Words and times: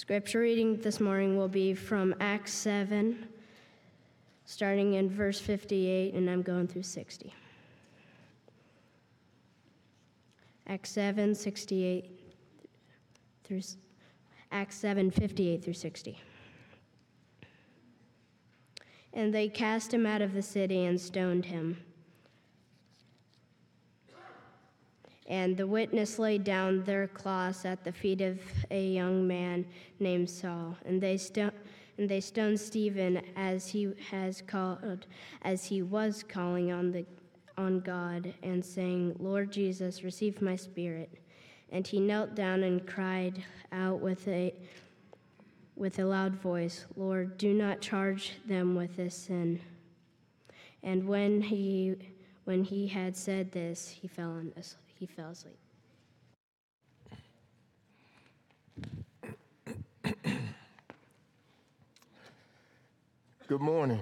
Scripture 0.00 0.40
reading 0.40 0.78
this 0.78 0.98
morning 0.98 1.36
will 1.36 1.46
be 1.46 1.74
from 1.74 2.14
Acts 2.20 2.54
7, 2.54 3.28
starting 4.46 4.94
in 4.94 5.10
verse 5.10 5.38
58, 5.38 6.14
and 6.14 6.30
I'm 6.30 6.40
going 6.40 6.66
through 6.66 6.84
60. 6.84 7.34
Acts 10.66 10.88
7, 10.88 11.34
68 11.34 12.18
through 13.44 13.60
Acts 14.50 14.76
7, 14.76 15.10
58 15.10 15.62
through 15.62 15.74
60. 15.74 16.18
And 19.12 19.34
they 19.34 19.50
cast 19.50 19.92
him 19.92 20.06
out 20.06 20.22
of 20.22 20.32
the 20.32 20.40
city 20.40 20.86
and 20.86 20.98
stoned 20.98 21.44
him. 21.44 21.76
And 25.30 25.56
the 25.56 25.66
witness 25.66 26.18
laid 26.18 26.42
down 26.42 26.82
their 26.82 27.06
cloths 27.06 27.64
at 27.64 27.84
the 27.84 27.92
feet 27.92 28.20
of 28.20 28.40
a 28.72 28.88
young 28.88 29.28
man 29.28 29.64
named 30.00 30.28
Saul. 30.28 30.76
And 30.84 31.00
they, 31.00 31.20
and 31.96 32.08
they 32.08 32.20
stoned 32.20 32.58
Stephen 32.58 33.22
as 33.36 33.68
he 33.68 33.92
has 34.10 34.42
called, 34.42 35.06
as 35.42 35.64
he 35.64 35.82
was 35.82 36.24
calling 36.28 36.72
on, 36.72 36.90
the, 36.90 37.06
on 37.56 37.78
God 37.78 38.34
and 38.42 38.62
saying, 38.64 39.14
Lord 39.20 39.52
Jesus, 39.52 40.02
receive 40.02 40.42
my 40.42 40.56
spirit. 40.56 41.08
And 41.70 41.86
he 41.86 42.00
knelt 42.00 42.34
down 42.34 42.64
and 42.64 42.84
cried 42.84 43.44
out 43.70 44.00
with 44.00 44.26
a, 44.26 44.52
with 45.76 46.00
a 46.00 46.04
loud 46.04 46.34
voice, 46.34 46.86
Lord, 46.96 47.38
do 47.38 47.54
not 47.54 47.80
charge 47.80 48.32
them 48.46 48.74
with 48.74 48.96
this 48.96 49.14
sin. 49.14 49.60
And 50.82 51.06
when 51.06 51.40
he, 51.40 51.94
when 52.46 52.64
he 52.64 52.88
had 52.88 53.16
said 53.16 53.52
this, 53.52 53.90
he 53.90 54.08
fell 54.08 54.30
on 54.30 54.52
asleep 54.56 54.89
he 55.00 55.06
fell 55.06 55.30
asleep. 55.30 55.56
Good 63.48 63.62
morning. 63.62 64.00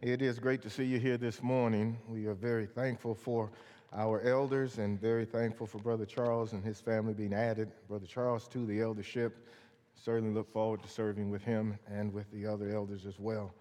It 0.00 0.22
is 0.22 0.38
great 0.38 0.62
to 0.62 0.70
see 0.70 0.84
you 0.84 1.00
here 1.00 1.18
this 1.18 1.42
morning. 1.42 1.98
We 2.08 2.26
are 2.26 2.34
very 2.34 2.66
thankful 2.66 3.16
for 3.16 3.50
our 3.92 4.20
elders 4.20 4.78
and 4.78 5.00
very 5.00 5.24
thankful 5.24 5.66
for 5.66 5.78
Brother 5.78 6.06
Charles 6.06 6.52
and 6.52 6.64
his 6.64 6.80
family 6.80 7.12
being 7.12 7.34
added, 7.34 7.72
Brother 7.88 8.06
Charles, 8.06 8.46
to 8.48 8.64
the 8.66 8.80
eldership. 8.80 9.48
Certainly 9.96 10.32
look 10.32 10.50
forward 10.52 10.80
to 10.84 10.88
serving 10.88 11.28
with 11.28 11.42
him 11.42 11.76
and 11.90 12.12
with 12.12 12.30
the 12.30 12.46
other 12.46 12.70
elders 12.70 13.04
as 13.04 13.18
well. 13.18 13.52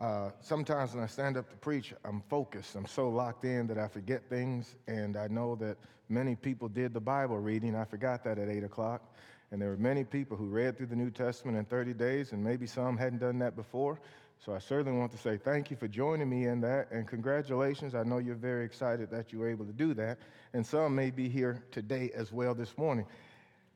Uh, 0.00 0.30
sometimes 0.40 0.94
when 0.94 1.02
I 1.02 1.06
stand 1.06 1.36
up 1.36 1.48
to 1.48 1.56
preach, 1.56 1.94
I'm 2.04 2.22
focused. 2.28 2.74
I'm 2.74 2.86
so 2.86 3.08
locked 3.08 3.44
in 3.44 3.66
that 3.68 3.78
I 3.78 3.88
forget 3.88 4.28
things. 4.28 4.76
And 4.86 5.16
I 5.16 5.26
know 5.28 5.54
that 5.56 5.78
many 6.08 6.36
people 6.36 6.68
did 6.68 6.92
the 6.92 7.00
Bible 7.00 7.38
reading. 7.38 7.74
I 7.74 7.84
forgot 7.84 8.22
that 8.24 8.38
at 8.38 8.48
8 8.48 8.64
o'clock. 8.64 9.02
And 9.50 9.62
there 9.62 9.70
were 9.70 9.76
many 9.76 10.04
people 10.04 10.36
who 10.36 10.46
read 10.46 10.76
through 10.76 10.86
the 10.86 10.96
New 10.96 11.10
Testament 11.10 11.56
in 11.56 11.64
30 11.64 11.94
days, 11.94 12.32
and 12.32 12.42
maybe 12.42 12.66
some 12.66 12.96
hadn't 12.96 13.20
done 13.20 13.38
that 13.38 13.56
before. 13.56 14.00
So 14.44 14.54
I 14.54 14.58
certainly 14.58 14.98
want 14.98 15.12
to 15.12 15.18
say 15.18 15.38
thank 15.38 15.70
you 15.70 15.76
for 15.76 15.88
joining 15.88 16.28
me 16.28 16.46
in 16.46 16.60
that, 16.60 16.90
and 16.90 17.06
congratulations. 17.08 17.94
I 17.94 18.02
know 18.02 18.18
you're 18.18 18.34
very 18.34 18.64
excited 18.64 19.10
that 19.10 19.32
you 19.32 19.38
were 19.38 19.48
able 19.48 19.64
to 19.64 19.72
do 19.72 19.94
that, 19.94 20.18
and 20.52 20.66
some 20.66 20.94
may 20.94 21.10
be 21.10 21.28
here 21.28 21.62
today 21.70 22.10
as 22.14 22.32
well 22.32 22.54
this 22.54 22.76
morning. 22.76 23.06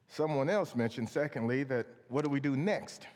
Someone 0.09 0.51
else 0.51 0.75
mentioned, 0.75 1.09
secondly, 1.09 1.63
that 1.65 1.87
what 2.09 2.25
do 2.25 2.31
we 2.31 2.41
do 2.41 2.57
next? 2.57 3.07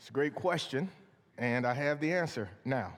It's 0.00 0.08
a 0.08 0.12
great 0.12 0.34
question, 0.34 0.88
and 1.36 1.66
I 1.66 1.74
have 1.74 2.00
the 2.00 2.10
answer 2.10 2.48
now. 2.64 2.94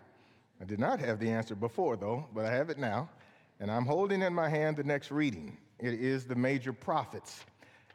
I 0.60 0.64
did 0.64 0.78
not 0.78 1.00
have 1.00 1.18
the 1.18 1.28
answer 1.28 1.56
before, 1.56 1.96
though, 1.96 2.28
but 2.32 2.44
I 2.44 2.54
have 2.54 2.70
it 2.70 2.78
now. 2.78 3.10
And 3.58 3.72
I'm 3.72 3.84
holding 3.84 4.22
in 4.22 4.32
my 4.32 4.48
hand 4.48 4.76
the 4.76 4.84
next 4.84 5.10
reading. 5.10 5.58
It 5.80 5.94
is 5.94 6.26
the 6.26 6.36
major 6.36 6.72
prophets. 6.72 7.44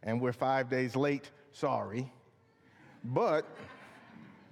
And 0.03 0.19
we're 0.19 0.33
five 0.33 0.69
days 0.69 0.97
late, 0.97 1.31
sorry. 1.53 2.11
But 3.05 3.45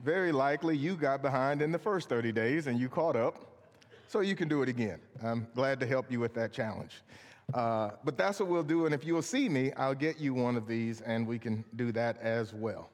very 0.02 0.32
likely 0.32 0.78
you 0.78 0.96
got 0.96 1.22
behind 1.22 1.62
in 1.62 1.74
the 1.74 1.80
first 1.80 2.08
30 2.08 2.32
days 2.32 2.68
and 2.68 2.80
you 2.80 2.88
caught 2.88 3.18
up. 3.18 3.68
So 4.08 4.22
you 4.22 4.38
can 4.38 4.48
do 4.48 4.62
it 4.62 4.70
again. 4.70 5.02
I'm 5.22 5.48
glad 5.54 5.82
to 5.82 5.86
help 5.86 6.10
you 6.10 6.22
with 6.22 6.34
that 6.36 6.54
challenge. 6.54 7.02
Uh, 7.54 7.90
but 8.06 8.18
that's 8.18 8.40
what 8.40 8.48
we'll 8.48 8.64
do. 8.64 8.86
And 8.86 8.96
if 8.96 9.04
you'll 9.04 9.22
see 9.22 9.50
me, 9.50 9.74
I'll 9.74 9.94
get 9.94 10.18
you 10.18 10.34
one 10.34 10.56
of 10.56 10.66
these 10.66 11.02
and 11.02 11.28
we 11.28 11.40
can 11.40 11.66
do 11.76 11.92
that 11.92 12.22
as 12.22 12.54
well. 12.54 12.90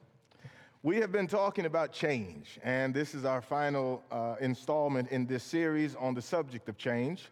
We 0.84 0.96
have 0.96 1.12
been 1.12 1.28
talking 1.28 1.66
about 1.66 1.92
change, 1.92 2.58
and 2.64 2.92
this 2.92 3.14
is 3.14 3.24
our 3.24 3.40
final 3.40 4.02
uh, 4.10 4.34
installment 4.40 5.12
in 5.12 5.26
this 5.26 5.44
series 5.44 5.94
on 5.94 6.12
the 6.12 6.20
subject 6.20 6.68
of 6.68 6.76
change. 6.76 7.30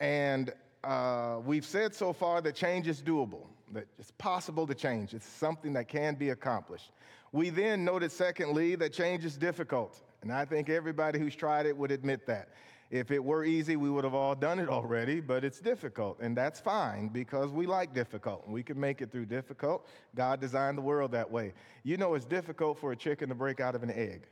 And 0.00 0.52
uh, 0.82 1.36
we've 1.46 1.64
said 1.64 1.94
so 1.94 2.12
far 2.12 2.40
that 2.40 2.56
change 2.56 2.88
is 2.88 3.00
doable, 3.00 3.46
that 3.72 3.86
it's 4.00 4.10
possible 4.18 4.66
to 4.66 4.74
change, 4.74 5.14
it's 5.14 5.28
something 5.28 5.72
that 5.74 5.86
can 5.86 6.16
be 6.16 6.30
accomplished. 6.30 6.90
We 7.30 7.50
then 7.50 7.84
noted, 7.84 8.10
secondly, 8.10 8.74
that 8.74 8.92
change 8.92 9.24
is 9.24 9.36
difficult, 9.36 10.02
and 10.22 10.32
I 10.32 10.44
think 10.44 10.68
everybody 10.68 11.20
who's 11.20 11.36
tried 11.36 11.66
it 11.66 11.76
would 11.76 11.92
admit 11.92 12.26
that. 12.26 12.48
If 12.90 13.10
it 13.10 13.22
were 13.22 13.44
easy, 13.44 13.76
we 13.76 13.90
would 13.90 14.04
have 14.04 14.14
all 14.14 14.34
done 14.34 14.58
it 14.58 14.70
already, 14.70 15.20
but 15.20 15.44
it's 15.44 15.60
difficult, 15.60 16.18
and 16.20 16.34
that's 16.34 16.58
fine 16.58 17.08
because 17.08 17.50
we 17.50 17.66
like 17.66 17.92
difficult. 17.92 18.48
We 18.48 18.62
can 18.62 18.80
make 18.80 19.02
it 19.02 19.12
through 19.12 19.26
difficult. 19.26 19.86
God 20.14 20.40
designed 20.40 20.78
the 20.78 20.82
world 20.82 21.12
that 21.12 21.30
way. 21.30 21.52
You 21.82 21.98
know, 21.98 22.14
it's 22.14 22.24
difficult 22.24 22.78
for 22.78 22.92
a 22.92 22.96
chicken 22.96 23.28
to 23.28 23.34
break 23.34 23.60
out 23.60 23.74
of 23.74 23.82
an 23.82 23.90
egg. 23.90 24.22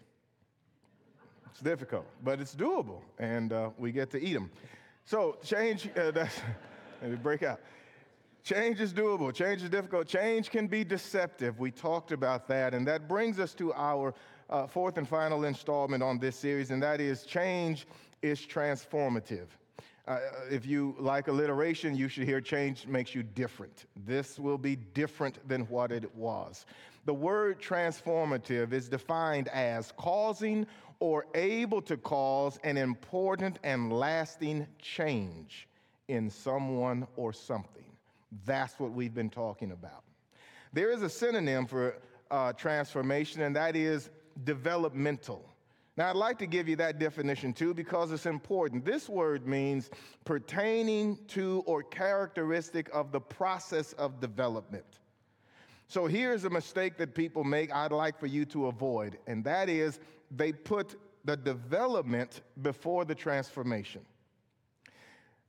It's 1.51 1.61
difficult, 1.61 2.07
but 2.25 2.41
it's 2.41 2.55
doable, 2.55 3.03
and 3.19 3.53
uh, 3.53 3.71
we 3.77 3.93
get 3.93 4.11
to 4.13 4.23
eat 4.23 4.33
them. 4.33 4.51
So, 5.05 5.37
change, 5.45 5.91
uh, 5.95 6.11
that's, 6.13 6.41
break 7.23 7.43
out. 7.43 7.61
Change 8.43 8.81
is 8.81 8.95
doable. 8.95 9.35
Change 9.35 9.65
is 9.65 9.69
difficult. 9.69 10.07
Change 10.07 10.51
can 10.51 10.67
be 10.67 10.85
deceptive. 10.85 11.59
We 11.59 11.73
talked 11.73 12.13
about 12.13 12.47
that. 12.49 12.75
And 12.75 12.87
that 12.87 13.09
brings 13.09 13.41
us 13.41 13.55
to 13.55 13.75
our 13.75 14.15
uh, 14.49 14.67
fourth 14.67 14.99
and 14.99 15.09
final 15.09 15.45
installment 15.45 16.03
on 16.03 16.19
this 16.19 16.37
series, 16.37 16.71
and 16.71 16.83
that 16.83 17.01
is 17.01 17.25
change 17.25 17.87
is 18.27 18.41
transformative. 18.41 19.47
Uh, 20.07 20.19
if 20.51 20.65
you 20.65 20.95
like 20.99 21.29
alliteration, 21.29 21.97
you 21.97 22.09
should 22.09 22.25
hear 22.25 22.41
change 22.41 22.87
makes 22.87 23.15
you 23.15 23.23
different. 23.23 23.87
This 24.07 24.39
will 24.39 24.59
be 24.59 24.77
different 24.77 25.47
than 25.49 25.63
what 25.63 25.91
it 25.91 26.15
was. 26.15 26.67
The 27.07 27.15
word 27.15 27.61
transformative 27.61 28.73
is 28.73 28.89
defined 28.89 29.49
as 29.49 29.93
causing 29.97 30.67
or 31.01 31.27
able 31.35 31.83
to 31.83 31.97
cause 31.97 32.59
an 32.63 32.77
important 32.77 33.59
and 33.65 33.93
lasting 33.93 34.67
change 34.81 35.69
in 36.09 36.31
someone 36.31 37.07
or 37.17 37.33
something. 37.33 37.85
That's 38.45 38.79
what 38.79 38.93
we've 38.93 39.15
been 39.15 39.31
talking 39.31 39.73
about. 39.73 40.03
There 40.73 40.91
is 40.93 41.03
a 41.03 41.09
synonym 41.09 41.67
for 41.67 41.97
uh, 42.31 42.53
transformation, 42.53 43.43
and 43.43 43.57
that 43.57 43.77
is 43.77 44.11
developmental. 44.45 45.45
Now, 45.97 46.11
I'd 46.11 46.17
like 46.17 46.39
to 46.41 46.47
give 46.47 46.69
you 46.69 46.77
that 46.77 46.99
definition 46.99 47.55
too 47.55 47.73
because 47.73 48.13
it's 48.13 48.27
important. 48.27 48.85
This 48.85 49.09
word 49.09 49.47
means 49.47 49.91
pertaining 50.25 51.19
to 51.29 51.63
or 51.67 51.83
characteristic 51.83 52.91
of 52.93 53.13
the 53.13 53.21
process 53.21 53.95
of 53.95 54.21
development. 54.21 54.85
So 55.89 56.07
here's 56.07 56.45
a 56.45 56.51
mistake 56.51 56.99
that 56.99 57.15
people 57.15 57.45
make 57.45 57.73
I'd 57.73 57.93
like 57.93 58.19
for 58.19 58.27
you 58.27 58.45
to 58.47 58.67
avoid, 58.67 59.19
and 59.27 59.43
that 59.45 59.69
is 59.69 60.01
they 60.31 60.53
put 60.53 60.97
the 61.25 61.37
development 61.37 62.43
before 62.63 63.05
the 63.05 63.15
transformation. 63.15 64.03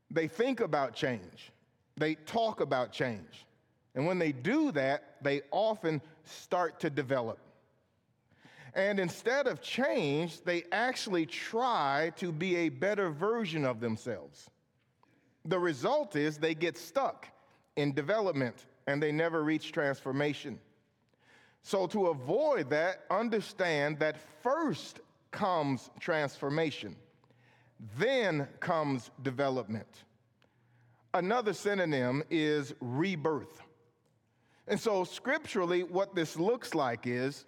They 0.09 0.27
think 0.27 0.61
about 0.61 0.93
change, 0.93 1.51
they 1.97 2.15
talk 2.15 2.61
about 2.61 2.91
change. 2.91 3.45
And 3.95 4.05
when 4.05 4.19
they 4.19 4.31
do 4.31 4.71
that, 4.73 5.15
they 5.23 5.41
often 5.49 6.01
start 6.23 6.79
to 6.81 6.89
develop. 6.91 7.39
And 8.77 8.99
instead 8.99 9.47
of 9.47 9.59
change, 9.59 10.43
they 10.43 10.63
actually 10.71 11.25
try 11.25 12.11
to 12.17 12.31
be 12.31 12.55
a 12.57 12.69
better 12.69 13.09
version 13.09 13.65
of 13.65 13.79
themselves. 13.79 14.51
The 15.45 15.57
result 15.57 16.15
is 16.15 16.37
they 16.37 16.53
get 16.53 16.77
stuck 16.77 17.27
in 17.75 17.91
development 17.93 18.67
and 18.85 19.01
they 19.01 19.11
never 19.11 19.43
reach 19.43 19.71
transformation. 19.71 20.59
So, 21.63 21.87
to 21.87 22.07
avoid 22.07 22.69
that, 22.69 23.03
understand 23.09 23.97
that 23.97 24.17
first 24.43 24.99
comes 25.31 25.89
transformation, 25.99 26.95
then 27.97 28.47
comes 28.59 29.09
development. 29.23 30.03
Another 31.15 31.53
synonym 31.53 32.23
is 32.29 32.75
rebirth. 32.79 33.63
And 34.67 34.79
so, 34.79 35.03
scripturally, 35.03 35.81
what 35.81 36.13
this 36.13 36.37
looks 36.37 36.75
like 36.75 37.07
is 37.07 37.45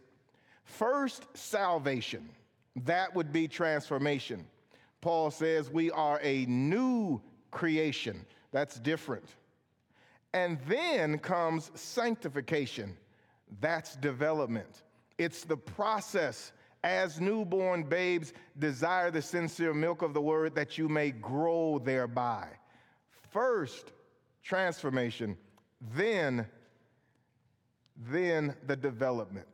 First, 0.70 1.26
salvation. 1.34 2.30
That 2.86 3.14
would 3.16 3.34
be 3.34 3.48
transformation. 3.48 4.46
Paul 5.02 5.32
says 5.32 5.70
we 5.70 5.90
are 5.92 6.20
a 6.22 6.46
new 6.46 7.22
creation. 7.52 8.26
That's 8.52 8.80
different. 8.80 9.26
And 10.34 10.60
then 10.68 11.18
comes 11.18 11.72
sanctification. 11.74 12.96
That's 13.60 13.96
development. 13.96 14.84
It's 15.18 15.44
the 15.44 15.58
process 15.58 16.52
as 16.84 17.20
newborn 17.20 17.84
babes 17.84 18.34
desire 18.60 19.12
the 19.12 19.22
sincere 19.22 19.74
milk 19.74 20.02
of 20.02 20.14
the 20.14 20.22
word 20.22 20.56
that 20.56 20.78
you 20.78 20.88
may 20.88 21.12
grow 21.12 21.82
thereby. 21.84 22.48
First, 23.32 23.92
transformation, 24.44 25.36
then 25.96 26.48
then 28.12 28.56
the 28.66 28.76
development. 28.76 29.48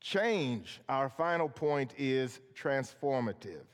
Change, 0.00 0.80
our 0.88 1.08
final 1.08 1.48
point, 1.48 1.92
is 1.98 2.40
transformative. 2.54 3.64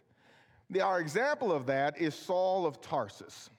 Our 0.83 1.01
example 1.01 1.53
of 1.53 1.67
that 1.67 1.99
is 1.99 2.15
Saul 2.15 2.67
of 2.67 2.81
Tarsus. 2.81 3.51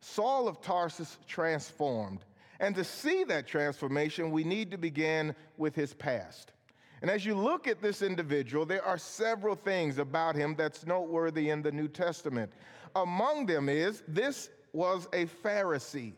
Saul 0.00 0.48
of 0.48 0.60
Tarsus 0.60 1.18
transformed. 1.26 2.24
And 2.58 2.74
to 2.74 2.84
see 2.84 3.24
that 3.24 3.46
transformation, 3.46 4.30
we 4.30 4.44
need 4.44 4.70
to 4.70 4.78
begin 4.78 5.34
with 5.56 5.74
his 5.74 5.94
past. 5.94 6.52
And 7.00 7.10
as 7.10 7.24
you 7.24 7.34
look 7.34 7.66
at 7.66 7.80
this 7.80 8.02
individual, 8.02 8.66
there 8.66 8.84
are 8.84 8.98
several 8.98 9.54
things 9.54 9.98
about 9.98 10.36
him 10.36 10.54
that's 10.56 10.84
noteworthy 10.84 11.48
in 11.48 11.62
the 11.62 11.72
New 11.72 11.88
Testament. 11.88 12.52
Among 12.94 13.46
them 13.46 13.68
is 13.68 14.02
this 14.06 14.50
was 14.72 15.06
a 15.12 15.26
Pharisee. 15.26 16.12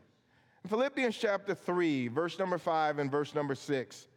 In 0.64 0.70
Philippians 0.70 1.16
chapter 1.16 1.54
3, 1.54 2.08
verse 2.08 2.38
number 2.38 2.58
5 2.58 2.98
and 2.98 3.10
verse 3.10 3.34
number 3.34 3.54
6, 3.54 4.08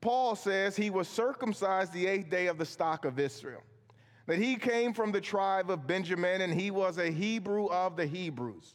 Paul 0.00 0.36
says 0.36 0.76
he 0.76 0.90
was 0.90 1.08
circumcised 1.08 1.92
the 1.92 2.06
eighth 2.06 2.30
day 2.30 2.46
of 2.46 2.58
the 2.58 2.64
stock 2.64 3.04
of 3.04 3.18
Israel, 3.18 3.62
that 4.26 4.38
he 4.38 4.56
came 4.56 4.92
from 4.92 5.10
the 5.10 5.20
tribe 5.20 5.70
of 5.70 5.86
Benjamin 5.86 6.40
and 6.42 6.52
he 6.52 6.70
was 6.70 6.98
a 6.98 7.10
Hebrew 7.10 7.66
of 7.66 7.96
the 7.96 8.06
Hebrews. 8.06 8.74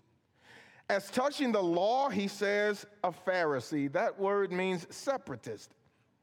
As 0.89 1.09
touching 1.09 1.51
the 1.51 1.63
law, 1.63 2.09
he 2.09 2.27
says 2.27 2.85
a 3.03 3.11
Pharisee. 3.11 3.91
That 3.91 4.19
word 4.19 4.51
means 4.51 4.85
separatist. 4.89 5.73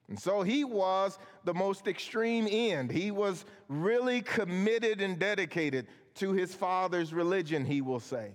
And 0.09 0.19
so 0.19 0.43
he 0.43 0.65
was 0.65 1.19
the 1.45 1.55
most 1.55 1.87
extreme 1.87 2.47
end. 2.51 2.91
He 2.91 3.11
was 3.11 3.45
really 3.69 4.21
committed 4.21 5.01
and 5.01 5.19
dedicated 5.19 5.87
to 6.17 6.33
his 6.33 6.55
father's 6.55 7.15
religion, 7.15 7.65
he 7.65 7.81
will 7.81 8.01
say. 8.01 8.35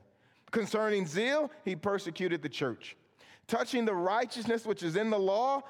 Concerning 0.51 1.05
zeal, 1.05 1.51
he 1.65 1.75
persecuted 1.75 2.41
the 2.41 2.49
church. 2.49 2.95
Touching 3.47 3.85
the 3.85 3.93
righteousness 3.93 4.65
which 4.65 4.81
is 4.81 4.95
in 4.95 5.09
the 5.09 5.19
law, 5.19 5.61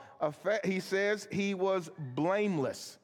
he 0.63 0.79
says 0.79 1.27
he 1.31 1.53
was 1.53 1.91
blameless. 2.15 2.97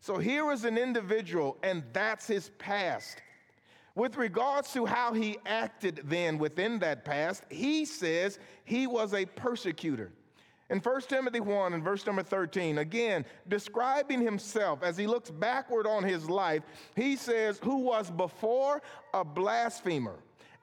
So 0.00 0.18
here 0.18 0.50
is 0.52 0.64
an 0.64 0.78
individual, 0.78 1.56
and 1.62 1.82
that's 1.92 2.26
his 2.26 2.50
past. 2.58 3.22
With 3.94 4.16
regards 4.16 4.72
to 4.72 4.86
how 4.86 5.12
he 5.12 5.38
acted 5.46 6.02
then 6.04 6.38
within 6.38 6.78
that 6.78 7.04
past, 7.04 7.44
he 7.50 7.84
says 7.84 8.38
he 8.64 8.86
was 8.86 9.14
a 9.14 9.26
persecutor. 9.26 10.12
In 10.70 10.78
1 10.78 11.00
Timothy 11.02 11.40
1 11.40 11.72
and 11.72 11.82
verse 11.82 12.06
number 12.06 12.22
13, 12.22 12.78
again, 12.78 13.24
describing 13.48 14.20
himself 14.20 14.84
as 14.84 14.96
he 14.96 15.06
looks 15.06 15.28
backward 15.28 15.86
on 15.86 16.04
his 16.04 16.30
life, 16.30 16.62
he 16.94 17.16
says, 17.16 17.58
Who 17.64 17.78
was 17.78 18.08
before 18.10 18.80
a 19.12 19.24
blasphemer 19.24 20.14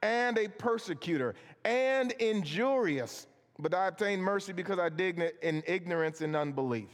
and 0.01 0.38
a 0.38 0.48
persecutor 0.48 1.36
and 1.65 2.13
injurious, 2.13 3.27
but 3.59 3.74
I 3.74 3.88
obtained 3.88 4.24
mercy 4.24 4.54
because 4.54 4.80
I 4.80 4.89
did 4.89 5.19
in 5.42 5.63
ignorance 5.68 6.21
and 6.21 6.36
unbelief. 6.36 6.89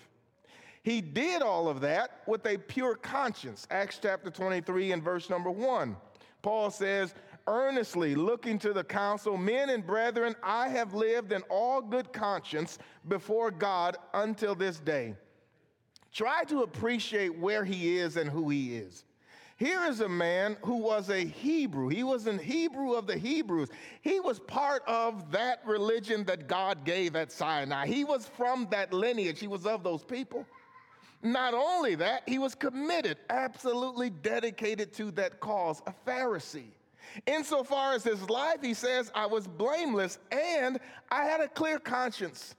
He 0.83 0.99
did 0.99 1.41
all 1.41 1.69
of 1.69 1.81
that 1.81 2.21
with 2.27 2.45
a 2.45 2.57
pure 2.57 2.95
conscience. 2.95 3.67
Acts 3.71 3.99
chapter 4.01 4.29
23 4.29 4.91
and 4.91 5.01
verse 5.03 5.29
number 5.29 5.49
1. 5.49 5.95
Paul 6.41 6.69
says, 6.71 7.13
earnestly 7.47 8.15
looking 8.15 8.59
to 8.59 8.73
the 8.73 8.83
council, 8.83 9.37
Men 9.37 9.69
and 9.69 9.85
brethren, 9.85 10.35
I 10.43 10.67
have 10.69 10.93
lived 10.93 11.31
in 11.31 11.41
all 11.43 11.81
good 11.81 12.11
conscience 12.11 12.79
before 13.07 13.49
God 13.49 13.97
until 14.13 14.55
this 14.55 14.79
day. 14.79 15.15
Try 16.11 16.43
to 16.45 16.63
appreciate 16.63 17.37
where 17.37 17.63
he 17.63 17.97
is 17.97 18.17
and 18.17 18.29
who 18.29 18.49
he 18.49 18.75
is. 18.75 19.05
Here 19.63 19.85
is 19.85 20.01
a 20.01 20.09
man 20.09 20.57
who 20.61 20.75
was 20.75 21.09
a 21.09 21.21
Hebrew. 21.23 21.87
He 21.87 22.03
was 22.03 22.27
an 22.27 22.37
Hebrew 22.37 22.95
of 22.95 23.07
the 23.07 23.17
Hebrews. 23.17 23.69
He 24.01 24.19
was 24.19 24.37
part 24.37 24.83
of 24.87 25.31
that 25.31 25.61
religion 25.65 26.25
that 26.25 26.49
God 26.49 26.83
gave 26.83 27.15
at 27.15 27.31
Sinai. 27.31 27.87
He 27.87 28.03
was 28.03 28.25
from 28.25 28.67
that 28.71 28.91
lineage, 28.91 29.39
he 29.39 29.47
was 29.47 29.65
of 29.65 29.81
those 29.81 30.03
people. 30.03 30.45
Not 31.21 31.53
only 31.53 31.95
that, 31.95 32.23
he 32.27 32.39
was 32.39 32.55
committed, 32.55 33.17
absolutely 33.29 34.09
dedicated 34.09 34.91
to 34.95 35.11
that 35.11 35.39
cause, 35.39 35.81
a 35.87 35.93
Pharisee. 36.05 36.73
Insofar 37.25 37.93
as 37.93 38.03
his 38.03 38.29
life, 38.29 38.57
he 38.61 38.73
says, 38.73 39.13
I 39.15 39.27
was 39.27 39.47
blameless 39.47 40.19
and 40.29 40.77
I 41.09 41.23
had 41.23 41.39
a 41.39 41.47
clear 41.47 41.79
conscience. 41.79 42.55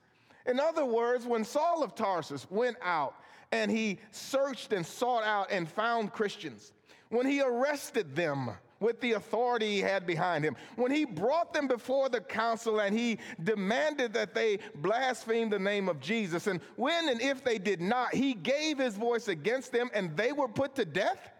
In 0.47 0.59
other 0.59 0.87
words, 0.87 1.27
when 1.27 1.45
Saul 1.45 1.83
of 1.83 1.95
Tarsus 1.95 2.47
went 2.51 2.79
out 2.81 3.17
and 3.53 3.71
he 3.71 3.99
searched 4.11 4.73
and 4.73 4.87
sought 4.87 5.25
out 5.25 5.49
and 5.51 5.69
found 5.69 6.11
Christians, 6.11 6.73
when 7.11 7.27
he 7.27 7.41
arrested 7.41 8.15
them 8.15 8.51
with 8.81 9.01
the 9.01 9.13
authority 9.13 9.71
he 9.71 9.81
had 9.81 10.07
behind 10.07 10.45
him, 10.45 10.57
when 10.77 10.91
he 10.91 11.05
brought 11.05 11.55
them 11.55 11.67
before 11.67 12.09
the 12.09 12.21
council 12.21 12.81
and 12.81 12.97
he 12.97 13.19
demanded 13.43 14.13
that 14.13 14.35
they 14.35 14.59
blaspheme 14.77 15.49
the 15.49 15.59
name 15.59 15.89
of 15.89 16.01
Jesus, 16.01 16.47
and 16.47 16.61
when 16.77 17.09
and 17.09 17.21
if 17.23 17.43
they 17.45 17.59
did 17.59 17.81
not, 17.81 18.15
he 18.15 18.35
gave 18.35 18.79
his 18.79 18.97
voice 18.97 19.29
against 19.29 19.73
them 19.73 19.91
and 19.95 20.17
they 20.17 20.33
were 20.33 20.49
put 20.49 20.75
to 20.75 20.85
death. 20.85 21.31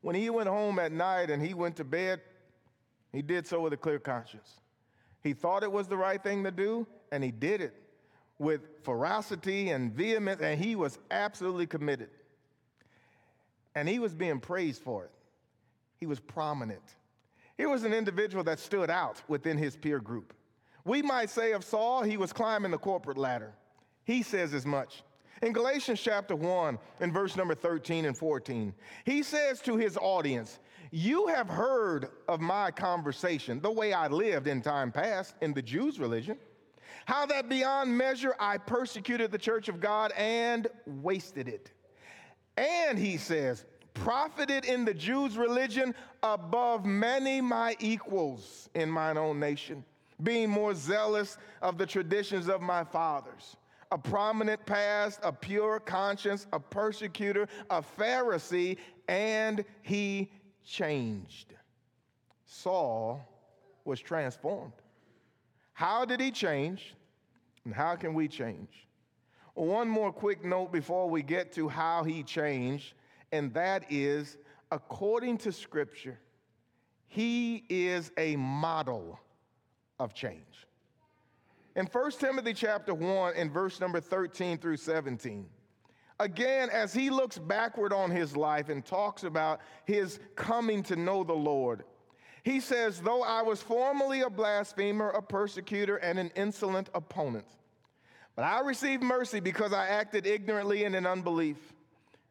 When 0.00 0.14
he 0.14 0.30
went 0.30 0.48
home 0.48 0.78
at 0.78 0.92
night 0.92 1.30
and 1.30 1.44
he 1.44 1.54
went 1.54 1.76
to 1.76 1.84
bed, 1.84 2.20
he 3.12 3.22
did 3.22 3.46
so 3.46 3.60
with 3.60 3.72
a 3.72 3.76
clear 3.76 3.98
conscience. 3.98 4.60
He 5.22 5.32
thought 5.32 5.62
it 5.62 5.72
was 5.72 5.88
the 5.88 5.96
right 5.96 6.22
thing 6.22 6.44
to 6.44 6.50
do, 6.50 6.86
and 7.10 7.24
he 7.24 7.30
did 7.30 7.60
it 7.60 7.74
with 8.38 8.60
ferocity 8.84 9.70
and 9.70 9.92
vehemence, 9.92 10.40
and 10.40 10.62
he 10.62 10.76
was 10.76 10.98
absolutely 11.10 11.66
committed. 11.66 12.10
And 13.78 13.88
he 13.88 14.00
was 14.00 14.12
being 14.12 14.40
praised 14.40 14.82
for 14.82 15.04
it. 15.04 15.12
He 15.98 16.06
was 16.06 16.18
prominent. 16.18 16.82
He 17.56 17.64
was 17.64 17.84
an 17.84 17.94
individual 17.94 18.42
that 18.42 18.58
stood 18.58 18.90
out 18.90 19.22
within 19.28 19.56
his 19.56 19.76
peer 19.76 20.00
group. 20.00 20.34
We 20.84 21.00
might 21.00 21.30
say 21.30 21.52
of 21.52 21.62
Saul, 21.62 22.02
he 22.02 22.16
was 22.16 22.32
climbing 22.32 22.72
the 22.72 22.78
corporate 22.78 23.16
ladder. 23.18 23.52
He 24.02 24.24
says 24.24 24.52
as 24.52 24.66
much. 24.66 25.04
In 25.42 25.52
Galatians 25.52 26.00
chapter 26.00 26.34
1, 26.34 26.76
in 27.00 27.12
verse 27.12 27.36
number 27.36 27.54
13 27.54 28.04
and 28.04 28.18
14, 28.18 28.74
he 29.04 29.22
says 29.22 29.60
to 29.60 29.76
his 29.76 29.96
audience, 29.96 30.58
You 30.90 31.28
have 31.28 31.48
heard 31.48 32.08
of 32.26 32.40
my 32.40 32.72
conversation, 32.72 33.60
the 33.60 33.70
way 33.70 33.92
I 33.92 34.08
lived 34.08 34.48
in 34.48 34.60
time 34.60 34.90
past 34.90 35.36
in 35.40 35.54
the 35.54 35.62
Jews' 35.62 36.00
religion, 36.00 36.36
how 37.04 37.26
that 37.26 37.48
beyond 37.48 37.96
measure 37.96 38.34
I 38.40 38.58
persecuted 38.58 39.30
the 39.30 39.38
church 39.38 39.68
of 39.68 39.78
God 39.78 40.10
and 40.16 40.66
wasted 40.84 41.46
it. 41.46 41.70
And 42.58 42.98
he 42.98 43.16
says, 43.18 43.64
profited 43.94 44.64
in 44.64 44.84
the 44.84 44.94
Jews' 44.94 45.36
religion 45.36 45.94
above 46.22 46.84
many 46.84 47.40
my 47.40 47.76
equals 47.78 48.68
in 48.74 48.90
mine 48.90 49.16
own 49.16 49.38
nation, 49.38 49.84
being 50.22 50.50
more 50.50 50.74
zealous 50.74 51.38
of 51.62 51.78
the 51.78 51.86
traditions 51.86 52.48
of 52.48 52.60
my 52.60 52.82
fathers 52.82 53.56
a 53.90 53.96
prominent 53.96 54.66
past, 54.66 55.18
a 55.22 55.32
pure 55.32 55.80
conscience, 55.80 56.46
a 56.52 56.60
persecutor, 56.60 57.48
a 57.70 57.80
Pharisee, 57.80 58.76
and 59.08 59.64
he 59.80 60.30
changed. 60.62 61.54
Saul 62.44 63.26
was 63.86 63.98
transformed. 63.98 64.74
How 65.72 66.04
did 66.04 66.20
he 66.20 66.30
change? 66.30 66.94
And 67.64 67.72
how 67.72 67.96
can 67.96 68.12
we 68.12 68.28
change? 68.28 68.87
One 69.58 69.88
more 69.88 70.12
quick 70.12 70.44
note 70.44 70.70
before 70.70 71.10
we 71.10 71.20
get 71.20 71.50
to 71.54 71.68
how 71.68 72.04
he 72.04 72.22
changed, 72.22 72.94
and 73.32 73.52
that 73.54 73.90
is 73.90 74.38
according 74.70 75.38
to 75.38 75.50
Scripture, 75.50 76.20
he 77.08 77.64
is 77.68 78.12
a 78.16 78.36
model 78.36 79.18
of 79.98 80.14
change. 80.14 80.68
In 81.74 81.86
1 81.86 82.10
Timothy 82.12 82.54
chapter 82.54 82.94
1 82.94 83.34
and 83.34 83.50
verse 83.50 83.80
number 83.80 83.98
13 83.98 84.58
through 84.58 84.76
17, 84.76 85.48
again, 86.20 86.70
as 86.70 86.94
he 86.94 87.10
looks 87.10 87.36
backward 87.36 87.92
on 87.92 88.12
his 88.12 88.36
life 88.36 88.68
and 88.68 88.86
talks 88.86 89.24
about 89.24 89.58
his 89.86 90.20
coming 90.36 90.84
to 90.84 90.94
know 90.94 91.24
the 91.24 91.32
Lord, 91.32 91.82
he 92.44 92.60
says, 92.60 93.00
Though 93.00 93.24
I 93.24 93.42
was 93.42 93.60
formerly 93.60 94.20
a 94.20 94.30
blasphemer, 94.30 95.10
a 95.10 95.20
persecutor, 95.20 95.96
and 95.96 96.16
an 96.16 96.30
insolent 96.36 96.90
opponent, 96.94 97.57
but 98.38 98.44
I 98.44 98.60
received 98.60 99.02
mercy 99.02 99.40
because 99.40 99.72
I 99.72 99.88
acted 99.88 100.24
ignorantly 100.24 100.84
and 100.84 100.94
in 100.94 101.06
unbelief. 101.06 101.56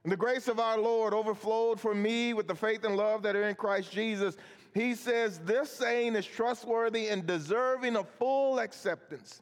And 0.03 0.11
the 0.13 0.15
grace 0.15 0.47
of 0.47 0.57
our 0.57 0.79
Lord 0.79 1.13
overflowed 1.13 1.81
for 1.81 1.93
me 1.93 2.33
with 2.33 2.47
the 2.47 2.55
faith 2.55 2.85
and 2.85 2.95
love 2.95 3.23
that 3.23 3.35
are 3.35 3.43
in 3.43 3.55
Christ 3.55 3.91
Jesus 3.91 4.37
he 4.73 4.95
says 4.95 5.39
this 5.39 5.69
saying 5.69 6.15
is 6.15 6.25
trustworthy 6.25 7.09
and 7.09 7.25
deserving 7.27 7.97
of 7.97 8.07
full 8.07 8.59
acceptance 8.59 9.41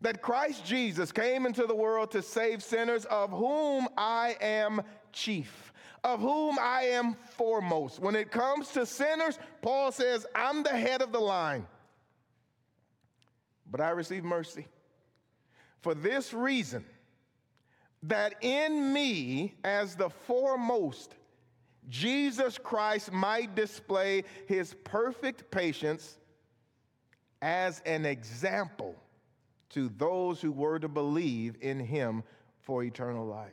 that 0.00 0.22
Christ 0.22 0.64
Jesus 0.64 1.12
came 1.12 1.44
into 1.44 1.66
the 1.66 1.74
world 1.74 2.10
to 2.12 2.22
save 2.22 2.62
sinners, 2.62 3.04
of 3.04 3.28
whom 3.28 3.86
I 3.98 4.36
am 4.40 4.80
chief, 5.12 5.74
of 6.02 6.20
whom 6.20 6.58
I 6.58 6.84
am 6.84 7.16
foremost. 7.36 7.98
When 7.98 8.16
it 8.16 8.30
comes 8.30 8.68
to 8.70 8.86
sinners, 8.86 9.38
Paul 9.60 9.92
says, 9.92 10.24
I'm 10.34 10.62
the 10.62 10.70
head 10.70 11.02
of 11.02 11.12
the 11.12 11.20
line. 11.20 11.66
But 13.70 13.82
I 13.82 13.90
receive 13.90 14.24
mercy. 14.24 14.66
For 15.80 15.94
this 15.94 16.32
reason, 16.34 16.84
that 18.02 18.34
in 18.42 18.92
me, 18.92 19.54
as 19.64 19.94
the 19.94 20.10
foremost, 20.10 21.14
Jesus 21.88 22.58
Christ 22.58 23.12
might 23.12 23.54
display 23.54 24.24
his 24.46 24.74
perfect 24.84 25.50
patience 25.50 26.18
as 27.42 27.80
an 27.86 28.06
example 28.06 28.94
to 29.70 29.90
those 29.96 30.40
who 30.40 30.52
were 30.52 30.78
to 30.78 30.88
believe 30.88 31.56
in 31.60 31.78
him 31.78 32.22
for 32.60 32.82
eternal 32.84 33.26
life. 33.26 33.50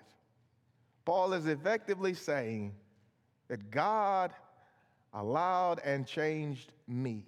Paul 1.05 1.33
is 1.33 1.47
effectively 1.47 2.13
saying 2.13 2.73
that 3.47 3.71
God 3.71 4.33
allowed 5.13 5.79
and 5.85 6.05
changed 6.05 6.73
me 6.87 7.23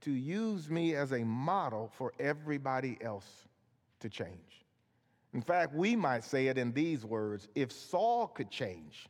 to 0.00 0.10
use 0.10 0.68
me 0.68 0.96
as 0.96 1.12
a 1.12 1.24
model 1.24 1.90
for 1.96 2.12
everybody 2.18 2.98
else 3.00 3.46
to 4.02 4.08
change. 4.08 4.64
In 5.32 5.40
fact, 5.40 5.74
we 5.74 5.96
might 5.96 6.24
say 6.24 6.48
it 6.48 6.58
in 6.58 6.72
these 6.72 7.04
words 7.04 7.48
if 7.54 7.72
Saul 7.72 8.28
could 8.28 8.50
change, 8.50 9.06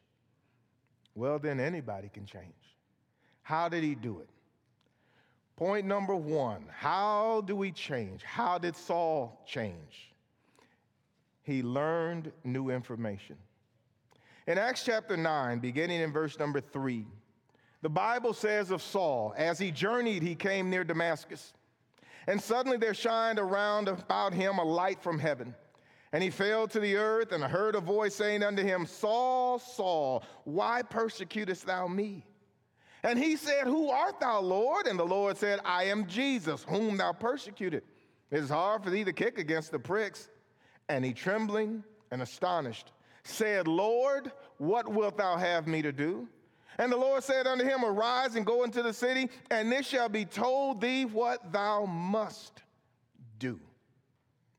well, 1.15 1.39
then 1.39 1.61
anybody 1.61 2.09
can 2.09 2.25
change. 2.25 2.47
How 3.43 3.69
did 3.69 3.83
he 3.83 3.95
do 3.95 4.21
it? 4.21 4.29
Point 5.57 5.87
number 5.87 6.15
one 6.15 6.65
how 6.71 7.43
do 7.43 7.55
we 7.57 7.73
change? 7.73 8.23
How 8.23 8.59
did 8.59 8.77
Saul 8.77 9.43
change? 9.47 10.13
He 11.43 11.63
learned 11.63 12.33
new 12.45 12.71
information. 12.71 13.37
In 14.47 14.59
Acts 14.59 14.85
chapter 14.85 15.17
9, 15.17 15.59
beginning 15.59 16.01
in 16.01 16.13
verse 16.13 16.39
number 16.39 16.61
3, 16.61 17.07
the 17.83 17.89
Bible 17.89 18.33
says 18.33 18.71
of 18.71 18.81
Saul, 18.81 19.35
as 19.37 19.59
he 19.59 19.71
journeyed, 19.71 20.23
he 20.23 20.35
came 20.35 20.71
near 20.71 20.85
Damascus. 20.85 21.53
And 22.27 22.41
suddenly 22.41 22.77
there 22.77 22.95
shined 22.95 23.39
around 23.39 23.89
about 23.89 24.33
him 24.33 24.59
a 24.59 24.65
light 24.65 25.03
from 25.03 25.19
heaven. 25.19 25.55
And 26.13 26.23
he 26.23 26.31
fell 26.31 26.69
to 26.69 26.79
the 26.79 26.97
earth 26.97 27.33
and 27.33 27.43
heard 27.43 27.75
a 27.75 27.81
voice 27.81 28.15
saying 28.15 28.43
unto 28.43 28.63
him, 28.63 28.85
Saul, 28.87 29.59
Saul, 29.59 30.23
why 30.45 30.83
persecutest 30.83 31.67
thou 31.67 31.89
me? 31.89 32.27
And 33.03 33.19
he 33.19 33.37
said, 33.37 33.65
Who 33.65 33.89
art 33.89 34.21
thou, 34.21 34.41
Lord? 34.41 34.87
And 34.87 34.99
the 34.99 35.05
Lord 35.05 35.37
said, 35.37 35.61
I 35.65 35.85
am 35.85 36.07
Jesus, 36.07 36.65
whom 36.69 36.97
thou 36.97 37.13
persecuted. 37.13 37.83
It 38.31 38.39
is 38.39 38.51
hard 38.51 38.85
for 38.85 38.91
thee 38.91 39.05
to 39.05 39.13
kick 39.13 39.39
against 39.39 39.73
the 39.73 39.79
pricks. 39.79 40.29
And 40.89 41.05
he, 41.05 41.13
trembling 41.13 41.83
and 42.11 42.23
astonished, 42.23 42.93
said, 43.25 43.67
Lord, 43.67 44.31
what 44.59 44.89
wilt 44.89 45.17
thou 45.17 45.37
have 45.37 45.67
me 45.67 45.83
to 45.83 45.93
do? 45.93 46.29
And 46.79 46.91
the 46.91 46.97
Lord 46.97 47.23
said 47.23 47.47
unto 47.47 47.65
him, 47.65 47.85
Arise 47.85 48.35
and 48.35 48.47
go 48.47 48.65
into 48.65 48.83
the 48.83 48.93
city, 48.93 49.29
and 49.51 49.71
this 49.71 49.87
shall 49.87 50.09
be 50.09 50.25
told 50.25 50.81
thee 50.81 51.05
what 51.05 51.53
thou 51.53 51.85
must 51.85 52.63
do. 53.39 53.61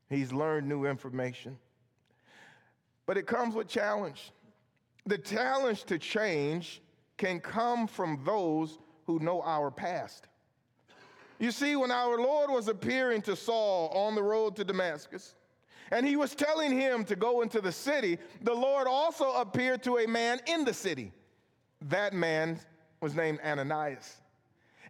He's 0.10 0.32
learned 0.32 0.68
new 0.68 0.86
information. 0.86 1.58
But 3.06 3.18
it 3.18 3.26
comes 3.26 3.56
with 3.56 3.68
challenge. 3.68 4.32
The 5.06 5.18
challenge 5.18 5.84
to 5.86 5.98
change 5.98 6.82
can 7.18 7.40
come 7.40 7.88
from 7.88 8.22
those 8.24 8.78
who 9.06 9.20
know 9.20 9.42
our 9.42 9.72
past. 9.72 10.28
You 11.40 11.52
see, 11.52 11.76
when 11.76 11.92
our 11.92 12.18
Lord 12.18 12.50
was 12.50 12.68
appearing 12.68 13.22
to 13.24 13.36
Saul 13.36 13.90
on 13.90 14.16
the 14.16 14.24
road 14.24 14.56
to 14.56 14.64
Damascus, 14.64 15.36
and 15.92 16.08
he 16.08 16.16
was 16.16 16.36
telling 16.36 16.72
him 16.72 17.04
to 17.06 17.16
go 17.16 17.42
into 17.42 17.60
the 17.60 17.72
city, 17.72 18.18
the 18.42 18.54
Lord 18.54 18.88
also 18.88 19.34
appeared 19.34 19.84
to 19.84 19.98
a 19.98 20.08
man 20.08 20.40
in 20.48 20.64
the 20.64 20.74
city. 20.74 21.12
That 21.90 22.14
man 22.14 22.60
was 23.02 23.16
named 23.16 23.40
Ananias. 23.44 24.18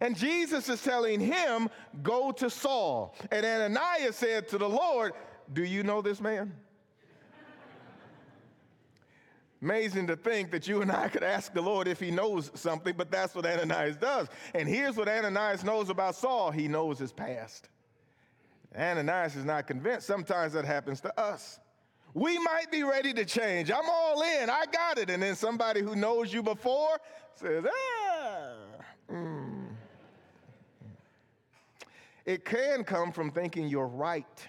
And 0.00 0.16
Jesus 0.16 0.68
is 0.68 0.82
telling 0.82 1.20
him, 1.20 1.68
Go 2.02 2.32
to 2.32 2.50
Saul. 2.50 3.14
And 3.30 3.44
Ananias 3.44 4.16
said 4.16 4.48
to 4.48 4.58
the 4.58 4.68
Lord, 4.68 5.12
Do 5.52 5.64
you 5.64 5.82
know 5.82 6.02
this 6.02 6.20
man? 6.20 6.54
Amazing 9.62 10.08
to 10.08 10.16
think 10.16 10.50
that 10.50 10.68
you 10.68 10.82
and 10.82 10.92
I 10.92 11.08
could 11.08 11.22
ask 11.22 11.54
the 11.54 11.62
Lord 11.62 11.88
if 11.88 11.98
he 11.98 12.10
knows 12.10 12.50
something, 12.54 12.94
but 12.98 13.10
that's 13.10 13.34
what 13.34 13.46
Ananias 13.46 13.96
does. 13.96 14.28
And 14.54 14.68
here's 14.68 14.94
what 14.94 15.08
Ananias 15.08 15.64
knows 15.64 15.88
about 15.88 16.16
Saul 16.16 16.50
he 16.50 16.68
knows 16.68 16.98
his 16.98 17.12
past. 17.12 17.70
Ananias 18.76 19.36
is 19.36 19.44
not 19.44 19.66
convinced. 19.66 20.06
Sometimes 20.06 20.52
that 20.52 20.66
happens 20.66 21.00
to 21.00 21.18
us. 21.18 21.60
We 22.14 22.38
might 22.38 22.70
be 22.70 22.84
ready 22.84 23.12
to 23.12 23.24
change. 23.24 23.72
I'm 23.72 23.88
all 23.90 24.22
in. 24.22 24.48
I 24.48 24.64
got 24.72 24.98
it. 24.98 25.10
And 25.10 25.20
then 25.20 25.34
somebody 25.34 25.82
who 25.82 25.96
knows 25.96 26.32
you 26.32 26.44
before 26.44 27.00
says, 27.34 27.64
ah. 27.66 28.52
Mm. 29.12 29.66
It 32.24 32.44
can 32.44 32.84
come 32.84 33.10
from 33.10 33.32
thinking 33.32 33.68
you're 33.68 33.88
right. 33.88 34.48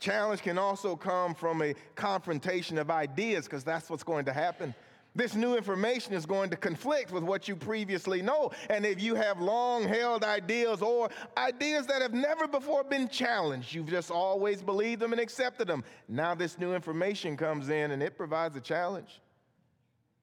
Challenge 0.00 0.42
can 0.42 0.58
also 0.58 0.96
come 0.96 1.34
from 1.34 1.62
a 1.62 1.74
confrontation 1.94 2.78
of 2.78 2.90
ideas 2.90 3.44
because 3.44 3.62
that's 3.62 3.88
what's 3.88 4.02
going 4.02 4.24
to 4.24 4.32
happen. 4.32 4.74
This 5.14 5.34
new 5.34 5.56
information 5.56 6.14
is 6.14 6.24
going 6.24 6.48
to 6.50 6.56
conflict 6.56 7.12
with 7.12 7.22
what 7.22 7.46
you 7.46 7.54
previously 7.54 8.22
know. 8.22 8.50
And 8.70 8.86
if 8.86 9.00
you 9.00 9.14
have 9.14 9.40
long 9.40 9.84
held 9.86 10.24
ideas 10.24 10.80
or 10.80 11.10
ideas 11.36 11.86
that 11.88 12.00
have 12.00 12.14
never 12.14 12.48
before 12.48 12.82
been 12.82 13.08
challenged, 13.08 13.74
you've 13.74 13.90
just 13.90 14.10
always 14.10 14.62
believed 14.62 15.02
them 15.02 15.12
and 15.12 15.20
accepted 15.20 15.68
them. 15.68 15.84
Now, 16.08 16.34
this 16.34 16.58
new 16.58 16.74
information 16.74 17.36
comes 17.36 17.68
in 17.68 17.90
and 17.90 18.02
it 18.02 18.16
provides 18.16 18.56
a 18.56 18.60
challenge. 18.60 19.20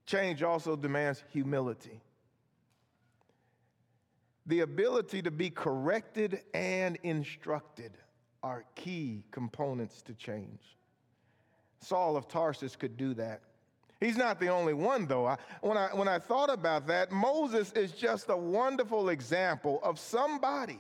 Change 0.08 0.42
also 0.42 0.76
demands 0.76 1.24
humility. 1.30 2.02
The 4.48 4.62
ability 4.62 5.22
to 5.22 5.30
be 5.30 5.52
corrected 5.52 6.42
and 6.56 6.98
instructed 7.04 7.92
are 8.42 8.66
key 8.74 9.24
components 9.30 10.02
to 10.04 10.16
change. 10.16 10.78
Saul 11.80 12.18
of 12.18 12.28
Tarsus 12.28 12.76
could 12.76 12.98
do 12.98 13.14
that. 13.14 13.42
He's 14.00 14.18
not 14.18 14.40
the 14.40 14.48
only 14.48 14.74
one, 14.74 15.08
though. 15.08 15.26
I, 15.26 15.38
when, 15.62 15.78
I, 15.78 15.90
when 15.94 16.08
I 16.08 16.20
thought 16.20 16.50
about 16.50 16.88
that, 16.88 17.12
Moses 17.12 17.72
is 17.74 17.92
just 17.92 18.30
a 18.30 18.38
wonderful 18.38 19.10
example 19.10 19.80
of 19.84 20.00
somebody 20.00 20.80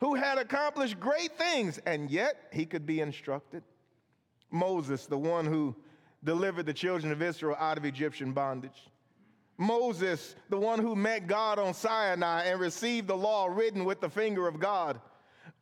who 0.00 0.14
had 0.14 0.38
accomplished 0.38 0.98
great 0.98 1.36
things, 1.36 1.78
and 1.86 2.10
yet 2.10 2.48
he 2.52 2.64
could 2.64 2.86
be 2.86 3.00
instructed. 3.00 3.62
Moses, 4.50 5.06
the 5.06 5.18
one 5.18 5.44
who 5.44 5.76
delivered 6.24 6.66
the 6.66 6.72
children 6.72 7.12
of 7.12 7.20
Israel 7.20 7.56
out 7.58 7.76
of 7.76 7.84
Egyptian 7.84 8.32
bondage. 8.32 8.88
Moses, 9.58 10.36
the 10.48 10.58
one 10.58 10.78
who 10.78 10.94
met 10.96 11.26
God 11.26 11.58
on 11.58 11.74
Sinai 11.74 12.44
and 12.44 12.60
received 12.60 13.08
the 13.08 13.16
law 13.16 13.46
written 13.46 13.84
with 13.84 14.00
the 14.00 14.10
finger 14.10 14.46
of 14.46 14.58
God. 14.58 15.00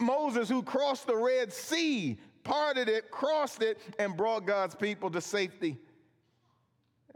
Moses, 0.00 0.48
who 0.48 0.62
crossed 0.62 1.06
the 1.06 1.16
Red 1.16 1.52
Sea, 1.52 2.18
parted 2.42 2.88
it, 2.88 3.10
crossed 3.10 3.62
it, 3.62 3.78
and 3.98 4.16
brought 4.16 4.46
God's 4.46 4.74
people 4.74 5.10
to 5.10 5.20
safety. 5.20 5.78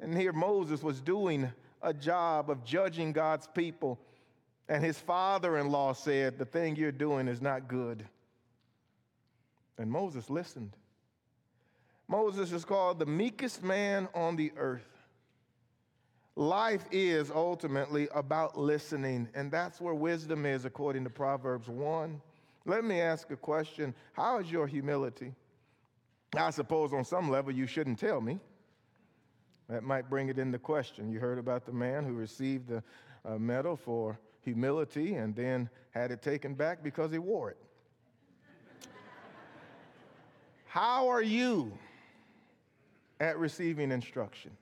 And 0.01 0.17
here 0.17 0.33
Moses 0.33 0.83
was 0.83 1.01
doing 1.01 1.51
a 1.83 1.93
job 1.93 2.51
of 2.51 2.65
judging 2.65 3.13
God's 3.13 3.47
people. 3.47 3.99
And 4.69 4.85
his 4.85 4.99
father 4.99 5.59
in 5.59 5.71
law 5.71 5.93
said, 5.93 6.39
The 6.39 6.45
thing 6.45 6.77
you're 6.77 6.93
doing 6.93 7.29
is 7.29 7.41
not 7.41 7.69
good. 7.69 8.05
And 9.79 9.91
Moses 9.91 10.29
listened. 10.29 10.77
Moses 12.09 12.53
is 12.53 12.65
called 12.65 12.99
the 12.99 13.07
meekest 13.07 13.63
man 13.63 14.09
on 14.15 14.37
the 14.37 14.53
earth. 14.57 14.89
Life 16.37 16.85
is 16.93 17.31
ultimately 17.31 18.09
about 18.15 18.57
listening, 18.57 19.29
and 19.35 19.51
that's 19.51 19.81
where 19.81 19.95
wisdom 19.95 20.47
is, 20.47 20.65
according 20.65 21.05
to 21.05 21.11
Proverbs 21.11 21.69
1. 21.69 22.21
Let 22.65 22.85
me 22.85 23.01
ask 23.01 23.31
a 23.31 23.37
question 23.37 23.95
How 24.13 24.39
is 24.39 24.51
your 24.51 24.67
humility? 24.67 25.35
I 26.37 26.51
suppose 26.51 26.93
on 26.93 27.05
some 27.05 27.31
level 27.31 27.53
you 27.53 27.67
shouldn't 27.67 27.99
tell 27.99 28.21
me. 28.21 28.39
That 29.69 29.83
might 29.83 30.09
bring 30.09 30.29
it 30.29 30.39
into 30.39 30.59
question. 30.59 31.11
You 31.11 31.21
heard 31.21 31.39
about 31.39 31.67
the 31.67 31.73
man 31.73 32.05
who 32.05 32.15
received 32.15 32.69
the 32.69 32.83
uh, 33.25 33.39
medal 33.39 33.77
for 33.77 34.19
humility 34.41 35.15
and 35.15 35.35
then 35.35 35.69
had 35.91 36.11
it 36.11 36.23
taken 36.23 36.55
back 36.55 36.83
because 36.83 37.13
he 37.13 37.19
wore 37.19 37.51
it. 37.51 37.59
How 40.67 41.09
are 41.09 41.23
you 41.23 41.77
at 43.21 43.39
receiving 43.39 43.91
instruction? 43.91 44.53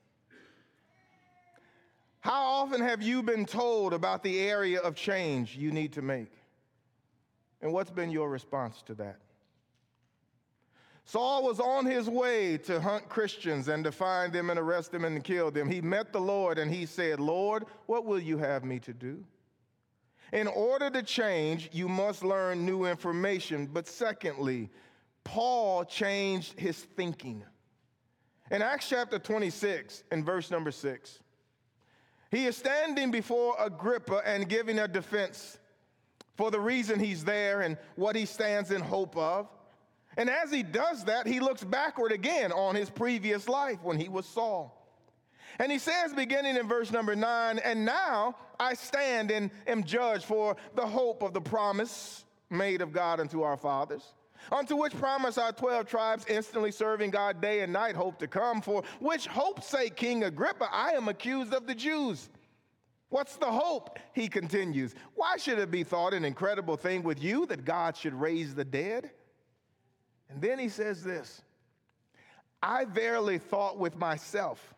How 2.20 2.42
often 2.42 2.80
have 2.80 3.02
you 3.02 3.22
been 3.22 3.44
told 3.44 3.92
about 3.92 4.24
the 4.24 4.40
area 4.40 4.80
of 4.80 4.96
change 4.96 5.56
you 5.56 5.70
need 5.70 5.92
to 5.92 6.02
make? 6.02 6.32
And 7.62 7.72
what's 7.72 7.90
been 7.90 8.10
your 8.10 8.28
response 8.28 8.82
to 8.86 8.94
that? 8.94 9.18
Saul 11.08 11.44
was 11.44 11.60
on 11.60 11.86
his 11.86 12.10
way 12.10 12.58
to 12.58 12.80
hunt 12.80 13.08
Christians 13.08 13.68
and 13.68 13.84
to 13.84 13.92
find 13.92 14.32
them 14.32 14.50
and 14.50 14.58
arrest 14.58 14.90
them 14.90 15.04
and 15.04 15.22
kill 15.22 15.52
them. 15.52 15.70
He 15.70 15.80
met 15.80 16.12
the 16.12 16.20
Lord 16.20 16.58
and 16.58 16.68
he 16.68 16.84
said, 16.84 17.20
Lord, 17.20 17.64
what 17.86 18.04
will 18.04 18.18
you 18.18 18.38
have 18.38 18.64
me 18.64 18.80
to 18.80 18.92
do? 18.92 19.24
In 20.32 20.48
order 20.48 20.90
to 20.90 21.04
change, 21.04 21.70
you 21.72 21.88
must 21.88 22.24
learn 22.24 22.66
new 22.66 22.86
information. 22.86 23.66
But 23.72 23.86
secondly, 23.86 24.68
Paul 25.22 25.84
changed 25.84 26.58
his 26.58 26.76
thinking. 26.76 27.44
In 28.50 28.60
Acts 28.60 28.88
chapter 28.88 29.20
26, 29.20 30.02
in 30.10 30.24
verse 30.24 30.50
number 30.50 30.72
6, 30.72 31.20
he 32.32 32.46
is 32.46 32.56
standing 32.56 33.12
before 33.12 33.54
Agrippa 33.60 34.22
and 34.26 34.48
giving 34.48 34.80
a 34.80 34.88
defense 34.88 35.58
for 36.36 36.50
the 36.50 36.58
reason 36.60 36.98
he's 36.98 37.24
there 37.24 37.60
and 37.60 37.78
what 37.94 38.16
he 38.16 38.26
stands 38.26 38.72
in 38.72 38.80
hope 38.80 39.16
of. 39.16 39.48
And 40.16 40.30
as 40.30 40.50
he 40.50 40.62
does 40.62 41.04
that, 41.04 41.26
he 41.26 41.40
looks 41.40 41.62
backward 41.62 42.12
again 42.12 42.52
on 42.52 42.74
his 42.74 42.88
previous 42.88 43.48
life 43.48 43.78
when 43.82 43.98
he 43.98 44.08
was 44.08 44.26
Saul. 44.26 44.72
And 45.58 45.70
he 45.70 45.78
says, 45.78 46.12
beginning 46.14 46.56
in 46.56 46.68
verse 46.68 46.90
number 46.90 47.16
nine, 47.16 47.58
and 47.58 47.84
now 47.84 48.36
I 48.58 48.74
stand 48.74 49.30
and 49.30 49.50
am 49.66 49.84
judged 49.84 50.24
for 50.24 50.56
the 50.74 50.86
hope 50.86 51.22
of 51.22 51.32
the 51.32 51.40
promise 51.40 52.24
made 52.50 52.80
of 52.80 52.92
God 52.92 53.20
unto 53.20 53.42
our 53.42 53.56
fathers, 53.56 54.14
Unto 54.52 54.76
which 54.76 54.96
promise 54.96 55.38
our 55.38 55.52
12 55.52 55.86
tribes, 55.86 56.24
instantly 56.28 56.70
serving 56.70 57.10
God 57.10 57.40
day 57.40 57.60
and 57.60 57.72
night, 57.72 57.96
hope 57.96 58.18
to 58.20 58.28
come. 58.28 58.60
For 58.60 58.84
which 59.00 59.26
hope, 59.26 59.62
say 59.62 59.90
King 59.90 60.24
Agrippa, 60.24 60.68
I 60.70 60.92
am 60.92 61.08
accused 61.08 61.52
of 61.52 61.66
the 61.66 61.74
Jews. 61.74 62.28
What's 63.08 63.36
the 63.36 63.50
hope? 63.50 63.98
He 64.12 64.28
continues. 64.28 64.94
Why 65.14 65.36
should 65.36 65.58
it 65.58 65.70
be 65.70 65.84
thought 65.84 66.14
an 66.14 66.24
incredible 66.24 66.76
thing 66.76 67.02
with 67.02 67.22
you 67.22 67.46
that 67.46 67.64
God 67.64 67.96
should 67.96 68.14
raise 68.14 68.54
the 68.54 68.64
dead? 68.64 69.10
And 70.28 70.40
then 70.40 70.58
he 70.58 70.68
says 70.68 71.02
this 71.02 71.42
I 72.62 72.84
verily 72.84 73.38
thought 73.38 73.78
with 73.78 73.96
myself 73.96 74.74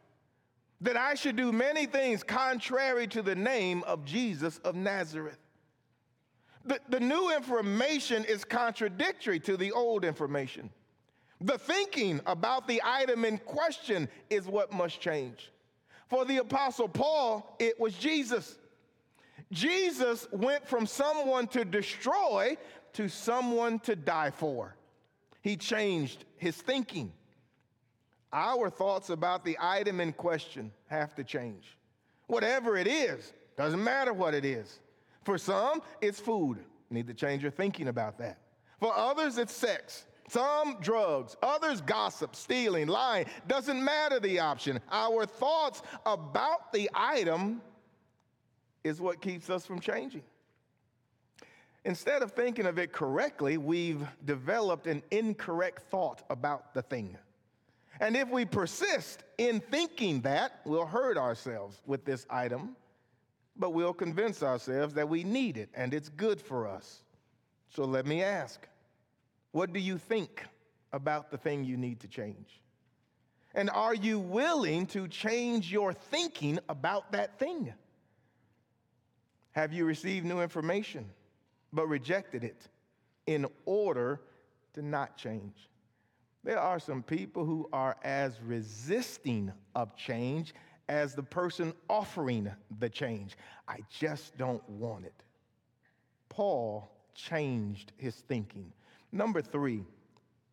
that 0.80 0.96
I 0.96 1.14
should 1.14 1.36
do 1.36 1.52
many 1.52 1.86
things 1.86 2.22
contrary 2.22 3.06
to 3.08 3.22
the 3.22 3.34
name 3.34 3.82
of 3.84 4.04
Jesus 4.04 4.58
of 4.58 4.74
Nazareth. 4.74 5.38
The, 6.64 6.78
the 6.88 7.00
new 7.00 7.34
information 7.34 8.24
is 8.24 8.44
contradictory 8.44 9.40
to 9.40 9.56
the 9.56 9.72
old 9.72 10.04
information. 10.04 10.70
The 11.40 11.58
thinking 11.58 12.20
about 12.26 12.68
the 12.68 12.82
item 12.84 13.24
in 13.24 13.38
question 13.38 14.08
is 14.28 14.46
what 14.46 14.72
must 14.72 15.00
change. 15.00 15.50
For 16.08 16.24
the 16.24 16.38
Apostle 16.38 16.88
Paul, 16.88 17.56
it 17.58 17.78
was 17.78 17.94
Jesus. 17.94 18.58
Jesus 19.52 20.26
went 20.32 20.66
from 20.66 20.86
someone 20.86 21.46
to 21.48 21.64
destroy 21.64 22.56
to 22.94 23.08
someone 23.08 23.78
to 23.80 23.94
die 23.96 24.30
for. 24.30 24.74
He 25.48 25.56
changed 25.56 26.26
his 26.36 26.54
thinking. 26.58 27.10
Our 28.34 28.68
thoughts 28.68 29.08
about 29.08 29.46
the 29.46 29.56
item 29.58 29.98
in 29.98 30.12
question 30.12 30.70
have 30.88 31.14
to 31.14 31.24
change. 31.24 31.78
Whatever 32.26 32.76
it 32.76 32.86
is, 32.86 33.32
doesn't 33.56 33.82
matter 33.82 34.12
what 34.12 34.34
it 34.34 34.44
is. 34.44 34.80
For 35.24 35.38
some, 35.38 35.80
it's 36.02 36.20
food. 36.20 36.58
You 36.58 36.94
need 36.94 37.06
to 37.06 37.14
change 37.14 37.40
your 37.40 37.50
thinking 37.50 37.88
about 37.88 38.18
that. 38.18 38.40
For 38.78 38.94
others, 38.94 39.38
it's 39.38 39.54
sex. 39.54 40.04
Some 40.28 40.76
drugs, 40.82 41.34
others 41.42 41.80
gossip, 41.80 42.36
stealing, 42.36 42.86
lying. 42.86 43.24
Doesn't 43.46 43.82
matter 43.82 44.20
the 44.20 44.40
option. 44.40 44.78
Our 44.90 45.24
thoughts 45.24 45.80
about 46.04 46.74
the 46.74 46.90
item 46.92 47.62
is 48.84 49.00
what 49.00 49.22
keeps 49.22 49.48
us 49.48 49.64
from 49.64 49.80
changing. 49.80 50.24
Instead 51.88 52.20
of 52.20 52.32
thinking 52.32 52.66
of 52.66 52.78
it 52.78 52.92
correctly, 52.92 53.56
we've 53.56 54.06
developed 54.26 54.86
an 54.86 55.02
incorrect 55.10 55.80
thought 55.84 56.22
about 56.28 56.74
the 56.74 56.82
thing. 56.82 57.16
And 57.98 58.14
if 58.14 58.28
we 58.28 58.44
persist 58.44 59.22
in 59.38 59.60
thinking 59.60 60.20
that, 60.20 60.60
we'll 60.66 60.84
hurt 60.84 61.16
ourselves 61.16 61.80
with 61.86 62.04
this 62.04 62.26
item, 62.28 62.76
but 63.56 63.70
we'll 63.70 63.94
convince 63.94 64.42
ourselves 64.42 64.92
that 64.94 65.08
we 65.08 65.24
need 65.24 65.56
it 65.56 65.70
and 65.72 65.94
it's 65.94 66.10
good 66.10 66.42
for 66.42 66.68
us. 66.68 67.04
So 67.70 67.84
let 67.84 68.04
me 68.04 68.22
ask 68.22 68.68
what 69.52 69.72
do 69.72 69.80
you 69.80 69.96
think 69.96 70.44
about 70.92 71.30
the 71.30 71.38
thing 71.38 71.64
you 71.64 71.78
need 71.78 72.00
to 72.00 72.06
change? 72.06 72.60
And 73.54 73.70
are 73.70 73.94
you 73.94 74.18
willing 74.18 74.84
to 74.88 75.08
change 75.08 75.72
your 75.72 75.94
thinking 75.94 76.58
about 76.68 77.12
that 77.12 77.38
thing? 77.38 77.72
Have 79.52 79.72
you 79.72 79.86
received 79.86 80.26
new 80.26 80.42
information 80.42 81.08
but 81.72 81.88
rejected 81.88 82.44
it 82.44 82.68
in 83.26 83.46
order 83.64 84.20
to 84.74 84.82
not 84.82 85.16
change? 85.16 85.68
There 86.44 86.58
are 86.58 86.78
some 86.78 87.02
people 87.02 87.44
who 87.44 87.68
are 87.72 87.96
as 88.02 88.40
resisting 88.42 89.52
of 89.74 89.94
change 89.96 90.54
as 90.88 91.14
the 91.14 91.22
person 91.22 91.74
offering 91.90 92.50
the 92.78 92.88
change. 92.88 93.36
I 93.66 93.78
just 93.90 94.36
don't 94.38 94.66
want 94.68 95.04
it. 95.04 95.22
Paul 96.28 96.90
changed 97.14 97.92
his 97.96 98.14
thinking. 98.14 98.72
Number 99.12 99.42
three, 99.42 99.84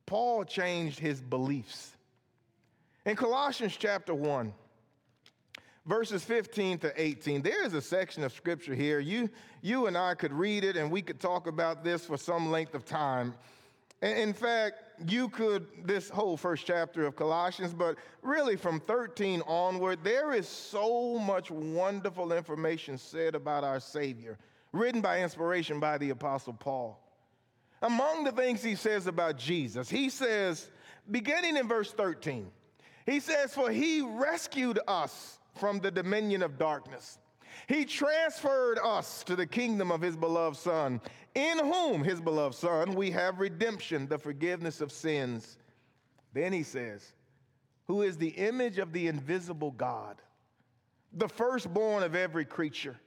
Paul 0.05 0.43
changed 0.43 0.99
his 0.99 1.21
beliefs. 1.21 1.95
In 3.05 3.15
Colossians 3.15 3.77
chapter 3.77 4.13
1, 4.13 4.53
verses 5.85 6.23
15 6.23 6.79
to 6.79 7.01
18, 7.01 7.41
there 7.41 7.65
is 7.65 7.73
a 7.73 7.81
section 7.81 8.23
of 8.23 8.33
scripture 8.33 8.75
here. 8.75 8.99
You, 8.99 9.29
you 9.61 9.87
and 9.87 9.97
I 9.97 10.15
could 10.15 10.33
read 10.33 10.63
it 10.63 10.77
and 10.77 10.91
we 10.91 11.01
could 11.01 11.19
talk 11.19 11.47
about 11.47 11.83
this 11.83 12.05
for 12.05 12.17
some 12.17 12.51
length 12.51 12.73
of 12.73 12.85
time. 12.85 13.33
In 14.01 14.33
fact, 14.33 14.83
you 15.07 15.29
could, 15.29 15.67
this 15.83 16.09
whole 16.09 16.37
first 16.37 16.65
chapter 16.65 17.05
of 17.05 17.15
Colossians, 17.15 17.73
but 17.73 17.97
really 18.21 18.55
from 18.55 18.79
13 18.79 19.41
onward, 19.47 19.99
there 20.03 20.33
is 20.33 20.47
so 20.47 21.17
much 21.17 21.49
wonderful 21.49 22.33
information 22.33 22.97
said 22.97 23.35
about 23.35 23.63
our 23.63 23.79
Savior, 23.79 24.37
written 24.73 25.01
by 25.01 25.21
inspiration 25.21 25.79
by 25.79 25.97
the 25.97 26.09
Apostle 26.09 26.53
Paul. 26.53 26.99
Among 27.81 28.23
the 28.23 28.31
things 28.31 28.63
he 28.63 28.75
says 28.75 29.07
about 29.07 29.37
Jesus, 29.37 29.89
he 29.89 30.09
says, 30.09 30.69
beginning 31.09 31.57
in 31.57 31.67
verse 31.67 31.91
13, 31.91 32.51
he 33.05 33.19
says, 33.19 33.53
For 33.53 33.69
he 33.69 34.01
rescued 34.01 34.79
us 34.87 35.39
from 35.55 35.79
the 35.79 35.91
dominion 35.91 36.43
of 36.43 36.57
darkness. 36.57 37.17
He 37.67 37.85
transferred 37.85 38.77
us 38.83 39.23
to 39.23 39.35
the 39.35 39.47
kingdom 39.47 39.91
of 39.91 40.01
his 40.01 40.15
beloved 40.15 40.57
Son, 40.57 41.01
in 41.33 41.57
whom, 41.59 42.03
his 42.03 42.21
beloved 42.21 42.55
Son, 42.55 42.93
we 42.93 43.11
have 43.11 43.39
redemption, 43.39 44.07
the 44.07 44.17
forgiveness 44.17 44.81
of 44.81 44.91
sins. 44.91 45.57
Then 46.33 46.53
he 46.53 46.63
says, 46.63 47.13
Who 47.87 48.01
is 48.01 48.17
the 48.17 48.29
image 48.29 48.77
of 48.77 48.91
the 48.91 49.07
invisible 49.07 49.71
God, 49.71 50.21
the 51.13 51.29
firstborn 51.29 52.03
of 52.03 52.15
every 52.15 52.45
creature. 52.45 52.99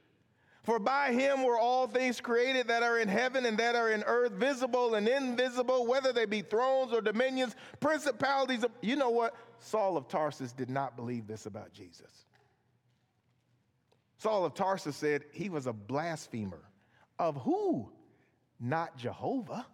For 0.63 0.77
by 0.77 1.13
him 1.13 1.43
were 1.43 1.57
all 1.57 1.87
things 1.87 2.19
created 2.19 2.67
that 2.67 2.83
are 2.83 2.99
in 2.99 3.07
heaven 3.07 3.45
and 3.45 3.57
that 3.57 3.75
are 3.75 3.91
in 3.91 4.03
earth, 4.03 4.33
visible 4.33 4.95
and 4.95 5.07
invisible, 5.07 5.87
whether 5.87 6.11
they 6.11 6.25
be 6.25 6.41
thrones 6.41 6.93
or 6.93 7.01
dominions, 7.01 7.55
principalities. 7.79 8.63
Of, 8.63 8.71
you 8.81 8.95
know 8.95 9.09
what? 9.09 9.35
Saul 9.59 9.95
of 9.95 10.07
Tarsus 10.07 10.51
did 10.51 10.69
not 10.69 10.95
believe 10.95 11.27
this 11.27 11.45
about 11.45 11.71
Jesus. 11.71 12.25
Saul 14.19 14.45
of 14.45 14.53
Tarsus 14.53 14.97
said 14.97 15.23
he 15.31 15.49
was 15.49 15.65
a 15.65 15.73
blasphemer. 15.73 16.61
Of 17.17 17.35
who? 17.37 17.89
Not 18.59 18.97
Jehovah, 18.97 19.65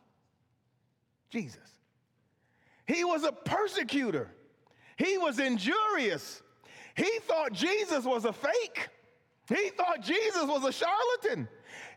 Jesus. 1.29 1.60
He 2.88 3.03
was 3.03 3.23
a 3.23 3.31
persecutor, 3.31 4.31
he 4.97 5.17
was 5.17 5.39
injurious. 5.39 6.41
He 6.95 7.19
thought 7.23 7.51
Jesus 7.51 8.05
was 8.05 8.23
a 8.23 8.31
fake. 8.31 8.88
He 9.49 9.69
thought 9.71 10.01
Jesus 10.01 10.43
was 10.43 10.63
a 10.63 10.71
charlatan. 10.71 11.49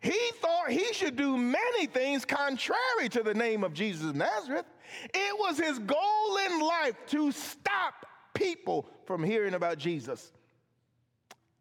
He 0.02 0.18
thought 0.40 0.70
he 0.70 0.92
should 0.92 1.14
do 1.14 1.36
many 1.36 1.86
things 1.86 2.24
contrary 2.24 3.08
to 3.10 3.22
the 3.22 3.32
name 3.32 3.62
of 3.62 3.74
Jesus 3.74 4.08
of 4.08 4.16
Nazareth. 4.16 4.66
It 5.14 5.38
was 5.38 5.56
his 5.56 5.78
goal 5.78 6.36
in 6.46 6.60
life 6.60 6.96
to 7.08 7.30
stop 7.30 8.06
people 8.34 8.88
from 9.06 9.22
hearing 9.22 9.54
about 9.54 9.78
Jesus. 9.78 10.32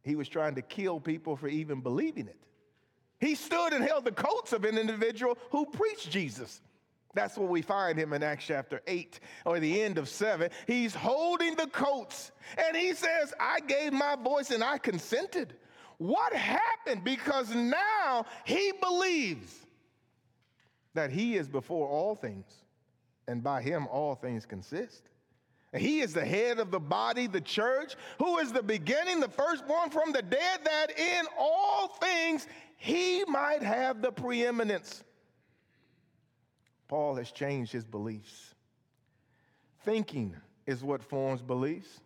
He 0.08 0.16
was 0.16 0.30
trying 0.30 0.56
to 0.56 0.62
kill 0.62 1.00
people 1.00 1.36
for 1.36 1.48
even 1.48 1.82
believing 1.82 2.28
it. 2.28 2.40
He 3.20 3.36
stood 3.36 3.74
and 3.74 3.84
held 3.84 4.06
the 4.06 4.12
coats 4.12 4.54
of 4.54 4.64
an 4.64 4.78
individual 4.78 5.38
who 5.52 5.66
preached 5.66 6.10
Jesus. 6.10 6.62
That's 7.14 7.38
what 7.38 7.50
we 7.50 7.62
find 7.62 7.98
him 7.98 8.14
in 8.14 8.22
Acts 8.24 8.46
chapter 8.46 8.82
8 8.88 9.20
or 9.46 9.60
the 9.60 9.82
end 9.82 9.98
of 9.98 10.08
7. 10.08 10.50
He's 10.68 10.94
holding 10.94 11.56
the 11.56 11.68
coats 11.68 12.32
and 12.58 12.78
he 12.78 12.94
says, 12.94 13.34
I 13.40 13.60
gave 13.62 13.92
my 13.92 14.16
voice 14.16 14.52
and 14.52 14.64
I 14.64 14.78
consented. 14.78 15.56
What 15.98 16.32
happened? 16.32 17.04
Because 17.04 17.54
now 17.54 18.26
he 18.46 18.72
believes 18.82 19.66
that 20.94 21.12
he 21.12 21.36
is 21.36 21.48
before 21.48 21.88
all 21.88 22.16
things, 22.16 22.46
and 23.28 23.44
by 23.44 23.62
him 23.62 23.88
all 23.88 24.16
things 24.16 24.46
consist. 24.46 25.10
He 25.76 26.00
is 26.00 26.14
the 26.14 26.26
head 26.26 26.60
of 26.60 26.72
the 26.72 26.80
body, 26.80 27.28
the 27.28 27.42
church, 27.42 27.96
who 28.20 28.38
is 28.38 28.54
the 28.54 28.64
beginning, 28.64 29.20
the 29.20 29.28
firstborn 29.28 29.90
from 29.90 30.12
the 30.14 30.22
dead, 30.22 30.60
that 30.64 30.98
in 30.98 31.26
all 31.38 31.90
things 31.90 32.48
he 32.78 33.24
might 33.28 33.62
have 33.62 34.02
the 34.02 34.12
preeminence. 34.12 35.04
Paul 36.88 37.16
has 37.16 37.32
changed 37.32 37.74
his 37.74 37.84
beliefs. 37.84 38.56
Thinking 39.84 40.36
is 40.66 40.84
what 40.84 41.04
forms 41.04 41.42
beliefs, 41.42 42.00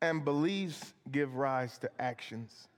and 0.00 0.24
beliefs 0.24 0.94
give 1.10 1.34
rise 1.34 1.78
to 1.78 1.90
actions. 2.00 2.68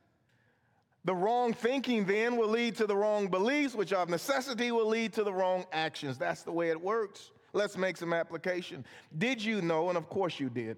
The 1.04 1.14
wrong 1.14 1.52
thinking 1.52 2.06
then 2.06 2.38
will 2.38 2.48
lead 2.48 2.76
to 2.76 2.86
the 2.86 2.96
wrong 2.96 3.28
beliefs, 3.28 3.74
which 3.74 3.92
of 3.92 4.08
necessity 4.08 4.72
will 4.72 4.88
lead 4.88 5.12
to 5.14 5.24
the 5.24 5.32
wrong 5.32 5.66
actions. 5.70 6.16
That's 6.16 6.42
the 6.42 6.52
way 6.52 6.70
it 6.70 6.80
works. 6.80 7.30
Let's 7.54 7.78
make 7.78 7.96
some 7.96 8.12
application. 8.12 8.84
Did 9.16 9.42
you 9.42 9.62
know, 9.62 9.88
and 9.88 9.96
of 9.96 10.08
course 10.08 10.38
you 10.38 10.50
did, 10.50 10.76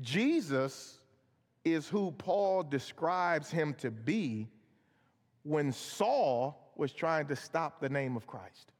Jesus 0.00 1.00
is 1.64 1.88
who 1.88 2.12
Paul 2.12 2.62
describes 2.62 3.50
him 3.50 3.74
to 3.74 3.90
be 3.90 4.48
when 5.42 5.72
Saul 5.72 6.72
was 6.76 6.92
trying 6.92 7.26
to 7.26 7.36
stop 7.36 7.80
the 7.80 7.88
name 7.88 8.16
of 8.16 8.26
Christ. 8.26 8.72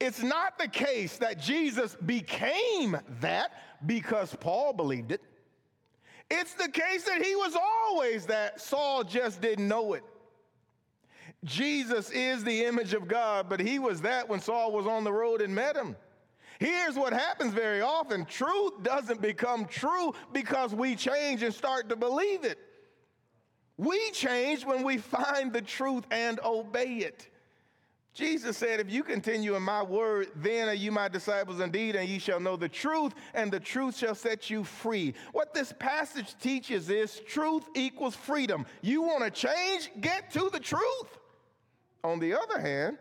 It's 0.00 0.22
not 0.22 0.58
the 0.58 0.66
case 0.66 1.18
that 1.18 1.38
Jesus 1.38 1.96
became 2.06 2.98
that 3.20 3.52
because 3.86 4.34
Paul 4.34 4.72
believed 4.72 5.12
it. 5.12 5.22
It's 6.30 6.54
the 6.54 6.68
case 6.68 7.04
that 7.04 7.24
he 7.24 7.36
was 7.36 7.54
always 7.54 8.26
that, 8.26 8.60
Saul 8.60 9.04
just 9.04 9.40
didn't 9.40 9.68
know 9.68 9.92
it. 9.92 10.02
Jesus 11.46 12.10
is 12.10 12.42
the 12.42 12.64
image 12.64 12.92
of 12.92 13.06
God, 13.06 13.48
but 13.48 13.60
he 13.60 13.78
was 13.78 14.00
that 14.02 14.28
when 14.28 14.40
Saul 14.40 14.72
was 14.72 14.86
on 14.86 15.04
the 15.04 15.12
road 15.12 15.40
and 15.40 15.54
met 15.54 15.76
him. 15.76 15.96
Here's 16.58 16.96
what 16.96 17.12
happens 17.12 17.52
very 17.52 17.80
often 17.80 18.24
truth 18.24 18.82
doesn't 18.82 19.22
become 19.22 19.66
true 19.66 20.12
because 20.32 20.74
we 20.74 20.96
change 20.96 21.42
and 21.42 21.54
start 21.54 21.88
to 21.90 21.96
believe 21.96 22.44
it. 22.44 22.58
We 23.76 24.10
change 24.10 24.64
when 24.64 24.82
we 24.82 24.96
find 24.96 25.52
the 25.52 25.62
truth 25.62 26.04
and 26.10 26.40
obey 26.44 26.96
it. 26.96 27.28
Jesus 28.12 28.56
said, 28.56 28.80
If 28.80 28.90
you 28.90 29.04
continue 29.04 29.54
in 29.54 29.62
my 29.62 29.82
word, 29.82 30.28
then 30.36 30.68
are 30.68 30.74
you 30.74 30.90
my 30.90 31.06
disciples 31.06 31.60
indeed, 31.60 31.94
and 31.94 32.08
ye 32.08 32.18
shall 32.18 32.40
know 32.40 32.56
the 32.56 32.68
truth, 32.68 33.12
and 33.34 33.52
the 33.52 33.60
truth 33.60 33.98
shall 33.98 34.14
set 34.14 34.48
you 34.48 34.64
free. 34.64 35.12
What 35.32 35.52
this 35.52 35.74
passage 35.78 36.34
teaches 36.40 36.88
is 36.88 37.20
truth 37.20 37.68
equals 37.74 38.16
freedom. 38.16 38.64
You 38.80 39.02
want 39.02 39.22
to 39.24 39.30
change? 39.30 39.90
Get 40.00 40.32
to 40.32 40.48
the 40.50 40.58
truth. 40.58 41.18
On 42.06 42.20
the 42.20 42.34
other 42.34 42.60
hand, 42.60 42.98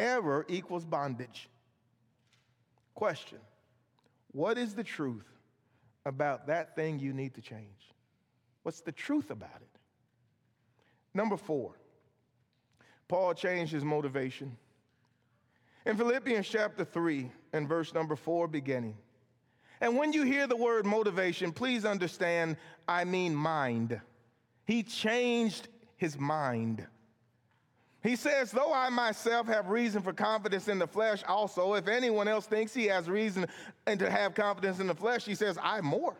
error 0.00 0.44
equals 0.48 0.84
bondage. 0.84 1.48
Question 2.96 3.38
What 4.32 4.58
is 4.58 4.74
the 4.74 4.82
truth 4.82 5.28
about 6.04 6.48
that 6.48 6.74
thing 6.74 6.98
you 6.98 7.12
need 7.12 7.34
to 7.34 7.40
change? 7.40 7.92
What's 8.64 8.80
the 8.80 8.90
truth 8.90 9.30
about 9.30 9.60
it? 9.60 9.78
Number 11.14 11.36
four, 11.36 11.76
Paul 13.06 13.34
changed 13.34 13.72
his 13.72 13.84
motivation. 13.84 14.56
In 15.86 15.96
Philippians 15.96 16.48
chapter 16.48 16.84
3 16.84 17.30
and 17.52 17.68
verse 17.68 17.94
number 17.94 18.16
4 18.16 18.48
beginning. 18.48 18.96
And 19.80 19.96
when 19.96 20.12
you 20.12 20.24
hear 20.24 20.48
the 20.48 20.56
word 20.56 20.84
motivation, 20.84 21.52
please 21.52 21.84
understand 21.84 22.56
I 22.88 23.04
mean 23.04 23.32
mind. 23.32 24.00
He 24.64 24.82
changed 24.82 25.68
his 25.96 26.18
mind. 26.18 26.84
He 28.02 28.16
says, 28.16 28.50
Though 28.50 28.72
I 28.72 28.88
myself 28.88 29.46
have 29.48 29.68
reason 29.68 30.02
for 30.02 30.12
confidence 30.12 30.68
in 30.68 30.78
the 30.78 30.86
flesh, 30.86 31.22
also, 31.28 31.74
if 31.74 31.86
anyone 31.86 32.28
else 32.28 32.46
thinks 32.46 32.72
he 32.72 32.86
has 32.86 33.08
reason 33.08 33.46
and 33.86 33.98
to 34.00 34.10
have 34.10 34.34
confidence 34.34 34.78
in 34.78 34.86
the 34.86 34.94
flesh, 34.94 35.24
he 35.24 35.34
says, 35.34 35.58
I 35.62 35.80
more. 35.80 36.16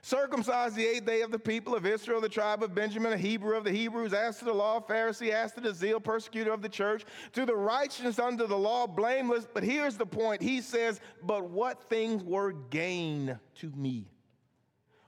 Circumcised 0.00 0.76
the 0.76 0.86
eighth 0.86 1.04
day 1.04 1.22
of 1.22 1.32
the 1.32 1.38
people 1.38 1.74
of 1.74 1.84
Israel, 1.84 2.20
the 2.20 2.28
tribe 2.28 2.62
of 2.62 2.74
Benjamin, 2.74 3.12
a 3.12 3.16
Hebrew 3.16 3.56
of 3.56 3.64
the 3.64 3.72
Hebrews, 3.72 4.12
as 4.12 4.38
to 4.38 4.44
the 4.44 4.54
law, 4.54 4.80
Pharisee, 4.80 5.30
as 5.30 5.52
to 5.54 5.60
the 5.60 5.74
zeal, 5.74 5.98
persecutor 5.98 6.52
of 6.52 6.62
the 6.62 6.68
church, 6.68 7.04
to 7.32 7.44
the 7.44 7.56
righteousness 7.56 8.20
under 8.20 8.46
the 8.46 8.56
law, 8.56 8.86
blameless. 8.86 9.48
But 9.52 9.64
here's 9.64 9.96
the 9.96 10.06
point 10.06 10.40
He 10.40 10.60
says, 10.60 11.00
But 11.24 11.50
what 11.50 11.90
things 11.90 12.22
were 12.22 12.52
gain 12.52 13.36
to 13.56 13.70
me? 13.70 14.08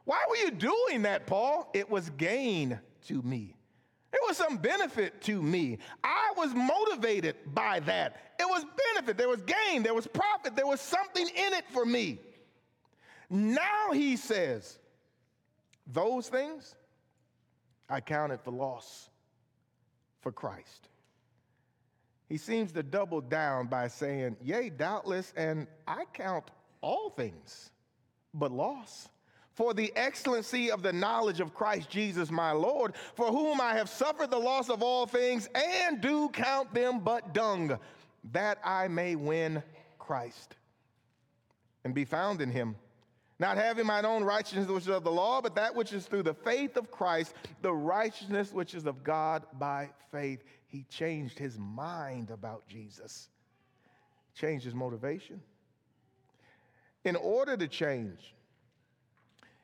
Why 0.05 0.19
were 0.29 0.37
you 0.37 0.51
doing 0.51 1.03
that, 1.03 1.29
Paul? 1.29 1.71
It 1.75 1.89
was 1.89 2.11
gain 2.11 2.81
to 3.07 3.23
me. 3.23 3.55
It 4.13 4.21
was 4.27 4.37
some 4.37 4.57
benefit 4.57 5.21
to 5.23 5.43
me. 5.43 5.79
I 6.03 6.33
was 6.37 6.55
motivated 6.55 7.37
by 7.55 7.81
that. 7.81 8.35
It 8.39 8.47
was 8.49 8.65
benefit. 8.95 9.19
There 9.19 9.29
was 9.29 9.43
gain. 9.43 9.83
There 9.83 9.95
was 9.95 10.07
profit. 10.07 10.57
There 10.57 10.67
was 10.67 10.81
something 10.81 11.27
in 11.27 11.53
it 11.55 11.65
for 11.71 11.85
me. 11.85 12.19
Now 13.29 13.93
he 13.93 14.17
says, 14.17 14.79
those 15.87 16.29
things 16.29 16.75
I 17.89 18.01
counted 18.01 18.41
for 18.41 18.51
loss 18.51 19.11
for 20.21 20.33
Christ. 20.33 20.89
He 22.29 22.37
seems 22.37 22.73
to 22.73 22.83
double 22.83 23.21
down 23.21 23.67
by 23.67 23.89
saying, 23.89 24.37
Yea, 24.43 24.71
doubtless, 24.71 25.33
and 25.37 25.67
I 25.87 26.05
count 26.13 26.51
all 26.81 27.11
things 27.11 27.71
but 28.35 28.53
loss 28.53 29.09
for 29.59 29.75
the 29.75 29.93
excellency 29.97 30.71
of 30.71 30.85
the 30.85 30.93
knowledge 30.93 31.41
of 31.41 31.53
Christ 31.53 31.91
Jesus 31.91 32.31
my 32.31 32.53
Lord, 32.53 32.95
for 33.17 33.27
whom 33.27 33.61
I 33.61 33.75
have 33.75 33.89
suffered 33.89 34.31
the 34.31 34.39
loss 34.39 34.69
of 34.69 34.85
all 34.85 35.05
things, 35.05 35.49
and 35.53 36.01
do 36.01 36.29
count 36.29 36.73
them 36.73 37.01
but 37.01 37.35
dung, 37.35 37.77
that 38.31 38.59
I 38.65 38.87
may 38.87 39.17
win 39.17 39.61
Christ 39.99 40.55
and 41.83 41.93
be 41.93 42.05
found 42.05 42.41
in 42.41 42.53
him. 42.53 42.77
Not 43.41 43.57
having 43.57 43.85
mine 43.85 44.05
own 44.05 44.23
righteousness, 44.23 44.69
which 44.69 44.85
is 44.85 44.91
of 44.91 45.03
the 45.03 45.11
law, 45.11 45.41
but 45.41 45.57
that 45.57 45.75
which 45.75 45.93
is 45.93 46.07
through 46.07 46.23
the 46.23 46.35
faith 46.35 46.77
of 46.77 46.93
Christ, 46.93 47.35
the 47.61 47.75
righteousness 47.75 48.53
which 48.53 48.77
is 48.77 48.87
of 48.87 49.03
God 49.03 49.45
by 49.59 49.91
faith. 50.13 50.45
He 50.69 50.85
changed 50.89 51.37
his 51.37 51.59
mind 51.59 52.31
about 52.31 52.69
Jesus, 52.69 53.29
changed 54.37 54.65
his 54.65 54.75
motivation. 54.75 55.43
In 57.05 57.17
order 57.17 57.57
to 57.57 57.67
change, 57.67 58.35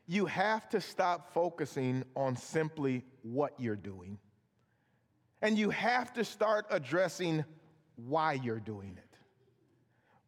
you 0.06 0.26
have 0.26 0.68
to 0.70 0.80
stop 0.80 1.32
focusing 1.32 2.04
on 2.14 2.36
simply 2.36 3.04
what 3.22 3.52
you're 3.58 3.76
doing. 3.76 4.18
And 5.42 5.58
you 5.58 5.70
have 5.70 6.12
to 6.14 6.24
start 6.24 6.66
addressing 6.70 7.44
why 7.96 8.34
you're 8.34 8.60
doing 8.60 8.96
it. 8.96 9.18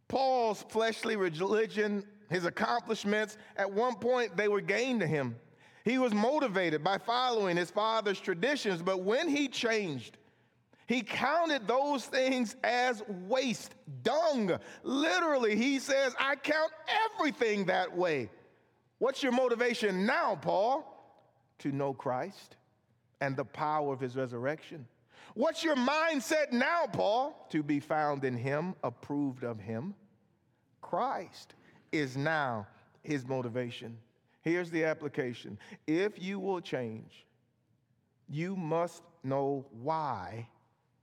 Paul's 0.08 0.64
fleshly 0.68 1.16
religion, 1.16 2.04
his 2.30 2.44
accomplishments, 2.44 3.36
at 3.56 3.70
one 3.70 3.96
point 3.96 4.36
they 4.36 4.48
were 4.48 4.60
gain 4.60 5.00
to 5.00 5.06
him. 5.06 5.36
He 5.84 5.98
was 5.98 6.12
motivated 6.12 6.82
by 6.82 6.98
following 6.98 7.56
his 7.56 7.70
father's 7.70 8.20
traditions, 8.20 8.82
but 8.82 9.02
when 9.02 9.28
he 9.28 9.48
changed, 9.48 10.18
he 10.86 11.02
counted 11.02 11.66
those 11.66 12.04
things 12.04 12.56
as 12.62 13.02
waste, 13.08 13.74
dung. 14.02 14.58
Literally, 14.84 15.56
he 15.56 15.78
says, 15.78 16.14
I 16.18 16.36
count 16.36 16.72
everything 17.14 17.66
that 17.66 17.96
way. 17.96 18.30
What's 18.98 19.22
your 19.22 19.32
motivation 19.32 20.06
now, 20.06 20.36
Paul? 20.36 20.92
To 21.60 21.72
know 21.72 21.92
Christ 21.92 22.56
and 23.20 23.36
the 23.36 23.44
power 23.44 23.92
of 23.92 24.00
his 24.00 24.16
resurrection. 24.16 24.86
What's 25.34 25.62
your 25.62 25.76
mindset 25.76 26.52
now, 26.52 26.86
Paul? 26.90 27.46
To 27.50 27.62
be 27.62 27.80
found 27.80 28.24
in 28.24 28.36
him, 28.36 28.74
approved 28.82 29.44
of 29.44 29.60
him. 29.60 29.94
Christ 30.80 31.54
is 31.92 32.16
now 32.16 32.66
his 33.02 33.26
motivation. 33.26 33.98
Here's 34.42 34.70
the 34.70 34.84
application 34.84 35.58
if 35.86 36.22
you 36.22 36.38
will 36.38 36.60
change, 36.60 37.26
you 38.28 38.56
must 38.56 39.02
know 39.22 39.66
why 39.70 40.48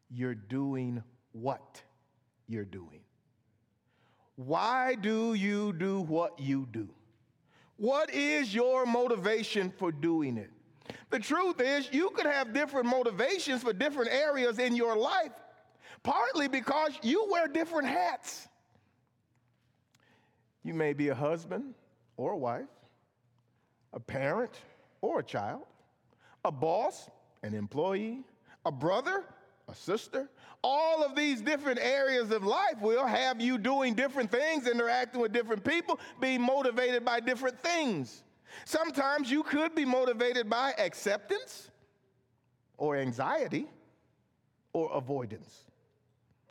you're 0.10 0.36
doing 0.36 1.04
what 1.34 1.82
you're 2.48 2.66
doing. 2.66 3.02
Why 4.36 4.96
do 4.96 5.34
you 5.34 5.74
do 5.74 6.02
what 6.02 6.40
you 6.40 6.68
do? 6.72 6.90
What 7.84 8.14
is 8.14 8.56
your 8.56 8.86
motivation 8.86 9.70
for 9.70 9.92
doing 9.92 10.38
it? 10.38 10.50
The 11.10 11.20
truth 11.20 11.60
is, 11.60 11.90
you 11.92 12.12
could 12.12 12.26
have 12.26 12.54
different 12.54 12.86
motivations 12.86 13.62
for 13.62 13.74
different 13.74 14.10
areas 14.10 14.58
in 14.58 14.74
your 14.74 14.96
life, 14.96 15.34
partly 16.02 16.48
because 16.48 16.94
you 17.02 17.28
wear 17.30 17.50
different 17.50 17.90
hats. 17.90 18.48
You 20.64 20.74
may 20.74 20.94
be 20.94 21.10
a 21.10 21.14
husband 21.14 21.74
or 22.16 22.32
a 22.32 22.38
wife, 22.38 22.70
a 23.92 24.00
parent 24.00 24.54
or 25.02 25.20
a 25.20 25.24
child, 25.24 25.64
a 26.46 26.54
boss, 26.54 27.10
an 27.44 27.54
employee, 27.54 28.22
a 28.66 28.72
brother, 28.72 29.26
a 29.70 29.76
sister. 29.76 30.30
All 30.64 31.04
of 31.04 31.16
these 31.16 31.42
different 31.42 31.80
areas 31.80 32.32
of 32.32 32.44
life 32.44 32.80
will 32.82 33.06
have 33.06 33.42
you 33.42 33.58
doing 33.58 33.94
different 33.94 34.32
things, 34.32 34.68
interacting 34.68 35.20
with 35.20 35.34
different 35.34 35.64
people, 35.64 36.00
being 36.22 36.42
motivated 36.42 37.04
by 37.04 37.20
different 37.20 37.62
things. 37.62 38.24
Sometimes 38.66 39.30
you 39.30 39.44
could 39.44 39.76
be 39.76 39.86
motivated 39.86 40.50
by 40.50 40.74
acceptance 40.78 41.70
or 42.78 42.96
anxiety 42.96 43.68
or 44.74 44.92
avoidance. 44.94 45.66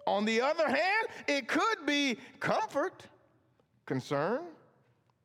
On 0.07 0.25
the 0.25 0.41
other 0.41 0.67
hand, 0.67 1.09
it 1.29 1.49
could 1.49 1.87
be 1.87 2.19
comfort, 2.41 3.07
concern, 3.87 4.41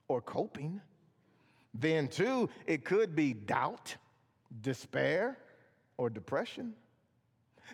or 0.07 0.21
coping. 0.21 0.79
Then, 1.73 2.07
too, 2.07 2.49
it 2.65 2.85
could 2.85 3.15
be 3.15 3.33
doubt, 3.33 3.95
despair, 4.61 5.37
or 5.97 6.09
depression. 6.09 6.73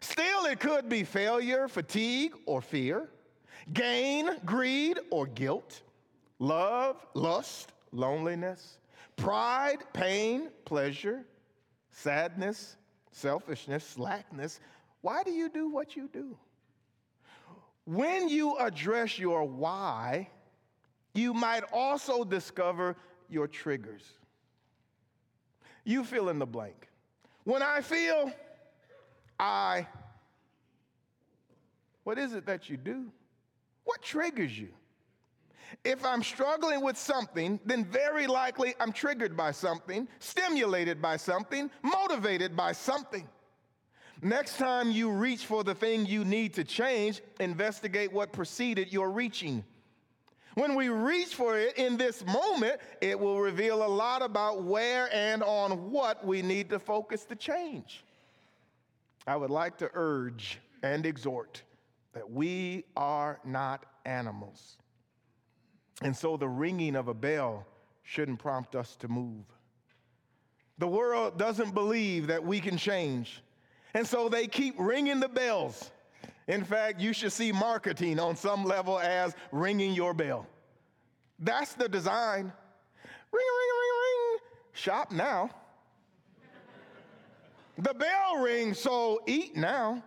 Still, 0.02 0.46
it 0.46 0.60
could 0.60 0.90
be 0.90 1.04
failure, 1.04 1.68
fatigue, 1.68 2.34
or 2.46 2.62
fear, 2.62 3.10
gain, 3.72 4.30
greed, 4.46 5.00
or 5.12 5.26
guilt, 5.28 5.82
love, 6.40 7.06
lust, 7.14 7.72
loneliness, 7.92 8.78
pride, 9.16 9.80
pain, 9.94 10.50
pleasure, 10.66 11.24
sadness, 11.92 12.76
selfishness, 13.12 13.86
slackness. 13.86 14.60
Why 15.02 15.24
do 15.24 15.32
you 15.32 15.50
do 15.50 15.70
what 15.70 15.96
you 15.96 16.10
do? 16.12 16.38
When 17.86 18.30
you 18.30 18.58
address 18.58 19.20
your 19.20 19.44
why, 19.44 20.30
you 21.14 21.34
might 21.34 21.64
also 21.72 22.24
discover 22.24 22.96
your 23.30 23.48
triggers. 23.48 24.04
You 25.84 26.04
fill 26.04 26.30
in 26.30 26.40
the 26.40 26.46
blank. 26.46 26.88
When 27.44 27.62
I 27.62 27.82
feel, 27.82 28.32
I. 29.40 29.88
What 32.04 32.18
is 32.18 32.34
it 32.34 32.46
that 32.46 32.70
you 32.70 32.78
do? 32.78 33.12
What 33.84 34.02
triggers 34.02 34.58
you? 34.58 34.70
If 35.84 36.06
I'm 36.06 36.22
struggling 36.22 36.82
with 36.82 36.98
something, 36.98 37.60
then 37.66 37.86
very 37.86 38.28
likely 38.28 38.76
I'm 38.80 38.92
triggered 38.92 39.36
by 39.36 39.52
something, 39.52 40.08
stimulated 40.20 41.02
by 41.02 41.18
something, 41.18 41.70
motivated 41.82 42.56
by 42.56 42.74
something. 42.74 43.28
Next 44.22 44.58
time 44.58 44.92
you 44.92 45.12
reach 45.12 45.46
for 45.46 45.64
the 45.64 45.76
thing 45.76 46.06
you 46.06 46.24
need 46.24 46.54
to 46.54 46.64
change, 46.64 47.22
investigate 47.40 48.14
what 48.14 48.32
preceded 48.32 48.94
your 48.94 49.12
reaching. 49.12 49.64
When 50.56 50.76
we 50.76 50.90
reach 50.90 51.34
for 51.34 51.58
it 51.58 51.78
in 51.78 51.98
this 51.98 52.24
moment, 52.26 52.80
it 53.02 53.20
will 53.20 53.40
reveal 53.40 53.84
a 53.84 53.88
lot 53.88 54.22
about 54.22 54.64
where 54.64 55.10
and 55.12 55.42
on 55.44 55.92
what 55.92 56.26
we 56.26 56.42
need 56.42 56.70
to 56.70 56.80
focus 56.80 57.24
the 57.24 57.36
change. 57.36 58.04
I 59.26 59.36
would 59.36 59.50
like 59.50 59.78
to 59.78 59.90
urge 59.94 60.60
and 60.82 61.06
exhort 61.06 61.64
that 62.14 62.30
we 62.30 62.84
are 62.96 63.40
not 63.46 63.86
animals. 64.06 64.78
And 66.02 66.16
so 66.16 66.38
the 66.38 66.48
ringing 66.48 66.96
of 66.96 67.08
a 67.08 67.14
bell 67.14 67.66
shouldn't 68.04 68.40
prompt 68.40 68.76
us 68.76 68.96
to 68.98 69.08
move. 69.08 69.46
The 70.78 70.88
world 70.88 71.38
doesn't 71.38 71.74
believe 71.74 72.28
that 72.28 72.44
we 72.44 72.60
can 72.60 72.78
change. 72.78 73.42
And 73.94 74.06
so 74.06 74.28
they 74.28 74.48
keep 74.48 74.76
ringing 74.78 75.20
the 75.20 75.30
bells. 75.30 75.92
In 76.48 76.64
fact, 76.64 77.00
you 77.00 77.14
should 77.14 77.32
see 77.32 77.52
marketing 77.52 78.20
on 78.20 78.36
some 78.36 78.66
level 78.66 79.00
as 79.00 79.36
ringing 79.52 79.94
your 79.94 80.14
bell. 80.14 80.46
That's 81.40 81.74
the 81.74 81.88
design. 81.88 82.44
Ring, 82.44 82.52
ring, 83.32 83.70
ring, 83.80 83.92
ring. 84.02 84.40
Shop 84.74 85.12
now. 85.12 85.50
The 87.78 87.94
bell 87.94 88.38
rings, 88.38 88.80
so 88.80 89.22
eat 89.28 89.56
now. 89.56 90.04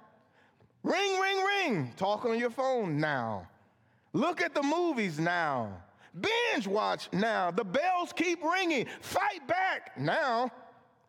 Ring, 0.82 1.20
ring, 1.20 1.44
ring. 1.44 1.92
Talk 1.96 2.24
on 2.24 2.38
your 2.38 2.50
phone 2.50 3.00
now. 3.00 3.48
Look 4.12 4.40
at 4.40 4.54
the 4.54 4.62
movies 4.62 5.18
now. 5.18 5.72
Binge 6.18 6.66
watch 6.66 7.08
now. 7.12 7.50
The 7.50 7.64
bells 7.64 8.12
keep 8.14 8.42
ringing. 8.42 8.86
Fight 9.00 9.46
back 9.48 9.98
now. 9.98 10.42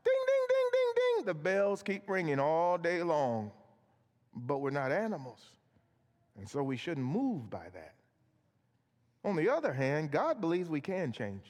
Ding, 0.04 0.14
ding, 0.28 0.48
ding, 0.50 0.70
ding, 0.72 0.94
ding. 0.96 1.26
The 1.26 1.34
bells 1.34 1.84
keep 1.84 2.10
ringing 2.10 2.40
all 2.40 2.78
day 2.78 3.04
long. 3.04 3.52
But 4.36 4.58
we're 4.58 4.72
not 4.72 4.92
animals. 4.92 5.40
And 6.38 6.50
so 6.50 6.64
we 6.64 6.76
shouldn't 6.76 7.06
move 7.06 7.50
by 7.50 7.68
that. 7.74 7.94
On 9.24 9.36
the 9.36 9.50
other 9.50 9.74
hand, 9.74 10.12
God 10.12 10.42
believes 10.42 10.70
we 10.70 10.82
can 10.82 11.12
change. 11.12 11.46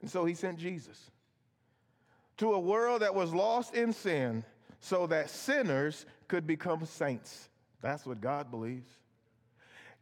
And 0.00 0.10
so 0.10 0.24
he 0.24 0.34
sent 0.34 0.58
Jesus 0.58 1.10
to 2.40 2.54
a 2.54 2.58
world 2.58 3.02
that 3.02 3.14
was 3.14 3.34
lost 3.34 3.74
in 3.74 3.92
sin 3.92 4.42
so 4.80 5.06
that 5.06 5.28
sinners 5.28 6.06
could 6.26 6.46
become 6.46 6.86
saints. 6.86 7.50
That's 7.82 8.06
what 8.06 8.22
God 8.22 8.50
believes. 8.50 8.88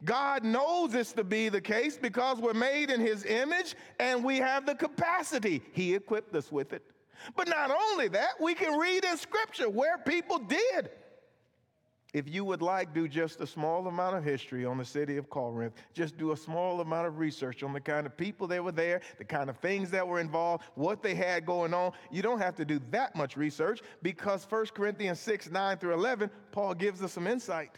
God 0.05 0.45
knows 0.45 0.93
this 0.93 1.11
to 1.13 1.25
be 1.25 1.49
the 1.49 1.59
case 1.59 1.97
because 1.97 2.37
we're 2.37 2.53
made 2.53 2.91
in 2.91 3.01
his 3.01 3.25
image 3.25 3.75
and 3.99 4.23
we 4.23 4.37
have 4.37 4.65
the 4.65 4.73
capacity. 4.73 5.61
He 5.73 5.93
equipped 5.93 6.33
us 6.33 6.49
with 6.49 6.71
it. 6.71 6.81
But 7.35 7.49
not 7.49 7.71
only 7.71 8.07
that, 8.07 8.39
we 8.39 8.53
can 8.53 8.79
read 8.79 9.03
in 9.03 9.17
scripture 9.17 9.69
where 9.69 9.97
people 9.97 10.39
did. 10.39 10.91
If 12.13 12.27
you 12.27 12.43
would 12.43 12.63
like, 12.63 12.93
do 12.93 13.07
just 13.07 13.39
a 13.39 13.45
small 13.45 13.87
amount 13.87 14.15
of 14.15 14.23
history 14.23 14.65
on 14.65 14.79
the 14.79 14.85
city 14.85 15.17
of 15.17 15.29
Corinth. 15.29 15.75
Just 15.93 16.17
do 16.17 16.31
a 16.31 16.37
small 16.37 16.81
amount 16.81 17.05
of 17.07 17.19
research 17.19 17.61
on 17.61 17.71
the 17.71 17.79
kind 17.79 18.07
of 18.07 18.17
people 18.17 18.47
that 18.47 18.63
were 18.63 18.71
there, 18.71 19.01
the 19.19 19.23
kind 19.23 19.49
of 19.49 19.57
things 19.57 19.91
that 19.91 20.07
were 20.07 20.19
involved, 20.19 20.63
what 20.73 21.03
they 21.03 21.13
had 21.13 21.45
going 21.45 21.73
on. 21.73 21.91
You 22.09 22.23
don't 22.23 22.39
have 22.39 22.55
to 22.55 22.65
do 22.65 22.79
that 22.89 23.15
much 23.15 23.37
research 23.37 23.81
because 24.01 24.43
1 24.49 24.67
Corinthians 24.73 25.19
6 25.19 25.51
9 25.51 25.77
through 25.77 25.93
11, 25.93 26.31
Paul 26.51 26.73
gives 26.73 27.03
us 27.03 27.13
some 27.13 27.27
insight. 27.27 27.77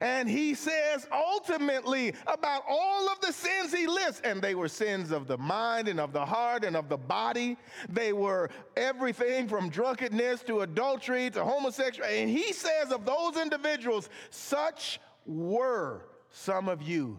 And 0.00 0.28
he 0.28 0.54
says 0.54 1.06
ultimately 1.12 2.14
about 2.26 2.62
all 2.68 3.08
of 3.08 3.20
the 3.20 3.32
sins 3.32 3.72
he 3.72 3.86
lists, 3.86 4.20
and 4.24 4.42
they 4.42 4.54
were 4.54 4.68
sins 4.68 5.10
of 5.10 5.26
the 5.26 5.38
mind 5.38 5.88
and 5.88 6.00
of 6.00 6.12
the 6.12 6.24
heart 6.24 6.64
and 6.64 6.76
of 6.76 6.88
the 6.88 6.96
body. 6.96 7.56
They 7.88 8.12
were 8.12 8.50
everything 8.76 9.48
from 9.48 9.70
drunkenness 9.70 10.42
to 10.44 10.60
adultery 10.60 11.30
to 11.30 11.44
homosexuality. 11.44 12.22
And 12.22 12.30
he 12.30 12.52
says 12.52 12.90
of 12.92 13.04
those 13.06 13.36
individuals, 13.36 14.08
such 14.30 15.00
were 15.26 16.06
some 16.30 16.68
of 16.68 16.82
you. 16.82 17.18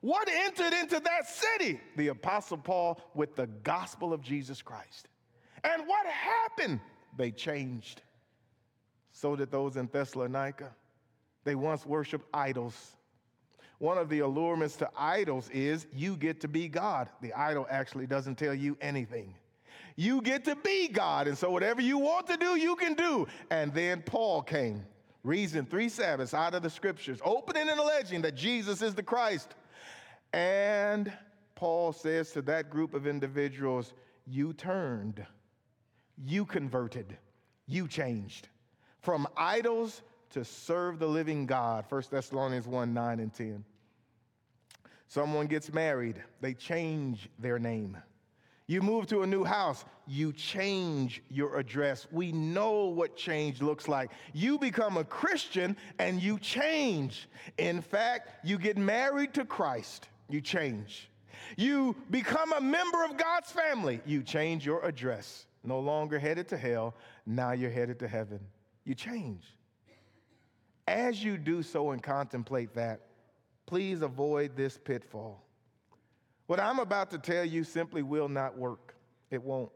What 0.00 0.28
entered 0.28 0.72
into 0.74 1.00
that 1.00 1.28
city? 1.28 1.80
The 1.96 2.08
Apostle 2.08 2.58
Paul 2.58 3.00
with 3.14 3.34
the 3.34 3.46
gospel 3.46 4.12
of 4.12 4.20
Jesus 4.20 4.62
Christ. 4.62 5.08
And 5.64 5.86
what 5.86 6.06
happened? 6.06 6.80
They 7.16 7.30
changed. 7.30 8.02
So 9.12 9.34
did 9.36 9.50
those 9.50 9.76
in 9.76 9.88
Thessalonica. 9.90 10.74
They 11.46 11.54
once 11.54 11.86
worshiped 11.86 12.26
idols. 12.34 12.96
One 13.78 13.98
of 13.98 14.08
the 14.08 14.18
allurements 14.18 14.76
to 14.78 14.90
idols 14.96 15.48
is 15.50 15.86
you 15.94 16.16
get 16.16 16.40
to 16.40 16.48
be 16.48 16.66
God. 16.66 17.08
The 17.22 17.32
idol 17.34 17.68
actually 17.70 18.08
doesn't 18.08 18.34
tell 18.34 18.52
you 18.52 18.76
anything. 18.80 19.32
You 19.94 20.20
get 20.22 20.44
to 20.46 20.56
be 20.56 20.88
God. 20.88 21.28
And 21.28 21.38
so 21.38 21.50
whatever 21.50 21.80
you 21.80 21.98
want 21.98 22.26
to 22.26 22.36
do, 22.36 22.56
you 22.56 22.74
can 22.74 22.94
do. 22.94 23.28
And 23.50 23.72
then 23.72 24.02
Paul 24.02 24.42
came, 24.42 24.84
reasoned 25.22 25.70
three 25.70 25.88
Sabbaths 25.88 26.34
out 26.34 26.54
of 26.56 26.64
the 26.64 26.70
scriptures, 26.70 27.20
opening 27.24 27.68
and 27.68 27.78
alleging 27.78 28.22
that 28.22 28.34
Jesus 28.34 28.82
is 28.82 28.96
the 28.96 29.02
Christ. 29.04 29.54
And 30.32 31.12
Paul 31.54 31.92
says 31.92 32.32
to 32.32 32.42
that 32.42 32.70
group 32.70 32.92
of 32.92 33.06
individuals, 33.06 33.92
You 34.26 34.52
turned, 34.52 35.24
you 36.24 36.44
converted, 36.44 37.16
you 37.68 37.86
changed 37.86 38.48
from 39.00 39.28
idols 39.36 40.02
to 40.30 40.44
serve 40.44 40.98
the 40.98 41.06
living 41.06 41.46
God. 41.46 41.84
1 41.88 42.02
Thessalonians 42.10 42.66
1 42.66 42.92
9 42.92 43.20
and 43.20 43.32
10. 43.32 43.64
Someone 45.08 45.46
gets 45.46 45.72
married, 45.72 46.22
they 46.40 46.54
change 46.54 47.28
their 47.38 47.58
name. 47.58 47.96
You 48.68 48.82
move 48.82 49.06
to 49.08 49.22
a 49.22 49.26
new 49.26 49.44
house, 49.44 49.84
you 50.08 50.32
change 50.32 51.22
your 51.30 51.56
address. 51.56 52.08
We 52.10 52.32
know 52.32 52.86
what 52.86 53.16
change 53.16 53.62
looks 53.62 53.86
like. 53.86 54.10
You 54.32 54.58
become 54.58 54.96
a 54.96 55.04
Christian 55.04 55.76
and 56.00 56.20
you 56.20 56.38
change. 56.40 57.28
In 57.58 57.80
fact, 57.80 58.44
you 58.44 58.58
get 58.58 58.76
married 58.76 59.34
to 59.34 59.44
Christ, 59.44 60.08
you 60.28 60.40
change. 60.40 61.08
You 61.56 61.94
become 62.10 62.52
a 62.52 62.60
member 62.60 63.04
of 63.04 63.16
God's 63.16 63.52
family, 63.52 64.00
you 64.04 64.24
change 64.24 64.66
your 64.66 64.84
address. 64.84 65.46
No 65.62 65.78
longer 65.78 66.18
headed 66.18 66.48
to 66.48 66.56
hell, 66.56 66.94
now 67.24 67.52
you're 67.52 67.70
headed 67.70 68.00
to 68.00 68.08
heaven. 68.08 68.40
You 68.84 68.94
change. 68.94 69.44
As 70.86 71.22
you 71.22 71.36
do 71.36 71.62
so 71.62 71.90
and 71.90 72.02
contemplate 72.02 72.74
that, 72.74 73.00
please 73.66 74.02
avoid 74.02 74.56
this 74.56 74.78
pitfall. 74.78 75.42
What 76.46 76.60
I'm 76.60 76.78
about 76.78 77.10
to 77.10 77.18
tell 77.18 77.44
you 77.44 77.64
simply 77.64 78.02
will 78.02 78.28
not 78.28 78.56
work. 78.56 78.94
It 79.30 79.42
won't. 79.42 79.72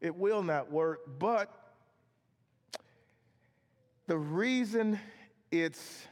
It 0.00 0.14
will 0.14 0.42
not 0.42 0.70
work, 0.70 1.00
but 1.18 1.50
the 4.06 4.16
reason 4.16 5.00
it's 5.50 6.06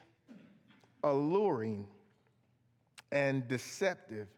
alluring 1.05 1.87
and 3.13 3.47
deceptive 3.47 4.29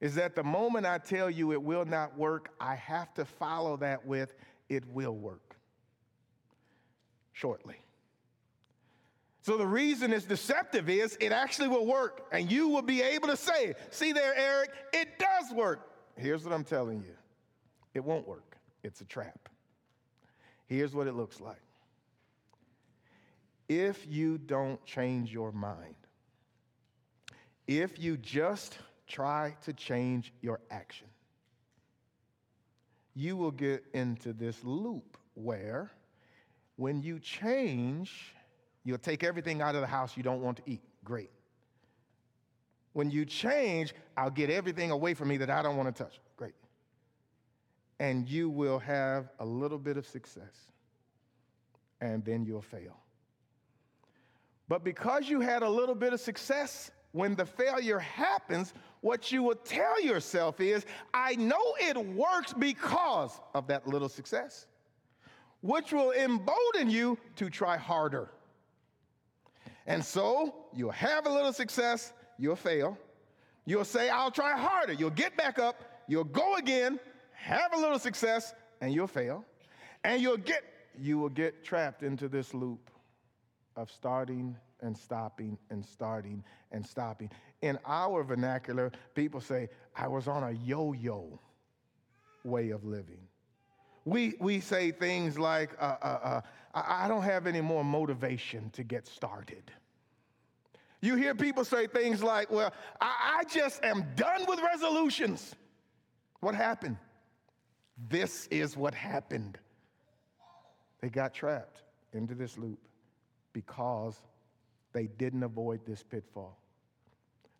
is 0.00 0.14
that 0.16 0.34
the 0.34 0.42
moment 0.42 0.84
I 0.84 0.98
tell 0.98 1.30
you 1.30 1.52
it 1.52 1.62
will 1.62 1.84
not 1.84 2.16
work, 2.18 2.50
I 2.60 2.74
have 2.74 3.14
to 3.14 3.24
follow 3.24 3.76
that 3.78 4.04
with 4.04 4.34
it 4.68 4.84
will 4.88 5.14
work 5.14 5.56
shortly. 7.32 7.76
So 9.46 9.56
the 9.56 9.64
reason 9.64 10.12
it's 10.12 10.24
deceptive 10.24 10.90
is 10.90 11.16
it 11.20 11.30
actually 11.30 11.68
will 11.68 11.86
work, 11.86 12.26
and 12.32 12.50
you 12.50 12.66
will 12.66 12.82
be 12.82 13.00
able 13.00 13.28
to 13.28 13.36
say, 13.36 13.76
See 13.90 14.10
there, 14.10 14.34
Eric, 14.34 14.70
it 14.92 15.20
does 15.20 15.52
work. 15.52 15.88
Here's 16.16 16.42
what 16.42 16.52
I'm 16.52 16.64
telling 16.64 16.98
you 16.98 17.14
it 17.94 18.04
won't 18.04 18.26
work, 18.26 18.56
it's 18.82 19.02
a 19.02 19.04
trap. 19.04 19.48
Here's 20.66 20.96
what 20.96 21.06
it 21.06 21.12
looks 21.12 21.40
like. 21.40 21.60
If 23.68 24.04
you 24.08 24.36
don't 24.36 24.84
change 24.84 25.32
your 25.32 25.52
mind, 25.52 25.94
if 27.68 28.00
you 28.00 28.16
just 28.16 28.76
try 29.06 29.54
to 29.62 29.72
change 29.72 30.32
your 30.40 30.58
action, 30.72 31.06
you 33.14 33.36
will 33.36 33.52
get 33.52 33.84
into 33.94 34.32
this 34.32 34.64
loop 34.64 35.16
where 35.34 35.92
when 36.74 37.00
you 37.00 37.20
change, 37.20 38.34
You'll 38.86 38.98
take 38.98 39.24
everything 39.24 39.62
out 39.62 39.74
of 39.74 39.80
the 39.80 39.86
house 39.88 40.16
you 40.16 40.22
don't 40.22 40.40
want 40.42 40.58
to 40.58 40.62
eat. 40.64 40.80
Great. 41.02 41.30
When 42.92 43.10
you 43.10 43.24
change, 43.24 43.96
I'll 44.16 44.30
get 44.30 44.48
everything 44.48 44.92
away 44.92 45.12
from 45.12 45.26
me 45.26 45.38
that 45.38 45.50
I 45.50 45.60
don't 45.60 45.76
want 45.76 45.94
to 45.94 46.04
touch. 46.04 46.20
Great. 46.36 46.54
And 47.98 48.28
you 48.28 48.48
will 48.48 48.78
have 48.78 49.28
a 49.40 49.44
little 49.44 49.78
bit 49.78 49.96
of 49.96 50.06
success, 50.06 50.70
and 52.00 52.24
then 52.24 52.44
you'll 52.44 52.62
fail. 52.62 52.96
But 54.68 54.84
because 54.84 55.28
you 55.28 55.40
had 55.40 55.64
a 55.64 55.68
little 55.68 55.96
bit 55.96 56.12
of 56.12 56.20
success, 56.20 56.92
when 57.10 57.34
the 57.34 57.44
failure 57.44 57.98
happens, 57.98 58.72
what 59.00 59.32
you 59.32 59.42
will 59.42 59.56
tell 59.56 60.00
yourself 60.00 60.60
is, 60.60 60.86
I 61.12 61.34
know 61.34 61.74
it 61.80 61.96
works 61.96 62.52
because 62.52 63.40
of 63.52 63.66
that 63.66 63.88
little 63.88 64.08
success, 64.08 64.66
which 65.60 65.92
will 65.92 66.12
embolden 66.12 66.88
you 66.88 67.18
to 67.34 67.50
try 67.50 67.76
harder. 67.76 68.30
And 69.86 70.04
so 70.04 70.54
you'll 70.74 70.90
have 70.90 71.26
a 71.26 71.30
little 71.30 71.52
success, 71.52 72.12
you'll 72.38 72.56
fail. 72.56 72.98
You'll 73.64 73.84
say, 73.84 74.08
I'll 74.08 74.30
try 74.30 74.56
harder. 74.56 74.92
You'll 74.92 75.10
get 75.10 75.36
back 75.36 75.58
up, 75.58 75.82
you'll 76.08 76.24
go 76.24 76.56
again, 76.56 77.00
have 77.32 77.74
a 77.74 77.76
little 77.76 77.98
success, 77.98 78.54
and 78.80 78.92
you'll 78.92 79.06
fail. 79.06 79.44
And 80.04 80.22
you'll 80.22 80.36
get 80.36 80.62
you 80.98 81.18
will 81.18 81.28
get 81.28 81.64
trapped 81.64 82.02
into 82.02 82.28
this 82.28 82.54
loop 82.54 82.90
of 83.76 83.90
starting 83.90 84.56
and 84.80 84.96
stopping 84.96 85.58
and 85.70 85.84
starting 85.84 86.42
and 86.72 86.86
stopping. 86.86 87.30
In 87.62 87.78
our 87.84 88.22
vernacular, 88.22 88.92
people 89.14 89.40
say, 89.40 89.68
I 89.94 90.08
was 90.08 90.28
on 90.28 90.42
a 90.42 90.52
yo 90.52 90.92
yo 90.92 91.40
way 92.44 92.70
of 92.70 92.84
living. 92.84 93.20
We, 94.04 94.34
we 94.40 94.60
say 94.60 94.92
things 94.92 95.38
like, 95.38 95.70
uh, 95.80 95.96
uh, 96.00 96.06
uh, 96.06 96.40
I 96.84 97.08
don't 97.08 97.22
have 97.22 97.46
any 97.46 97.62
more 97.62 97.82
motivation 97.82 98.70
to 98.70 98.82
get 98.82 99.06
started. 99.06 99.70
You 101.00 101.16
hear 101.16 101.34
people 101.34 101.64
say 101.64 101.86
things 101.86 102.22
like, 102.22 102.50
Well, 102.50 102.72
I, 103.00 103.40
I 103.40 103.44
just 103.44 103.82
am 103.84 104.04
done 104.14 104.44
with 104.46 104.60
resolutions. 104.60 105.54
What 106.40 106.54
happened? 106.54 106.98
This 108.08 108.46
is 108.50 108.76
what 108.76 108.94
happened. 108.94 109.58
They 111.00 111.08
got 111.08 111.32
trapped 111.32 111.82
into 112.12 112.34
this 112.34 112.58
loop 112.58 112.78
because 113.52 114.20
they 114.92 115.06
didn't 115.06 115.42
avoid 115.42 115.80
this 115.86 116.02
pitfall. 116.02 116.58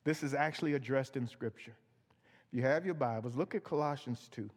This 0.04 0.22
is 0.22 0.34
actually 0.34 0.74
addressed 0.74 1.16
in 1.16 1.26
Scripture. 1.26 1.74
If 2.48 2.56
you 2.56 2.62
have 2.62 2.84
your 2.84 2.94
Bibles, 2.94 3.34
look 3.34 3.54
at 3.54 3.64
Colossians 3.64 4.28
2. 4.32 4.48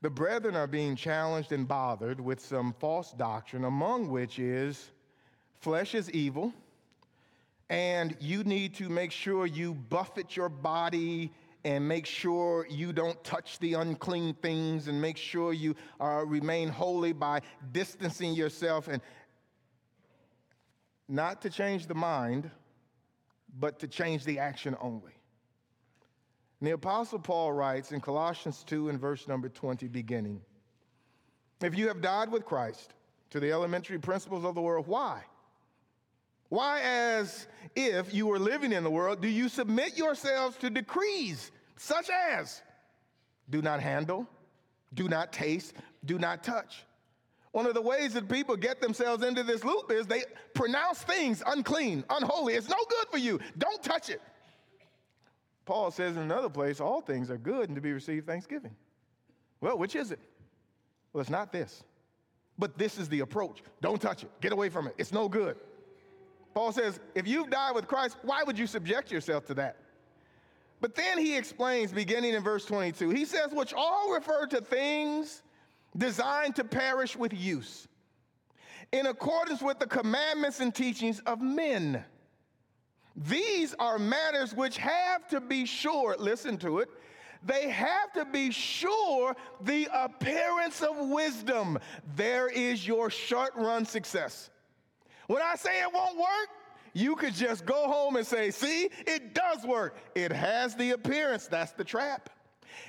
The 0.00 0.10
brethren 0.10 0.54
are 0.54 0.68
being 0.68 0.94
challenged 0.94 1.50
and 1.50 1.66
bothered 1.66 2.20
with 2.20 2.40
some 2.40 2.72
false 2.78 3.12
doctrine, 3.12 3.64
among 3.64 4.08
which 4.08 4.38
is 4.38 4.92
flesh 5.60 5.94
is 5.94 6.08
evil, 6.12 6.52
and 7.68 8.16
you 8.20 8.44
need 8.44 8.74
to 8.76 8.88
make 8.88 9.10
sure 9.10 9.44
you 9.44 9.74
buffet 9.74 10.36
your 10.36 10.48
body 10.48 11.32
and 11.64 11.86
make 11.86 12.06
sure 12.06 12.64
you 12.70 12.92
don't 12.92 13.22
touch 13.24 13.58
the 13.58 13.74
unclean 13.74 14.34
things 14.34 14.86
and 14.86 15.02
make 15.02 15.16
sure 15.16 15.52
you 15.52 15.74
uh, 16.00 16.24
remain 16.24 16.68
holy 16.68 17.12
by 17.12 17.40
distancing 17.72 18.32
yourself 18.34 18.86
and 18.86 19.02
not 21.08 21.42
to 21.42 21.50
change 21.50 21.86
the 21.86 21.94
mind, 21.94 22.48
but 23.58 23.80
to 23.80 23.88
change 23.88 24.24
the 24.24 24.38
action 24.38 24.76
only. 24.80 25.17
And 26.60 26.66
the 26.66 26.72
Apostle 26.72 27.18
Paul 27.18 27.52
writes 27.52 27.92
in 27.92 28.00
Colossians 28.00 28.64
2 28.64 28.88
and 28.88 29.00
verse 29.00 29.28
number 29.28 29.48
20, 29.48 29.86
beginning, 29.88 30.40
If 31.60 31.76
you 31.76 31.88
have 31.88 32.00
died 32.00 32.30
with 32.30 32.44
Christ 32.44 32.94
to 33.30 33.40
the 33.40 33.52
elementary 33.52 33.98
principles 33.98 34.44
of 34.44 34.54
the 34.54 34.60
world, 34.60 34.86
why? 34.86 35.22
Why, 36.48 36.80
as 36.80 37.46
if 37.76 38.12
you 38.12 38.26
were 38.26 38.38
living 38.38 38.72
in 38.72 38.82
the 38.82 38.90
world, 38.90 39.20
do 39.20 39.28
you 39.28 39.48
submit 39.48 39.96
yourselves 39.96 40.56
to 40.58 40.70
decrees 40.70 41.52
such 41.76 42.10
as 42.10 42.62
do 43.50 43.62
not 43.62 43.80
handle, 43.80 44.26
do 44.94 45.08
not 45.08 45.32
taste, 45.32 45.74
do 46.04 46.18
not 46.18 46.42
touch? 46.42 46.84
One 47.52 47.66
of 47.66 47.74
the 47.74 47.82
ways 47.82 48.14
that 48.14 48.28
people 48.28 48.56
get 48.56 48.80
themselves 48.80 49.24
into 49.24 49.42
this 49.42 49.64
loop 49.64 49.90
is 49.90 50.06
they 50.06 50.24
pronounce 50.54 51.02
things 51.02 51.42
unclean, 51.46 52.04
unholy. 52.10 52.54
It's 52.54 52.68
no 52.68 52.76
good 52.88 53.08
for 53.10 53.18
you. 53.18 53.40
Don't 53.58 53.82
touch 53.82 54.10
it. 54.10 54.20
Paul 55.68 55.90
says 55.90 56.16
in 56.16 56.22
another 56.22 56.48
place, 56.48 56.80
all 56.80 57.02
things 57.02 57.30
are 57.30 57.36
good 57.36 57.68
and 57.68 57.76
to 57.76 57.82
be 57.82 57.92
received 57.92 58.26
thanksgiving. 58.26 58.74
Well, 59.60 59.76
which 59.76 59.94
is 59.94 60.10
it? 60.12 60.18
Well, 61.12 61.20
it's 61.20 61.28
not 61.28 61.52
this. 61.52 61.84
But 62.58 62.78
this 62.78 62.96
is 62.96 63.06
the 63.10 63.20
approach. 63.20 63.62
Don't 63.82 64.00
touch 64.00 64.22
it. 64.22 64.30
Get 64.40 64.52
away 64.52 64.70
from 64.70 64.86
it. 64.86 64.94
It's 64.96 65.12
no 65.12 65.28
good. 65.28 65.58
Paul 66.54 66.72
says, 66.72 67.00
if 67.14 67.28
you've 67.28 67.50
died 67.50 67.74
with 67.74 67.86
Christ, 67.86 68.16
why 68.22 68.42
would 68.44 68.58
you 68.58 68.66
subject 68.66 69.12
yourself 69.12 69.44
to 69.44 69.54
that? 69.54 69.76
But 70.80 70.94
then 70.94 71.18
he 71.18 71.36
explains, 71.36 71.92
beginning 71.92 72.32
in 72.32 72.42
verse 72.42 72.64
22, 72.64 73.10
he 73.10 73.26
says, 73.26 73.50
which 73.52 73.74
all 73.74 74.14
refer 74.14 74.46
to 74.46 74.62
things 74.62 75.42
designed 75.98 76.56
to 76.56 76.64
perish 76.64 77.14
with 77.14 77.34
use, 77.34 77.88
in 78.92 79.04
accordance 79.04 79.60
with 79.60 79.78
the 79.78 79.86
commandments 79.86 80.60
and 80.60 80.74
teachings 80.74 81.20
of 81.26 81.42
men 81.42 82.02
these 83.26 83.74
are 83.78 83.98
matters 83.98 84.54
which 84.54 84.76
have 84.78 85.26
to 85.28 85.40
be 85.40 85.66
sure, 85.66 86.16
listen 86.18 86.56
to 86.58 86.78
it, 86.78 86.88
they 87.44 87.68
have 87.68 88.12
to 88.14 88.24
be 88.24 88.50
sure 88.50 89.36
the 89.60 89.88
appearance 89.92 90.82
of 90.82 90.96
wisdom. 91.08 91.78
There 92.16 92.48
is 92.48 92.86
your 92.86 93.10
short 93.10 93.54
run 93.56 93.84
success. 93.84 94.50
When 95.26 95.42
I 95.42 95.56
say 95.56 95.82
it 95.82 95.92
won't 95.92 96.16
work, 96.16 96.48
you 96.94 97.16
could 97.16 97.34
just 97.34 97.64
go 97.64 97.86
home 97.86 98.16
and 98.16 98.26
say, 98.26 98.50
see, 98.50 98.88
it 99.06 99.34
does 99.34 99.64
work. 99.64 99.96
It 100.14 100.32
has 100.32 100.74
the 100.74 100.92
appearance. 100.92 101.46
That's 101.46 101.72
the 101.72 101.84
trap. 101.84 102.30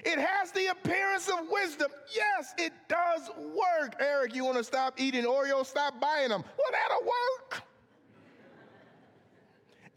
It 0.06 0.20
has 0.20 0.52
the 0.52 0.68
appearance 0.68 1.28
of 1.28 1.48
wisdom. 1.50 1.92
Yes, 2.16 2.54
it 2.58 2.74
does 2.88 3.30
work. 3.38 3.96
Eric, 4.00 4.36
you 4.36 4.46
want 4.46 4.58
to 4.58 4.64
stop 4.64 4.96
eating 4.98 5.26
Oreos? 5.26 5.66
Stop 5.66 6.00
buying 6.00 6.30
them. 6.30 6.44
Well, 6.58 6.72
that'll 6.72 7.06
work. 7.06 7.64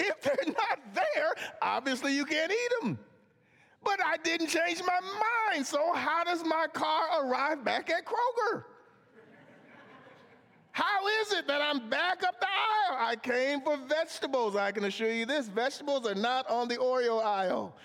If 0.05 0.21
they're 0.23 0.53
not 0.53 0.95
there, 0.95 1.33
obviously 1.61 2.15
you 2.15 2.25
can't 2.25 2.51
eat 2.51 2.71
them. 2.81 2.99
But 3.85 4.01
I 4.05 4.17
didn't 4.17 4.49
change 4.49 4.81
my 4.81 5.01
mind. 5.01 5.67
So, 5.67 5.93
how 5.93 6.25
does 6.25 6.45
my 6.45 6.67
car 6.73 7.25
arrive 7.25 7.65
back 7.65 7.91
at 7.91 8.05
Kroger? 8.05 8.65
How 10.73 11.07
is 11.21 11.33
it 11.33 11.47
that 11.49 11.61
I'm 11.61 11.91
back 11.91 12.23
up 12.25 12.41
the 12.41 12.47
aisle? 12.47 12.99
I 12.99 13.17
came 13.17 13.61
for 13.61 13.77
vegetables. 13.77 14.57
I 14.57 14.73
can 14.73 14.85
assure 14.85 15.13
you 15.13 15.27
this 15.27 15.47
vegetables 15.47 16.07
are 16.07 16.15
not 16.15 16.49
on 16.49 16.67
the 16.69 16.77
Oreo 16.77 17.23
aisle. 17.23 17.77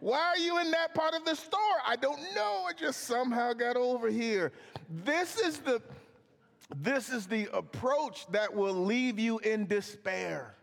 Why 0.00 0.20
are 0.20 0.38
you 0.38 0.58
in 0.58 0.70
that 0.70 0.94
part 0.94 1.14
of 1.14 1.24
the 1.24 1.34
store? 1.34 1.58
I 1.84 1.96
don't 1.96 2.20
know. 2.34 2.64
I 2.68 2.72
just 2.72 3.00
somehow 3.00 3.52
got 3.54 3.76
over 3.76 4.08
here. 4.08 4.52
This 5.04 5.38
is 5.38 5.58
the 5.58 5.82
this 6.76 7.08
is 7.08 7.26
the 7.26 7.48
approach 7.52 8.26
that 8.30 8.54
will 8.54 8.74
leave 8.74 9.18
you 9.18 9.38
in 9.38 9.66
despair. 9.66 10.54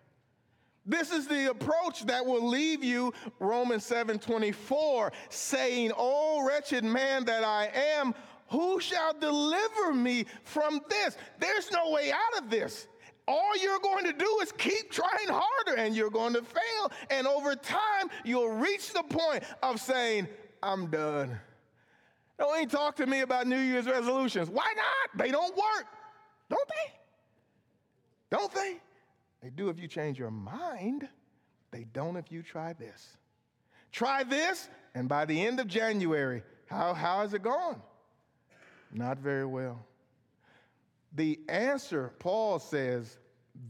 This 0.86 1.12
is 1.12 1.28
the 1.28 1.50
approach 1.50 2.06
that 2.06 2.26
will 2.26 2.48
leave 2.48 2.84
you, 2.84 3.14
Romans 3.40 3.86
7 3.86 4.20
24, 4.20 5.12
saying, 5.30 5.92
Oh, 5.98 6.46
wretched 6.48 6.84
man 6.84 7.26
that 7.26 7.44
I 7.44 7.72
am, 7.98 8.14
who 8.50 8.80
shall 8.80 9.14
deliver 9.14 9.94
me 9.94 10.26
from 10.44 10.82
this? 10.90 11.18
There's 11.40 11.72
no 11.72 11.92
way 11.92 12.12
out 12.12 12.44
of 12.44 12.50
this. 12.50 12.88
All 13.28 13.58
you're 13.58 13.80
going 13.80 14.06
to 14.06 14.14
do 14.14 14.40
is 14.44 14.52
keep 14.52 14.92
trying 14.92 15.28
harder 15.28 15.82
and 15.82 15.96
you're 15.96 16.12
going 16.12 16.34
to 16.34 16.44
fail. 16.44 16.92
And 17.10 17.26
over 17.26 17.56
time, 17.56 18.10
you'll 18.24 18.52
reach 18.52 18.94
the 18.94 19.02
point 19.02 19.44
of 19.64 19.82
saying, 19.82 20.28
I'm 20.62 20.88
done. 20.92 21.40
Don't 22.38 22.56
even 22.58 22.70
talk 22.70 22.96
to 22.98 23.08
me 23.08 23.22
about 23.22 23.48
New 23.48 23.58
Year's 23.58 23.88
resolutions. 23.88 24.50
Why 24.50 24.72
not? 24.76 25.18
They 25.18 25.32
don't 25.32 25.56
work. 25.56 25.86
Don't 26.50 26.68
they? 26.68 26.94
Don't 28.38 28.54
they? 28.54 28.80
They 29.46 29.52
do 29.52 29.70
if 29.70 29.80
you 29.80 29.88
change 29.88 30.18
your 30.18 30.32
mind, 30.32 31.08
they 31.70 31.86
don't 31.94 32.18
if 32.18 32.32
you 32.32 32.42
try 32.42 32.74
this. 32.74 33.16
Try 33.92 34.24
this, 34.24 34.70
and 34.96 35.08
by 35.08 35.26
the 35.26 35.40
end 35.40 35.60
of 35.60 35.68
January, 35.68 36.42
how, 36.66 36.96
how 36.96 37.22
is 37.22 37.36
it 37.36 37.44
going? 37.44 37.80
Not 38.92 39.20
very 39.20 39.46
well. 39.46 39.86
The 41.14 41.40
answer, 41.48 42.12
Paul 42.18 42.58
says, 42.58 43.20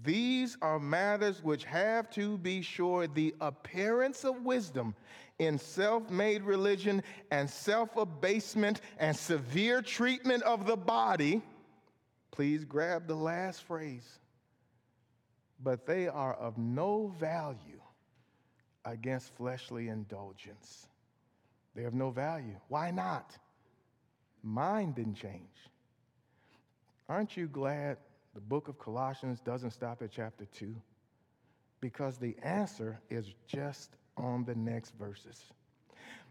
these 0.02 0.58
are 0.62 0.80
matters 0.80 1.44
which 1.44 1.66
have 1.66 2.10
to 2.12 2.38
be 2.38 2.62
sure 2.62 3.06
the 3.06 3.36
appearance 3.42 4.24
of 4.24 4.46
wisdom 4.46 4.96
in 5.40 5.60
self 5.60 6.10
made 6.10 6.44
religion 6.44 7.04
and 7.32 7.50
self 7.50 7.98
abasement 7.98 8.80
and 8.98 9.14
severe 9.14 9.82
treatment 9.82 10.42
of 10.44 10.68
the 10.68 10.78
body. 10.78 11.42
Please 12.32 12.64
grab 12.64 13.08
the 13.08 13.16
last 13.16 13.64
phrase 13.64 14.20
but 15.66 15.88
they 15.88 16.08
are 16.08 16.36
of 16.36 16.60
no 16.60 17.12
value 17.20 17.82
against 18.86 19.36
fleshly 19.36 19.88
indulgence. 19.88 20.88
They 21.76 21.82
have 21.82 21.96
no 21.96 22.12
value. 22.12 22.56
Why 22.68 22.92
not? 22.92 23.36
Mine 24.44 24.92
didn't 24.92 25.16
change. 25.16 25.58
Aren't 27.10 27.36
you 27.36 27.48
glad 27.48 27.98
the 28.36 28.42
book 28.42 28.68
of 28.68 28.78
Colossians 28.78 29.40
doesn't 29.40 29.72
stop 29.72 30.04
at 30.04 30.12
chapter 30.12 30.46
2? 30.46 30.76
Because 31.82 32.20
the 32.20 32.36
answer 32.44 33.00
is 33.10 33.34
just 33.48 33.96
on 34.18 34.46
the 34.46 34.56
next 34.56 34.94
verses. 35.00 35.46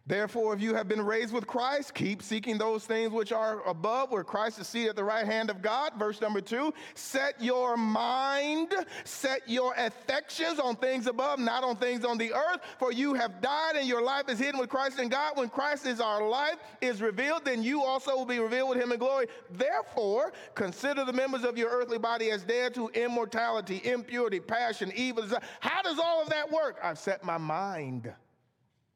Therefore, 0.07 0.53
if 0.53 0.61
you 0.61 0.75
have 0.75 0.87
been 0.87 1.01
raised 1.01 1.33
with 1.33 1.47
Christ, 1.47 1.95
keep 1.95 2.23
seeking 2.23 2.59
those 2.59 2.85
things 2.85 3.11
which 3.11 3.33
are 3.33 3.67
above, 3.67 4.11
where 4.11 4.23
Christ 4.23 4.59
is 4.59 4.69
seated 4.69 4.91
at 4.91 4.97
the 4.97 5.05
right 5.05 5.25
hand 5.25 5.49
of 5.49 5.63
God. 5.63 5.93
Verse 5.99 6.21
number 6.21 6.43
two 6.43 6.75
set 6.95 7.41
your 7.41 7.79
mind, 7.79 8.75
set 9.05 9.49
your 9.49 9.73
affections 9.79 10.59
on 10.59 10.77
things 10.77 11.07
above, 11.07 11.39
not 11.39 11.65
on 11.65 11.77
things 11.77 12.05
on 12.05 12.19
the 12.19 12.35
earth. 12.35 12.61
For 12.79 12.93
you 12.93 13.15
have 13.15 13.41
died, 13.41 13.77
and 13.77 13.89
your 13.89 14.03
life 14.03 14.29
is 14.29 14.39
hidden 14.39 14.61
with 14.61 14.69
Christ 14.69 14.99
in 14.99 15.09
God. 15.09 15.39
When 15.39 15.49
Christ 15.49 15.87
is 15.87 16.03
our 16.03 16.29
life, 16.29 16.57
is 16.83 17.01
revealed, 17.01 17.47
then 17.47 17.63
you 17.63 17.83
also 17.83 18.15
will 18.15 18.27
be 18.27 18.41
revealed 18.41 18.71
with 18.71 18.83
him 18.83 18.93
in 18.93 18.99
glory. 18.99 19.29
Therefore, 19.53 20.35
consider 20.55 21.07
the 21.07 21.15
members 21.15 21.45
of 21.45 21.57
your 21.57 21.71
earthly 21.71 21.99
body 21.99 22.31
as 22.31 22.43
dead 22.43 22.75
to 22.75 22.89
immortality, 22.89 23.81
impurity, 23.85 24.39
passion, 24.39 24.93
evil. 24.95 25.25
How 25.61 25.81
does 25.81 25.99
all 25.99 26.21
of 26.21 26.29
that 26.29 26.53
work? 26.53 26.79
I've 26.83 26.99
set 26.99 27.25
my 27.25 27.39
mind 27.39 28.13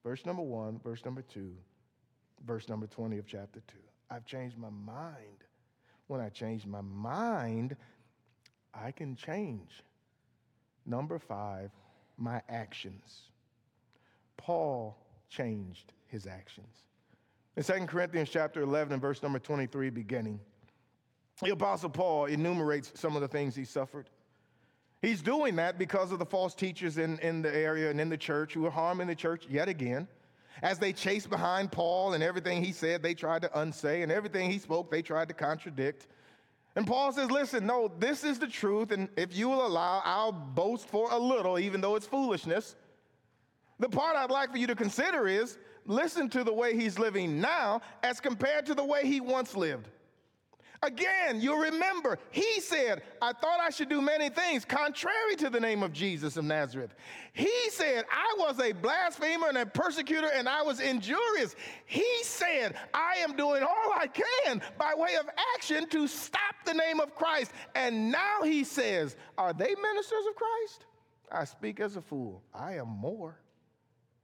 Verse 0.04 0.24
number 0.24 0.42
one, 0.42 0.80
verse 0.82 1.04
number 1.04 1.22
two, 1.22 1.52
verse 2.46 2.68
number 2.68 2.86
20 2.86 3.18
of 3.18 3.26
chapter 3.26 3.60
two. 3.66 3.78
I've 4.10 4.24
changed 4.24 4.56
my 4.56 4.70
mind. 4.70 5.44
When 6.06 6.20
I 6.20 6.30
change 6.30 6.64
my 6.64 6.80
mind, 6.80 7.76
I 8.72 8.90
can 8.92 9.16
change. 9.16 9.82
Number 10.86 11.18
five, 11.18 11.70
my 12.16 12.40
actions. 12.48 13.22
Paul 14.36 14.96
changed 15.28 15.92
his 16.06 16.26
actions. 16.26 16.84
In 17.56 17.62
2 17.62 17.86
Corinthians 17.86 18.30
chapter 18.30 18.62
11 18.62 18.92
and 18.94 19.02
verse 19.02 19.22
number 19.22 19.38
23 19.38 19.90
beginning, 19.90 20.40
the 21.42 21.50
apostle 21.50 21.90
Paul 21.90 22.26
enumerates 22.26 22.92
some 22.94 23.14
of 23.14 23.20
the 23.20 23.28
things 23.28 23.54
he 23.54 23.64
suffered. 23.64 24.08
He's 25.00 25.22
doing 25.22 25.56
that 25.56 25.78
because 25.78 26.10
of 26.10 26.18
the 26.18 26.26
false 26.26 26.54
teachers 26.54 26.98
in, 26.98 27.18
in 27.20 27.40
the 27.42 27.54
area 27.54 27.90
and 27.90 28.00
in 28.00 28.08
the 28.08 28.16
church 28.16 28.54
who 28.54 28.66
are 28.66 28.70
harming 28.70 29.06
the 29.06 29.14
church 29.14 29.46
yet 29.48 29.68
again. 29.68 30.08
As 30.60 30.78
they 30.78 30.92
chased 30.92 31.30
behind 31.30 31.70
Paul 31.70 32.14
and 32.14 32.22
everything 32.22 32.64
he 32.64 32.72
said, 32.72 33.00
they 33.00 33.14
tried 33.14 33.42
to 33.42 33.60
unsay, 33.60 34.02
and 34.02 34.10
everything 34.10 34.50
he 34.50 34.58
spoke, 34.58 34.90
they 34.90 35.02
tried 35.02 35.28
to 35.28 35.34
contradict. 35.34 36.08
And 36.74 36.84
Paul 36.84 37.12
says, 37.12 37.30
Listen, 37.30 37.64
no, 37.64 37.90
this 37.98 38.24
is 38.24 38.40
the 38.40 38.48
truth, 38.48 38.90
and 38.90 39.08
if 39.16 39.36
you 39.36 39.48
will 39.48 39.64
allow, 39.64 40.02
I'll 40.04 40.32
boast 40.32 40.88
for 40.88 41.10
a 41.12 41.18
little, 41.18 41.60
even 41.60 41.80
though 41.80 41.94
it's 41.94 42.06
foolishness. 42.06 42.74
The 43.78 43.88
part 43.88 44.16
I'd 44.16 44.30
like 44.30 44.50
for 44.50 44.58
you 44.58 44.66
to 44.66 44.74
consider 44.74 45.28
is 45.28 45.58
listen 45.86 46.28
to 46.30 46.42
the 46.42 46.52
way 46.52 46.76
he's 46.76 46.98
living 46.98 47.40
now 47.40 47.80
as 48.02 48.20
compared 48.20 48.66
to 48.66 48.74
the 48.74 48.84
way 48.84 49.06
he 49.06 49.20
once 49.20 49.56
lived. 49.56 49.88
Again, 50.82 51.40
you 51.40 51.60
remember, 51.60 52.18
he 52.30 52.60
said, 52.60 53.02
I 53.20 53.32
thought 53.32 53.58
I 53.60 53.70
should 53.70 53.88
do 53.88 54.00
many 54.00 54.28
things 54.28 54.64
contrary 54.64 55.34
to 55.38 55.50
the 55.50 55.58
name 55.58 55.82
of 55.82 55.92
Jesus 55.92 56.36
of 56.36 56.44
Nazareth. 56.44 56.94
He 57.32 57.52
said, 57.70 58.04
I 58.10 58.36
was 58.38 58.60
a 58.60 58.72
blasphemer 58.72 59.48
and 59.48 59.58
a 59.58 59.66
persecutor 59.66 60.28
and 60.32 60.48
I 60.48 60.62
was 60.62 60.78
injurious. 60.78 61.56
He 61.84 62.06
said, 62.22 62.76
I 62.94 63.14
am 63.18 63.34
doing 63.34 63.64
all 63.64 63.92
I 63.92 64.06
can 64.06 64.62
by 64.78 64.94
way 64.96 65.16
of 65.16 65.28
action 65.56 65.88
to 65.88 66.06
stop 66.06 66.54
the 66.64 66.74
name 66.74 67.00
of 67.00 67.12
Christ. 67.16 67.50
And 67.74 68.12
now 68.12 68.42
he 68.44 68.62
says, 68.62 69.16
Are 69.36 69.52
they 69.52 69.74
ministers 69.74 70.26
of 70.28 70.36
Christ? 70.36 70.86
I 71.32 71.44
speak 71.44 71.80
as 71.80 71.96
a 71.96 72.02
fool. 72.02 72.42
I 72.54 72.74
am 72.74 72.88
more. 72.88 73.40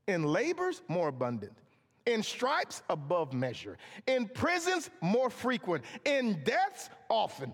In 0.07 0.23
labors, 0.23 0.83
more 0.89 1.09
abundant 1.09 1.64
in 2.07 2.23
stripes 2.23 2.83
above 2.91 3.33
measure, 3.33 3.79
in 4.07 4.29
prisons 4.29 4.91
more 5.01 5.31
frequent, 5.31 5.85
in 6.05 6.43
deaths 6.45 6.91
often. 7.09 7.53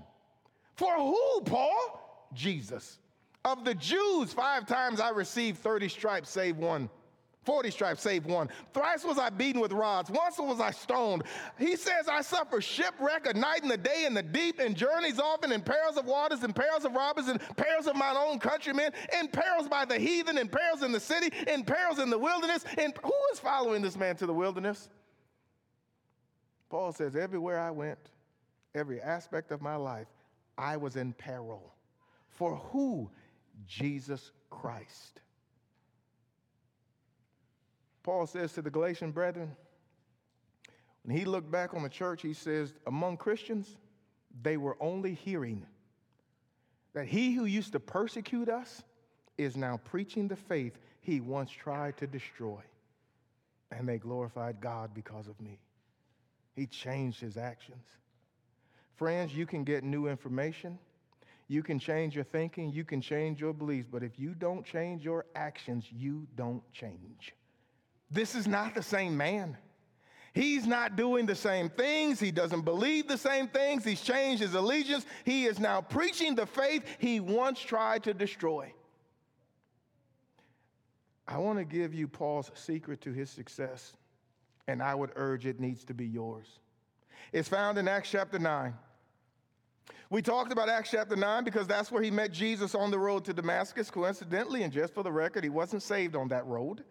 For 0.76 0.96
who, 0.96 1.40
Paul? 1.42 2.28
Jesus. 2.34 2.98
Of 3.44 3.64
the 3.64 3.74
Jews, 3.74 4.32
five 4.32 4.66
times 4.66 5.00
I 5.00 5.10
received 5.10 5.58
30 5.58 5.88
stripes, 5.88 6.30
save 6.30 6.56
one. 6.56 6.90
40 7.44 7.70
stripes, 7.70 8.02
save 8.02 8.26
one. 8.26 8.50
Thrice 8.74 9.02
was 9.02 9.18
I 9.18 9.30
beaten 9.30 9.60
with 9.60 9.72
rods. 9.72 10.10
Once 10.10 10.36
was 10.38 10.60
I 10.60 10.70
stoned. 10.70 11.22
He 11.58 11.74
says, 11.74 12.06
I 12.06 12.20
suffer 12.20 12.60
shipwreck 12.60 13.26
a 13.26 13.32
night 13.32 13.62
and 13.62 13.72
a 13.72 13.78
day 13.78 14.04
in 14.06 14.12
the 14.12 14.22
deep, 14.22 14.58
and 14.58 14.76
journeys 14.76 15.18
often, 15.18 15.50
in 15.50 15.62
perils 15.62 15.96
of 15.96 16.04
waters, 16.04 16.42
and 16.42 16.54
perils 16.54 16.84
of 16.84 16.92
robbers, 16.92 17.28
and 17.28 17.40
perils 17.56 17.86
of 17.86 17.96
mine 17.96 18.16
own 18.16 18.38
countrymen, 18.38 18.92
in 19.18 19.28
perils 19.28 19.68
by 19.68 19.86
the 19.86 19.98
heathen, 19.98 20.36
in 20.36 20.48
perils 20.48 20.82
in 20.82 20.92
the 20.92 21.00
city, 21.00 21.34
in 21.46 21.64
perils 21.64 21.98
in 21.98 22.10
the 22.10 22.18
wilderness. 22.18 22.64
And 22.76 22.92
who 23.02 23.12
is 23.32 23.38
following 23.38 23.80
this 23.80 23.96
man 23.96 24.16
to 24.16 24.26
the 24.26 24.34
wilderness? 24.34 24.90
Paul 26.68 26.92
says, 26.92 27.16
Everywhere 27.16 27.58
I 27.58 27.70
went, 27.70 28.10
every 28.74 29.00
aspect 29.00 29.50
of 29.50 29.62
my 29.62 29.76
life, 29.76 30.08
I 30.58 30.76
was 30.76 30.96
in 30.96 31.14
peril. 31.14 31.72
For 32.28 32.56
who? 32.56 33.10
Jesus 33.66 34.30
Christ. 34.50 35.20
Paul 38.02 38.26
says 38.26 38.52
to 38.54 38.62
the 38.62 38.70
Galatian 38.70 39.10
brethren, 39.10 39.54
when 41.02 41.16
he 41.16 41.24
looked 41.24 41.50
back 41.50 41.74
on 41.74 41.82
the 41.82 41.88
church, 41.88 42.22
he 42.22 42.34
says, 42.34 42.74
among 42.86 43.16
Christians, 43.16 43.76
they 44.42 44.56
were 44.56 44.76
only 44.80 45.14
hearing 45.14 45.66
that 46.92 47.06
he 47.06 47.32
who 47.32 47.44
used 47.44 47.72
to 47.72 47.80
persecute 47.80 48.48
us 48.48 48.82
is 49.38 49.56
now 49.56 49.80
preaching 49.84 50.28
the 50.28 50.36
faith 50.36 50.78
he 51.00 51.20
once 51.20 51.50
tried 51.50 51.96
to 51.98 52.06
destroy. 52.06 52.60
And 53.70 53.88
they 53.88 53.98
glorified 53.98 54.60
God 54.60 54.90
because 54.94 55.28
of 55.28 55.40
me. 55.40 55.58
He 56.54 56.66
changed 56.66 57.20
his 57.20 57.36
actions. 57.36 57.84
Friends, 58.96 59.34
you 59.34 59.46
can 59.46 59.64
get 59.64 59.84
new 59.84 60.08
information. 60.08 60.78
You 61.48 61.62
can 61.62 61.78
change 61.78 62.14
your 62.14 62.24
thinking. 62.24 62.70
You 62.70 62.84
can 62.84 63.00
change 63.00 63.40
your 63.40 63.54
beliefs. 63.54 63.88
But 63.90 64.02
if 64.02 64.18
you 64.18 64.34
don't 64.34 64.66
change 64.66 65.04
your 65.04 65.24
actions, 65.34 65.86
you 65.90 66.26
don't 66.36 66.62
change. 66.72 67.32
This 68.10 68.34
is 68.34 68.46
not 68.46 68.74
the 68.74 68.82
same 68.82 69.16
man. 69.16 69.56
He's 70.32 70.66
not 70.66 70.96
doing 70.96 71.26
the 71.26 71.34
same 71.34 71.68
things. 71.68 72.20
He 72.20 72.30
doesn't 72.30 72.62
believe 72.62 73.08
the 73.08 73.18
same 73.18 73.48
things. 73.48 73.84
He's 73.84 74.00
changed 74.00 74.42
his 74.42 74.54
allegiance. 74.54 75.04
He 75.24 75.46
is 75.46 75.58
now 75.58 75.80
preaching 75.80 76.34
the 76.34 76.46
faith 76.46 76.84
he 76.98 77.18
once 77.18 77.60
tried 77.60 78.04
to 78.04 78.14
destroy. 78.14 78.72
I 81.26 81.38
want 81.38 81.58
to 81.58 81.64
give 81.64 81.94
you 81.94 82.08
Paul's 82.08 82.50
secret 82.54 83.00
to 83.02 83.12
his 83.12 83.30
success, 83.30 83.96
and 84.66 84.82
I 84.82 84.94
would 84.94 85.10
urge 85.16 85.46
it 85.46 85.60
needs 85.60 85.84
to 85.84 85.94
be 85.94 86.06
yours. 86.06 86.58
It's 87.32 87.48
found 87.48 87.78
in 87.78 87.86
Acts 87.86 88.10
chapter 88.10 88.38
9. 88.38 88.74
We 90.10 90.22
talked 90.22 90.50
about 90.50 90.68
Acts 90.68 90.90
chapter 90.90 91.14
9 91.14 91.44
because 91.44 91.68
that's 91.68 91.92
where 91.92 92.02
he 92.02 92.10
met 92.10 92.32
Jesus 92.32 92.74
on 92.74 92.90
the 92.90 92.98
road 92.98 93.24
to 93.26 93.32
Damascus. 93.32 93.90
Coincidentally, 93.90 94.64
and 94.64 94.72
just 94.72 94.92
for 94.92 95.04
the 95.04 95.12
record, 95.12 95.44
he 95.44 95.50
wasn't 95.50 95.82
saved 95.82 96.16
on 96.16 96.28
that 96.28 96.46
road. 96.46 96.82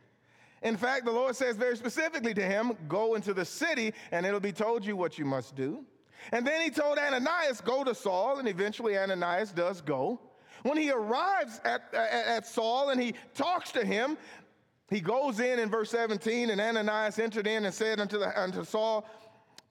In 0.61 0.75
fact, 0.75 1.05
the 1.05 1.11
Lord 1.11 1.35
says 1.35 1.55
very 1.55 1.77
specifically 1.77 2.33
to 2.33 2.43
him, 2.43 2.73
Go 2.87 3.15
into 3.15 3.33
the 3.33 3.45
city, 3.45 3.93
and 4.11 4.25
it'll 4.25 4.39
be 4.39 4.51
told 4.51 4.85
you 4.85 4.95
what 4.95 5.17
you 5.17 5.25
must 5.25 5.55
do. 5.55 5.85
And 6.31 6.45
then 6.45 6.61
he 6.61 6.69
told 6.69 6.97
Ananias, 6.97 7.61
Go 7.61 7.83
to 7.83 7.95
Saul, 7.95 8.39
and 8.39 8.47
eventually 8.47 8.97
Ananias 8.97 9.51
does 9.51 9.81
go. 9.81 10.19
When 10.63 10.77
he 10.77 10.91
arrives 10.91 11.61
at, 11.63 11.93
at, 11.93 12.45
Saul 12.45 12.89
and 12.89 13.01
he 13.01 13.13
talks 13.33 13.71
to 13.71 13.85
him, 13.85 14.17
he 14.89 14.99
goes 14.99 15.39
in 15.39 15.59
in 15.59 15.69
verse 15.69 15.89
17, 15.91 16.49
and 16.49 16.59
Ananias 16.59 17.19
entered 17.19 17.47
in 17.47 17.63
and 17.63 17.73
said 17.73 17.99
unto, 17.99 18.19
the, 18.19 18.39
unto 18.39 18.65
Saul, 18.65 19.07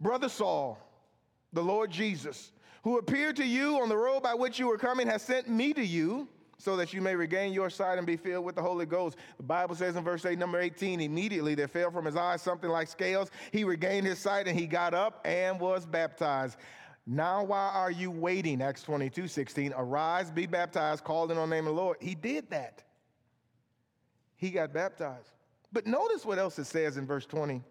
Brother 0.00 0.30
Saul, 0.30 0.78
the 1.52 1.62
Lord 1.62 1.90
Jesus, 1.90 2.52
who 2.84 2.98
appeared 2.98 3.36
to 3.36 3.46
you 3.46 3.80
on 3.80 3.90
the 3.90 3.96
road 3.96 4.22
by 4.22 4.32
which 4.32 4.58
you 4.58 4.68
were 4.68 4.78
coming, 4.78 5.06
has 5.08 5.20
sent 5.20 5.48
me 5.48 5.74
to 5.74 5.84
you 5.84 6.28
so 6.58 6.76
that 6.76 6.92
you 6.92 7.00
may 7.00 7.14
regain 7.14 7.52
your 7.52 7.70
sight 7.70 7.98
and 7.98 8.06
be 8.06 8.16
filled 8.16 8.44
with 8.44 8.56
the 8.56 8.62
Holy 8.62 8.84
Ghost. 8.84 9.16
The 9.36 9.44
Bible 9.44 9.76
says 9.76 9.96
in 9.96 10.02
verse 10.02 10.26
8, 10.26 10.38
number 10.38 10.60
18, 10.60 11.00
immediately 11.00 11.54
there 11.54 11.68
fell 11.68 11.90
from 11.90 12.04
his 12.04 12.16
eyes 12.16 12.42
something 12.42 12.68
like 12.68 12.88
scales. 12.88 13.30
He 13.52 13.62
regained 13.64 14.06
his 14.06 14.18
sight 14.18 14.48
and 14.48 14.58
he 14.58 14.66
got 14.66 14.92
up 14.92 15.20
and 15.24 15.60
was 15.60 15.86
baptized. 15.86 16.58
Now, 17.06 17.44
why 17.44 17.70
are 17.72 17.90
you 17.90 18.10
waiting? 18.10 18.60
Acts 18.60 18.82
22, 18.82 19.28
16. 19.28 19.72
Arise, 19.76 20.30
be 20.30 20.46
baptized, 20.46 21.04
call 21.04 21.30
in 21.30 21.38
on 21.38 21.48
the 21.48 21.56
name 21.56 21.66
of 21.66 21.74
the 21.74 21.80
Lord. 21.80 21.96
He 22.00 22.14
did 22.14 22.50
that. 22.50 22.82
He 24.36 24.50
got 24.50 24.72
baptized. 24.72 25.30
But 25.72 25.86
notice 25.86 26.26
what 26.26 26.38
else 26.38 26.58
it 26.58 26.64
says 26.64 26.96
in 26.96 27.06
verse 27.06 27.24
20. 27.24 27.62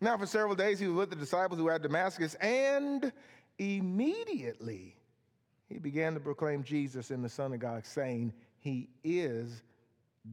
Now, 0.00 0.16
for 0.16 0.26
several 0.26 0.54
days, 0.54 0.78
he 0.78 0.86
was 0.86 0.96
with 0.96 1.10
the 1.10 1.16
disciples 1.16 1.58
who 1.58 1.64
were 1.64 1.72
at 1.72 1.82
Damascus, 1.82 2.34
and 2.36 3.10
immediately 3.58 4.97
he 5.68 5.78
began 5.78 6.14
to 6.14 6.20
proclaim 6.20 6.62
Jesus 6.62 7.10
in 7.10 7.22
the 7.22 7.28
synagogue, 7.28 7.84
saying, 7.84 8.32
He 8.58 8.88
is 9.04 9.62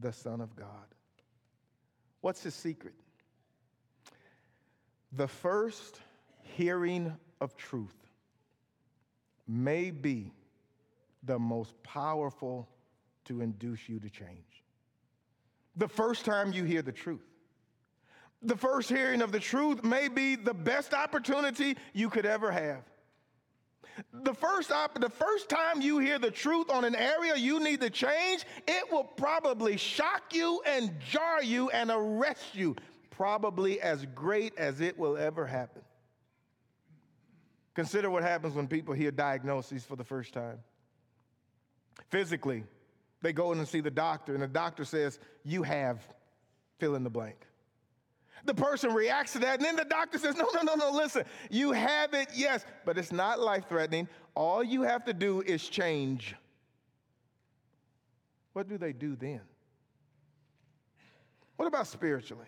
the 0.00 0.12
Son 0.12 0.40
of 0.40 0.56
God. 0.56 0.68
What's 2.22 2.42
his 2.42 2.54
secret? 2.54 2.94
The 5.12 5.28
first 5.28 6.00
hearing 6.42 7.16
of 7.40 7.56
truth 7.56 7.94
may 9.46 9.90
be 9.90 10.32
the 11.22 11.38
most 11.38 11.80
powerful 11.82 12.68
to 13.26 13.40
induce 13.40 13.88
you 13.88 14.00
to 14.00 14.08
change. 14.08 14.64
The 15.76 15.88
first 15.88 16.24
time 16.24 16.52
you 16.52 16.64
hear 16.64 16.82
the 16.82 16.92
truth. 16.92 17.26
The 18.42 18.56
first 18.56 18.88
hearing 18.88 19.22
of 19.22 19.32
the 19.32 19.40
truth 19.40 19.82
may 19.84 20.08
be 20.08 20.36
the 20.36 20.54
best 20.54 20.94
opportunity 20.94 21.76
you 21.92 22.08
could 22.08 22.26
ever 22.26 22.50
have. 22.50 22.82
The 24.12 24.34
first, 24.34 24.70
op- 24.70 25.00
the 25.00 25.08
first 25.08 25.48
time 25.48 25.80
you 25.80 25.98
hear 25.98 26.18
the 26.18 26.30
truth 26.30 26.70
on 26.70 26.84
an 26.84 26.94
area 26.94 27.36
you 27.36 27.60
need 27.60 27.80
to 27.80 27.90
change, 27.90 28.44
it 28.66 28.90
will 28.90 29.04
probably 29.04 29.76
shock 29.76 30.32
you 30.32 30.60
and 30.66 30.92
jar 31.10 31.42
you 31.42 31.70
and 31.70 31.90
arrest 31.90 32.54
you, 32.54 32.76
probably 33.10 33.80
as 33.80 34.04
great 34.14 34.56
as 34.58 34.80
it 34.80 34.98
will 34.98 35.16
ever 35.16 35.46
happen. 35.46 35.82
Consider 37.74 38.10
what 38.10 38.22
happens 38.22 38.54
when 38.54 38.66
people 38.66 38.94
hear 38.94 39.10
diagnoses 39.10 39.84
for 39.84 39.96
the 39.96 40.04
first 40.04 40.32
time. 40.32 40.58
Physically, 42.10 42.64
they 43.22 43.32
go 43.32 43.52
in 43.52 43.58
and 43.58 43.68
see 43.68 43.80
the 43.80 43.90
doctor, 43.90 44.34
and 44.34 44.42
the 44.42 44.48
doctor 44.48 44.84
says, 44.84 45.18
You 45.44 45.62
have 45.62 46.00
fill 46.78 46.94
in 46.94 47.04
the 47.04 47.10
blank. 47.10 47.36
The 48.46 48.54
person 48.54 48.94
reacts 48.94 49.32
to 49.32 49.40
that, 49.40 49.58
and 49.58 49.64
then 49.64 49.76
the 49.76 49.84
doctor 49.84 50.18
says, 50.18 50.36
No, 50.36 50.46
no, 50.54 50.62
no, 50.62 50.74
no, 50.74 50.90
listen, 50.90 51.24
you 51.50 51.72
have 51.72 52.14
it, 52.14 52.28
yes, 52.34 52.64
but 52.84 52.96
it's 52.96 53.12
not 53.12 53.40
life 53.40 53.68
threatening. 53.68 54.08
All 54.34 54.62
you 54.62 54.82
have 54.82 55.04
to 55.06 55.12
do 55.12 55.42
is 55.42 55.66
change. 55.68 56.36
What 58.52 58.68
do 58.68 58.78
they 58.78 58.92
do 58.92 59.16
then? 59.16 59.40
What 61.56 61.66
about 61.66 61.86
spiritually? 61.86 62.46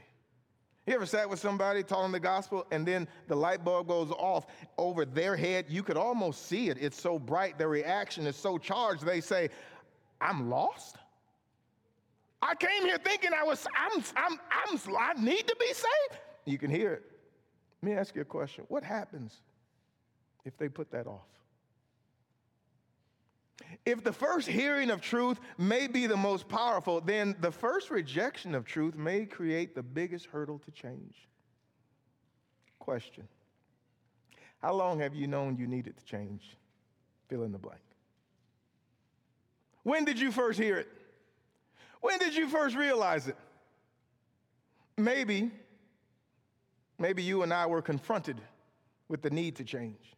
You 0.87 0.95
ever 0.95 1.05
sat 1.05 1.29
with 1.29 1.39
somebody 1.39 1.83
telling 1.83 2.13
the 2.13 2.21
gospel 2.21 2.67
and 2.71 2.87
then 2.87 3.09
the 3.27 3.37
light 3.37 3.63
bulb 3.63 3.89
goes 3.89 4.11
off 4.13 4.47
over 4.79 5.05
their 5.05 5.37
head? 5.37 5.67
You 5.69 5.83
could 5.83 5.99
almost 5.99 6.47
see 6.47 6.71
it. 6.71 6.79
It's 6.81 6.99
so 6.99 7.19
bright, 7.19 7.59
their 7.59 7.69
reaction 7.69 8.27
is 8.27 8.37
so 8.37 8.57
charged. 8.57 9.05
They 9.05 9.21
say, 9.21 9.51
I'm 10.21 10.49
lost. 10.49 10.97
I 12.41 12.55
came 12.55 12.83
here 12.83 12.99
thinking 12.99 13.31
I 13.33 13.43
was, 13.43 13.67
I'm, 13.77 14.03
I'm, 14.17 14.39
I'm, 14.51 14.97
I 14.97 15.13
need 15.15 15.47
to 15.49 15.57
be 15.59 15.73
saved. 15.73 16.21
You 16.45 16.59
can 16.59 16.71
hear 16.71 16.93
it. 16.95 17.03
Let 17.83 17.91
me 17.91 17.97
ask 17.97 18.15
you 18.15 18.23
a 18.23 18.25
question. 18.25 18.65
What 18.69 18.83
happens 18.83 19.43
if 20.45 20.57
they 20.57 20.69
put 20.69 20.91
that 20.93 21.07
off? 21.07 21.27
If 23.85 24.05
the 24.05 24.13
first 24.13 24.49
hearing 24.49 24.91
of 24.91 25.01
truth 25.01 25.39
may 25.57 25.89
be 25.89 26.07
the 26.07 26.17
most 26.17 26.49
powerful, 26.49 27.01
then 27.01 27.37
the 27.41 27.51
first 27.51 27.91
rejection 27.91 28.55
of 28.55 28.65
truth 28.65 28.95
may 28.95 29.27
create 29.27 29.75
the 29.75 29.83
biggest 29.83 30.27
hurdle 30.27 30.59
to 30.61 30.71
change. 30.71 31.29
Question 32.79 33.27
How 34.63 34.75
long 34.75 35.01
have 35.01 35.15
you 35.15 35.27
known 35.27 35.57
you 35.57 35.67
needed 35.67 35.97
to 35.99 36.05
change? 36.05 36.57
Fill 37.29 37.43
in 37.43 37.53
the 37.53 37.59
blank. 37.59 37.81
When 39.83 40.05
did 40.05 40.19
you 40.19 40.33
first 40.33 40.59
hear 40.59 40.79
it? 40.79 40.89
When 42.01 42.19
did 42.19 42.35
you 42.35 42.49
first 42.49 42.77
realize 42.77 43.29
it? 43.29 43.37
Maybe, 44.97 45.51
maybe 46.99 47.23
you 47.23 47.43
and 47.43 47.53
I 47.53 47.67
were 47.67 47.83
confronted 47.83 48.41
with 49.09 49.23
the 49.23 49.31
need 49.31 49.57
to 49.57 49.65
change. 49.65 50.15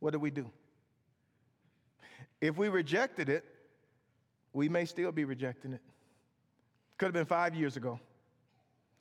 What 0.00 0.12
did 0.12 0.20
we 0.20 0.30
do? 0.30 0.50
If 2.40 2.56
we 2.56 2.68
rejected 2.68 3.28
it, 3.28 3.44
we 4.52 4.68
may 4.68 4.84
still 4.84 5.12
be 5.12 5.24
rejecting 5.24 5.72
it. 5.72 5.80
Could 6.96 7.06
have 7.06 7.14
been 7.14 7.26
five 7.26 7.54
years 7.54 7.76
ago, 7.76 7.98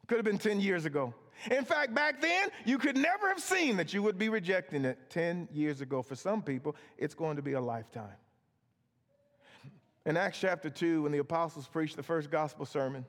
could 0.08 0.18
have 0.18 0.26
been 0.26 0.38
10 0.38 0.60
years 0.60 0.86
ago. 0.86 1.14
In 1.52 1.66
fact, 1.66 1.94
back 1.94 2.22
then, 2.22 2.50
you 2.66 2.78
could 2.78 2.98
never 2.98 3.28
have 3.28 3.40
seen 3.40 3.78
that 3.78 3.94
you 3.94 4.02
would 4.02 4.18
be 4.18 4.30
rejecting 4.30 4.86
it 4.86 4.98
10 5.10 5.50
years 5.52 5.82
ago. 5.82 6.02
For 6.02 6.16
some 6.16 6.42
people, 6.42 6.76
it's 6.98 7.14
going 7.14 7.36
to 7.36 7.42
be 7.42 7.54
a 7.54 7.62
lifetime. 7.62 8.16
In 10.08 10.16
Acts 10.16 10.39
chapter 10.39 10.70
2, 10.70 11.01
when 11.01 11.12
the 11.12 11.18
apostles 11.18 11.68
preached 11.68 11.97
the 11.97 12.01
first 12.01 12.32
gospel 12.32 12.66
sermon, 12.66 13.03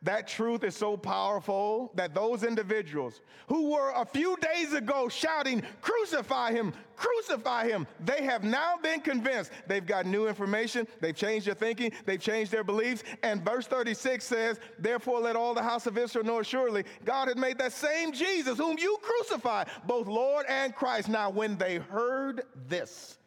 that 0.00 0.26
truth 0.26 0.64
is 0.64 0.74
so 0.74 0.96
powerful 0.96 1.92
that 1.96 2.14
those 2.14 2.44
individuals 2.44 3.20
who 3.46 3.72
were 3.72 3.92
a 3.94 4.06
few 4.06 4.38
days 4.38 4.72
ago 4.72 5.10
shouting, 5.10 5.62
Crucify 5.82 6.52
him, 6.52 6.72
crucify 6.96 7.68
him, 7.68 7.86
they 8.02 8.22
have 8.22 8.42
now 8.42 8.78
been 8.82 9.00
convinced. 9.02 9.50
They've 9.66 9.84
got 9.84 10.06
new 10.06 10.28
information, 10.28 10.88
they've 11.02 11.14
changed 11.14 11.46
their 11.46 11.54
thinking, 11.54 11.92
they've 12.06 12.20
changed 12.20 12.52
their 12.52 12.64
beliefs. 12.64 13.04
And 13.22 13.44
verse 13.44 13.66
36 13.66 14.24
says, 14.24 14.58
Therefore, 14.78 15.20
let 15.20 15.36
all 15.36 15.52
the 15.52 15.62
house 15.62 15.86
of 15.86 15.98
Israel 15.98 16.24
know 16.24 16.42
surely 16.42 16.84
God 17.04 17.28
had 17.28 17.36
made 17.36 17.58
that 17.58 17.74
same 17.74 18.14
Jesus, 18.14 18.56
whom 18.56 18.78
you 18.78 18.96
crucified, 19.02 19.68
both 19.86 20.06
Lord 20.06 20.46
and 20.48 20.74
Christ. 20.74 21.10
Now, 21.10 21.28
when 21.28 21.58
they 21.58 21.76
heard 21.76 22.44
this, 22.66 23.18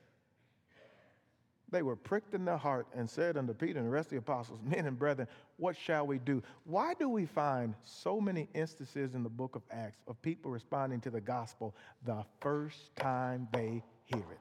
they 1.72 1.82
were 1.82 1.96
pricked 1.96 2.34
in 2.34 2.46
their 2.46 2.58
heart 2.58 2.88
and 2.96 3.10
said 3.10 3.38
unto 3.38 3.54
Peter 3.54 3.80
and 3.80 3.88
the 3.88 3.92
rest 3.92 4.08
of 4.08 4.12
the 4.12 4.18
apostles, 4.18 4.60
Men 4.64 4.86
and 4.86 4.98
brethren, 4.98 5.28
what 5.58 5.76
shall 5.76 6.06
we 6.06 6.20
do? 6.20 6.42
Why 6.66 6.94
do 6.94 7.10
we 7.10 7.26
find 7.26 7.76
so 7.84 8.20
many 8.20 8.50
instances 8.54 9.16
in 9.16 9.24
the 9.24 9.30
book 9.30 9.56
of 9.56 9.62
Acts 9.72 10.00
of 10.08 10.22
people 10.22 10.52
responding 10.52 11.02
to 11.02 11.10
the 11.10 11.22
gospel 11.22 11.76
the 12.06 12.24
first 12.40 12.96
time 12.96 13.48
they 13.52 13.84
hear 14.06 14.20
it? 14.32 14.40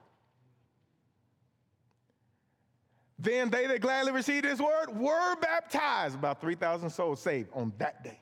Then 3.19 3.49
they 3.49 3.67
that 3.67 3.81
gladly 3.81 4.13
received 4.13 4.45
his 4.45 4.61
word 4.61 4.87
were 4.95 5.35
baptized. 5.35 6.15
About 6.15 6.39
3,000 6.39 6.89
souls 6.89 7.21
saved 7.21 7.49
on 7.53 7.73
that 7.77 8.03
day. 8.03 8.19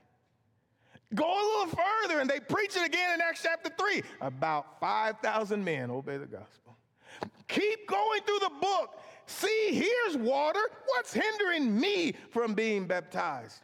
Go 1.14 1.24
a 1.24 1.46
little 1.60 1.78
further, 1.78 2.20
and 2.20 2.30
they 2.30 2.40
preach 2.40 2.76
it 2.76 2.86
again 2.86 3.14
in 3.14 3.22
Acts 3.22 3.42
chapter 3.44 3.70
3. 3.70 4.02
About 4.20 4.80
5,000 4.80 5.64
men 5.64 5.90
obey 5.90 6.18
the 6.18 6.26
gospel. 6.26 6.67
Keep 7.48 7.88
going 7.88 8.22
through 8.22 8.40
the 8.40 8.52
book. 8.62 9.00
See, 9.26 9.70
here's 9.72 10.18
water. 10.18 10.62
What's 10.86 11.14
hindering 11.14 11.80
me 11.80 12.14
from 12.30 12.54
being 12.54 12.88
baptized? 12.88 13.62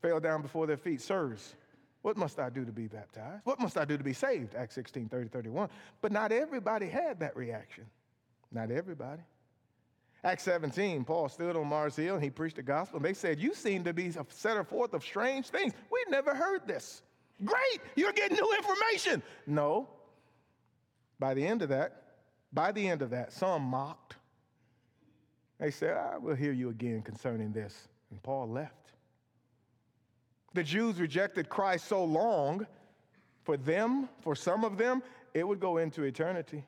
Fell 0.00 0.20
down 0.20 0.42
before 0.42 0.66
their 0.66 0.76
feet. 0.76 1.00
Sirs, 1.00 1.54
what 2.02 2.16
must 2.16 2.38
I 2.38 2.50
do 2.50 2.64
to 2.64 2.72
be 2.72 2.86
baptized? 2.86 3.42
What 3.44 3.60
must 3.60 3.76
I 3.76 3.84
do 3.84 3.96
to 3.96 4.04
be 4.04 4.12
saved? 4.12 4.54
Acts 4.54 4.74
16, 4.74 5.08
30, 5.08 5.28
31. 5.28 5.68
But 6.00 6.12
not 6.12 6.30
everybody 6.30 6.88
had 6.88 7.20
that 7.20 7.36
reaction. 7.36 7.84
Not 8.52 8.70
everybody. 8.70 9.22
Acts 10.24 10.42
17, 10.44 11.04
Paul 11.04 11.28
stood 11.28 11.56
on 11.56 11.68
Mars 11.68 11.94
Hill 11.94 12.14
and 12.14 12.24
he 12.24 12.30
preached 12.30 12.56
the 12.56 12.62
gospel. 12.62 12.96
And 12.96 13.04
they 13.04 13.14
said, 13.14 13.38
You 13.38 13.54
seem 13.54 13.84
to 13.84 13.92
be 13.92 14.08
a 14.08 14.26
setter 14.30 14.64
forth 14.64 14.94
of 14.94 15.02
strange 15.02 15.48
things. 15.48 15.72
We've 15.92 16.10
never 16.10 16.34
heard 16.34 16.66
this. 16.66 17.02
Great, 17.44 17.80
you're 17.94 18.12
getting 18.12 18.36
new 18.36 18.52
information. 18.56 19.22
No. 19.46 19.88
By 21.20 21.34
the 21.34 21.46
end 21.46 21.62
of 21.62 21.68
that, 21.68 22.07
by 22.52 22.72
the 22.72 22.88
end 22.88 23.02
of 23.02 23.10
that, 23.10 23.32
some 23.32 23.62
mocked. 23.62 24.16
They 25.58 25.70
said, 25.70 25.96
ah, 25.98 26.14
I 26.14 26.18
will 26.18 26.34
hear 26.34 26.52
you 26.52 26.70
again 26.70 27.02
concerning 27.02 27.52
this. 27.52 27.88
And 28.10 28.22
Paul 28.22 28.48
left. 28.48 28.92
The 30.54 30.62
Jews 30.62 31.00
rejected 31.00 31.48
Christ 31.48 31.86
so 31.86 32.04
long, 32.04 32.66
for 33.42 33.56
them, 33.56 34.08
for 34.20 34.34
some 34.34 34.64
of 34.64 34.78
them, 34.78 35.02
it 35.34 35.46
would 35.46 35.60
go 35.60 35.78
into 35.78 36.04
eternity. 36.04 36.64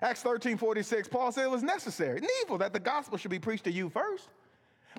Acts 0.00 0.22
13 0.22 0.56
46, 0.56 1.08
Paul 1.08 1.32
said 1.32 1.44
it 1.44 1.50
was 1.50 1.62
necessary, 1.62 2.20
needful 2.20 2.58
that 2.58 2.72
the 2.72 2.80
gospel 2.80 3.18
should 3.18 3.30
be 3.30 3.38
preached 3.38 3.64
to 3.64 3.72
you 3.72 3.88
first. 3.88 4.28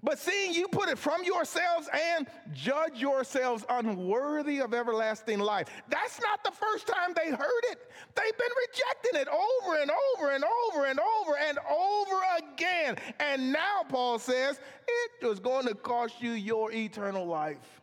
But 0.04 0.20
seeing 0.20 0.54
you 0.54 0.68
put 0.68 0.88
it 0.90 0.98
from 0.98 1.24
yourselves 1.24 1.90
and 2.16 2.28
judge 2.54 3.02
yourselves 3.02 3.66
unworthy 3.70 4.60
of 4.60 4.74
everlasting 4.74 5.40
life. 5.40 5.68
That's 5.90 6.22
not 6.22 6.44
the 6.44 6.52
first 6.52 6.88
time 6.88 7.14
they 7.16 7.32
heard 7.32 7.64
it. 7.72 7.80
They've 8.16 8.38
been 8.38 8.48
rejecting 8.68 8.89
it 9.20 9.28
over 9.28 9.82
and 9.82 9.92
over 9.92 10.32
and 10.32 10.44
over 10.44 10.86
and 10.86 11.00
over 11.00 11.38
and 11.38 11.60
over 11.70 12.22
again. 12.38 12.98
And 13.20 13.52
now 13.52 13.84
Paul 13.88 14.20
says 14.20 14.60
it 14.88 15.26
was 15.26 15.40
going 15.40 15.68
to 15.68 15.76
cost 15.76 16.22
you 16.22 16.32
your 16.32 16.72
eternal 16.72 17.26
life. 17.26 17.82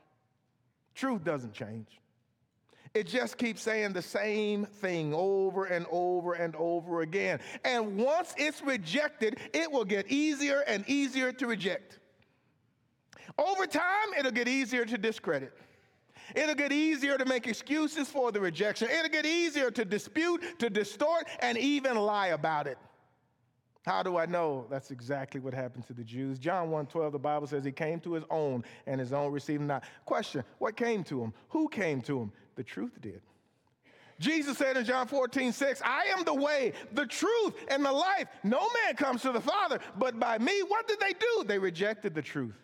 Truth 0.95 1.25
doesn't 1.25 1.53
change. 1.53 2.01
It 2.95 3.07
just 3.07 3.37
keeps 3.37 3.61
saying 3.61 3.93
the 3.93 4.01
same 4.01 4.65
thing 4.65 5.13
over 5.13 5.67
and 5.67 5.85
over 5.91 6.33
and 6.33 6.57
over 6.57 7.03
again. 7.03 7.41
And 7.63 7.99
once 7.99 8.35
it's 8.39 8.63
rejected, 8.63 9.39
it 9.53 9.71
will 9.71 9.85
get 9.85 10.11
easier 10.11 10.65
and 10.67 10.83
easier 10.89 11.31
to 11.33 11.47
reject. 11.47 11.99
Over 13.37 13.67
time, 13.67 14.15
it'll 14.19 14.33
get 14.33 14.49
easier 14.49 14.87
to 14.87 14.97
discredit. 14.97 15.53
It'll 16.35 16.55
get 16.55 16.73
easier 16.73 17.17
to 17.19 17.25
make 17.25 17.47
excuses 17.47 18.09
for 18.09 18.33
the 18.33 18.41
rejection. 18.41 18.89
It'll 18.91 19.09
get 19.09 19.27
easier 19.27 19.71
to 19.71 19.85
dispute, 19.85 20.59
to 20.59 20.71
distort, 20.71 21.29
and 21.41 21.57
even 21.59 21.97
lie 21.97 22.29
about 22.29 22.67
it. 22.67 22.79
How 23.85 24.03
do 24.03 24.17
I 24.17 24.27
know? 24.27 24.67
That's 24.69 24.91
exactly 24.91 25.41
what 25.41 25.55
happened 25.55 25.87
to 25.87 25.93
the 25.93 26.03
Jews. 26.03 26.41
John 26.41 26.71
1:12, 26.71 27.13
the 27.13 27.19
Bible 27.21 27.47
says 27.47 27.65
he 27.65 27.71
came 27.71 28.01
to 28.01 28.15
his 28.15 28.25
own, 28.31 28.65
and 28.87 28.99
his 28.99 29.13
own 29.13 29.31
received 29.31 29.63
not. 29.63 29.85
Question: 30.05 30.43
What 30.59 30.77
came 30.77 31.05
to 31.05 31.23
him? 31.23 31.33
Who 31.51 31.69
came 31.69 32.01
to 32.03 32.21
him? 32.21 32.33
The 32.57 32.65
truth 32.65 33.01
did. 33.01 33.23
Jesus 34.19 34.57
said 34.57 34.77
in 34.77 34.85
John 34.85 35.07
14, 35.07 35.53
6, 35.53 35.83
I 35.85 36.05
am 36.17 36.25
the 36.25 36.33
way, 36.33 36.73
the 36.93 37.05
truth, 37.05 37.55
and 37.69 37.85
the 37.85 37.93
life. 37.93 38.29
No 38.43 38.67
man 38.83 38.97
comes 38.97 39.23
to 39.23 39.31
the 39.33 39.43
Father 39.43 39.79
but 39.99 40.19
by 40.19 40.39
me. 40.39 40.63
What 40.63 40.89
did 40.89 41.01
they 41.01 41.13
do? 41.13 41.45
They 41.47 41.59
rejected 41.59 42.15
the 42.15 42.23
truth. 42.23 42.55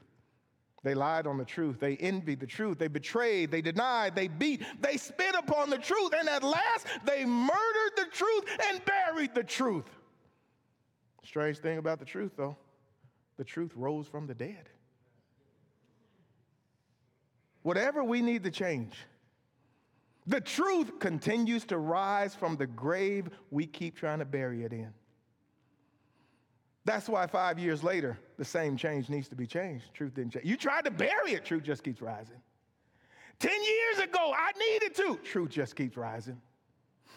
They 0.85 0.95
lied 0.95 1.27
on 1.27 1.39
the 1.39 1.45
truth. 1.45 1.79
They 1.79 1.97
envied 1.97 2.41
the 2.41 2.47
truth. 2.47 2.79
They 2.79 2.89
betrayed. 2.89 3.51
They 3.51 3.63
denied. 3.63 4.17
They 4.17 4.27
beat. 4.27 4.63
They 4.81 4.97
spit 4.97 5.35
upon 5.37 5.71
the 5.71 5.79
truth. 5.79 6.13
And 6.19 6.29
at 6.29 6.43
last, 6.43 6.87
they 7.05 7.25
murdered 7.25 7.93
the 7.97 8.07
truth 8.11 8.45
and 8.69 8.85
buried 8.85 9.35
the 9.35 9.45
truth. 9.45 9.85
Strange 11.25 11.59
thing 11.59 11.79
about 11.79 12.01
the 12.01 12.05
truth, 12.05 12.33
though, 12.37 12.57
the 13.37 13.45
truth 13.45 13.71
rose 13.77 14.09
from 14.09 14.27
the 14.27 14.35
dead. 14.35 14.69
Whatever 17.63 18.03
we 18.03 18.21
need 18.21 18.43
to 18.43 18.51
change, 18.51 18.97
the 20.27 20.41
truth 20.41 20.99
continues 20.99 21.65
to 21.67 21.79
rise 21.79 22.35
from 22.35 22.57
the 22.57 22.67
grave 22.67 23.29
we 23.53 23.67
keep 23.67 23.97
trying 23.97 24.19
to 24.19 24.25
bury 24.25 24.65
it 24.65 24.73
in. 24.73 24.93
That's 26.85 27.09
why 27.09 27.27
five 27.27 27.59
years 27.59 27.85
later, 27.85 28.19
the 28.39 28.45
same 28.45 28.77
change 28.77 29.09
needs 29.09 29.29
to 29.29 29.37
be 29.37 29.47
changed. 29.47 29.95
Truth 29.95 30.15
didn't 30.15 30.33
change. 30.33 30.45
You 30.45 30.57
tried 30.57 30.85
to 30.85 30.91
bury 30.91 31.33
it, 31.33 31.45
truth 31.45 31.63
just 31.63 31.85
keeps 31.85 32.03
rising. 32.03 32.41
10 33.39 33.51
years 33.51 34.09
ago, 34.09 34.33
I 34.37 34.53
needed 34.59 34.95
to. 34.97 35.17
Truth 35.25 35.51
just 35.51 35.77
keeps 35.77 35.97
rising. 35.97 36.41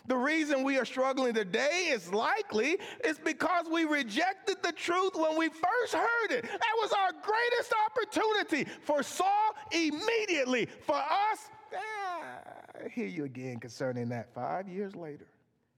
The 0.07 0.15
reason 0.15 0.63
we 0.63 0.77
are 0.77 0.85
struggling 0.85 1.33
today 1.33 1.87
is 1.89 2.13
likely 2.13 2.77
is 3.03 3.17
because 3.17 3.65
we 3.71 3.85
rejected 3.85 4.57
the 4.61 4.71
truth 4.71 5.13
when 5.15 5.37
we 5.37 5.49
first 5.49 5.93
heard 5.93 6.31
it. 6.31 6.43
That 6.43 6.75
was 6.81 6.91
our 6.93 7.11
greatest 7.23 7.73
opportunity. 7.87 8.69
For 8.81 9.01
Saul, 9.01 9.55
immediately. 9.71 10.67
For 10.85 10.95
us, 10.95 11.49
ah, 11.75 12.37
I 12.85 12.89
hear 12.89 13.07
you 13.07 13.23
again 13.23 13.59
concerning 13.59 14.09
that. 14.09 14.31
Five 14.33 14.67
years 14.67 14.95
later, 14.95 15.25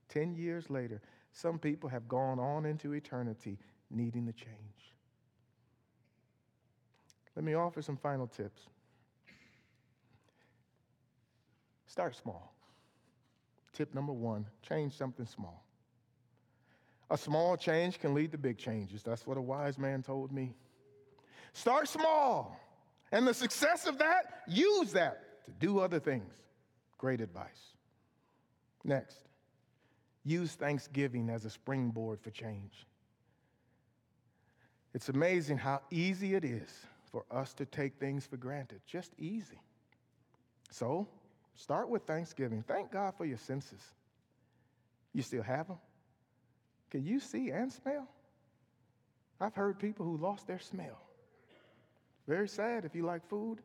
10 0.10 0.36
years 0.36 0.70
later, 0.70 1.02
some 1.32 1.58
people 1.58 1.90
have 1.90 2.08
gone 2.10 2.40
on 2.40 2.66
into 2.66 2.94
eternity 2.94 3.58
needing 3.90 4.26
to 4.26 4.34
change. 4.34 4.58
Let 7.36 7.46
me 7.46 7.54
offer 7.54 7.82
some 7.82 7.98
final 7.98 8.28
tips. 8.28 8.64
Start 11.86 12.16
small. 12.16 12.54
Tip 13.74 13.94
number 13.94 14.14
one 14.14 14.48
change 14.62 14.98
something 14.98 15.28
small. 15.28 15.64
A 17.10 17.18
small 17.18 17.56
change 17.56 18.00
can 18.00 18.16
lead 18.16 18.32
to 18.32 18.38
big 18.38 18.58
changes. 18.58 19.04
That's 19.04 19.26
what 19.28 19.38
a 19.38 19.42
wise 19.42 19.78
man 19.78 20.02
told 20.02 20.32
me. 20.32 20.56
Start 21.54 21.88
small. 21.88 22.60
And 23.12 23.28
the 23.28 23.34
success 23.34 23.86
of 23.86 24.00
that, 24.00 24.42
use 24.48 24.92
that 24.94 25.46
to 25.46 25.52
do 25.60 25.80
other 25.80 26.00
things. 26.00 26.34
Great 26.98 27.22
advice. 27.22 27.76
Next, 28.84 29.18
use 30.24 30.54
Thanksgiving 30.54 31.30
as 31.30 31.46
a 31.46 31.52
springboard 31.52 32.20
for 32.20 32.32
change. 32.32 32.87
It's 34.98 35.10
amazing 35.10 35.60
how 35.60 35.82
easy 35.92 36.34
it 36.34 36.44
is 36.44 36.88
for 37.12 37.24
us 37.30 37.54
to 37.54 37.68
take 37.68 38.00
things 38.00 38.26
for 38.26 38.36
granted, 38.36 38.82
just 38.88 39.12
easy. 39.20 39.62
So, 40.72 41.08
start 41.54 41.88
with 41.88 42.02
Thanksgiving. 42.08 42.64
Thank 42.68 42.92
God 42.92 43.14
for 43.16 43.24
your 43.24 43.38
senses. 43.38 43.80
You 45.14 45.22
still 45.22 45.44
have 45.44 45.68
them? 45.68 45.78
Can 46.90 47.06
you 47.06 47.20
see 47.20 47.52
and 47.52 47.72
smell? 47.72 48.08
I've 49.40 49.54
heard 49.54 49.78
people 49.78 50.04
who 50.04 50.18
lost 50.18 50.48
their 50.48 50.58
smell. 50.58 51.00
Very 52.28 52.48
sad 52.48 52.84
if 52.84 52.96
you 52.96 53.06
like 53.06 53.24
food. 53.30 53.60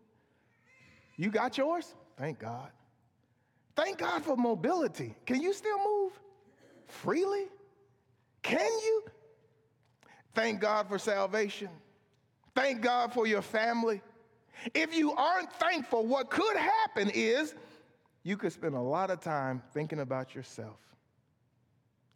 You 1.17 1.31
got 1.31 1.57
yours? 1.57 1.95
Thank 2.19 2.41
God. 2.41 2.69
Thank 3.75 3.97
God 3.97 4.23
for 4.23 4.37
mobility. 4.37 5.15
Can 5.25 5.41
you 5.41 5.55
still 5.55 5.79
move 5.79 6.13
freely? 6.89 7.47
Can 8.43 8.71
you? 8.71 9.05
Thank 10.35 10.61
God 10.61 10.89
for 10.89 10.99
salvation. 10.99 11.69
Thank 12.55 12.83
God 12.83 13.13
for 13.13 13.27
your 13.27 13.43
family. 13.43 14.03
If 14.75 14.97
you 14.97 15.13
aren't 15.13 15.53
thankful, 15.55 16.07
what 16.07 16.31
could 16.31 16.57
happen 16.57 17.11
is 17.11 17.55
you 18.23 18.37
could 18.37 18.53
spend 18.53 18.75
a 18.75 18.81
lot 18.81 19.11
of 19.11 19.21
time 19.21 19.63
thinking 19.73 20.01
about 20.01 20.35
yourself. 20.35 20.79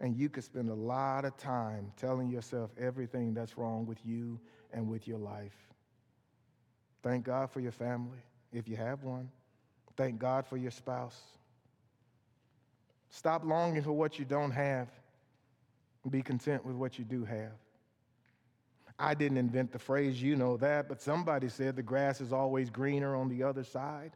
And 0.00 0.14
you 0.14 0.28
could 0.28 0.44
spend 0.44 0.68
a 0.68 0.74
lot 0.74 1.24
of 1.24 1.36
time 1.38 1.90
telling 1.96 2.28
yourself 2.28 2.70
everything 2.78 3.32
that's 3.32 3.56
wrong 3.56 3.86
with 3.86 3.98
you 4.04 4.38
and 4.72 4.88
with 4.88 5.08
your 5.08 5.18
life. 5.18 5.56
Thank 7.02 7.24
God 7.24 7.50
for 7.50 7.60
your 7.60 7.72
family, 7.72 8.18
if 8.52 8.68
you 8.68 8.76
have 8.76 9.02
one. 9.04 9.30
Thank 9.96 10.18
God 10.18 10.46
for 10.46 10.58
your 10.58 10.70
spouse. 10.70 11.18
Stop 13.08 13.44
longing 13.44 13.82
for 13.82 13.92
what 13.92 14.18
you 14.18 14.26
don't 14.26 14.50
have. 14.50 14.88
Be 16.10 16.22
content 16.22 16.64
with 16.64 16.76
what 16.76 16.98
you 16.98 17.04
do 17.04 17.24
have. 17.24 17.52
I 18.98 19.14
didn't 19.14 19.38
invent 19.38 19.72
the 19.72 19.78
phrase, 19.78 20.22
you 20.22 20.36
know 20.36 20.56
that, 20.56 20.88
but 20.88 21.02
somebody 21.02 21.48
said 21.48 21.76
the 21.76 21.82
grass 21.82 22.20
is 22.20 22.32
always 22.32 22.70
greener 22.70 23.14
on 23.14 23.28
the 23.28 23.42
other 23.42 23.62
side. 23.62 24.12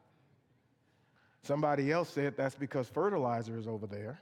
Somebody 1.42 1.92
else 1.92 2.08
said 2.08 2.36
that's 2.36 2.54
because 2.54 2.88
fertilizer 2.88 3.58
is 3.58 3.66
over 3.66 3.86
there. 3.86 4.20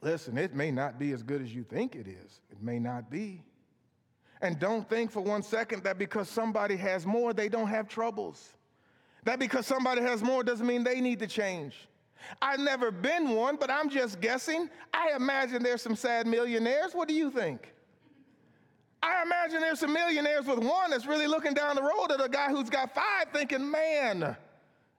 Listen, 0.00 0.36
it 0.36 0.54
may 0.54 0.70
not 0.70 0.98
be 0.98 1.12
as 1.12 1.22
good 1.22 1.42
as 1.42 1.54
you 1.54 1.62
think 1.62 1.94
it 1.94 2.08
is. 2.08 2.40
It 2.50 2.62
may 2.62 2.78
not 2.78 3.10
be. 3.10 3.42
And 4.40 4.58
don't 4.58 4.88
think 4.88 5.12
for 5.12 5.20
one 5.20 5.42
second 5.42 5.84
that 5.84 5.98
because 5.98 6.28
somebody 6.28 6.76
has 6.76 7.06
more, 7.06 7.32
they 7.32 7.48
don't 7.48 7.68
have 7.68 7.88
troubles. 7.88 8.54
That 9.24 9.38
because 9.38 9.66
somebody 9.66 10.02
has 10.02 10.22
more 10.22 10.42
doesn't 10.42 10.66
mean 10.66 10.82
they 10.82 11.00
need 11.00 11.20
to 11.20 11.28
change. 11.28 11.88
I've 12.40 12.58
never 12.58 12.90
been 12.90 13.30
one, 13.30 13.56
but 13.56 13.70
I'm 13.70 13.88
just 13.88 14.20
guessing. 14.20 14.68
I 14.92 15.12
imagine 15.14 15.62
there's 15.62 15.82
some 15.82 15.96
sad 15.96 16.26
millionaires. 16.26 16.92
What 16.92 17.06
do 17.06 17.14
you 17.14 17.30
think? 17.30 17.72
I 19.02 19.22
imagine 19.22 19.60
there's 19.60 19.80
some 19.80 19.92
millionaires 19.92 20.46
with 20.46 20.60
one 20.60 20.90
that's 20.90 21.06
really 21.06 21.26
looking 21.26 21.54
down 21.54 21.74
the 21.74 21.82
road 21.82 22.12
at 22.12 22.24
a 22.24 22.28
guy 22.28 22.50
who's 22.50 22.70
got 22.70 22.94
five 22.94 23.26
thinking, 23.32 23.68
man, 23.68 24.36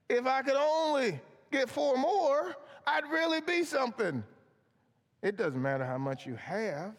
if 0.10 0.28
I 0.28 0.42
could 0.42 0.58
only 0.58 1.22
get 1.52 1.70
four 1.70 1.98
more, 1.98 2.56
I'd 2.86 3.06
really 3.10 3.40
be 3.40 3.64
something. 3.64 4.24
It 5.22 5.38
doesn't 5.38 5.62
matter 5.62 5.86
how 5.86 5.98
much 5.98 6.26
you 6.26 6.36
have. 6.36 6.94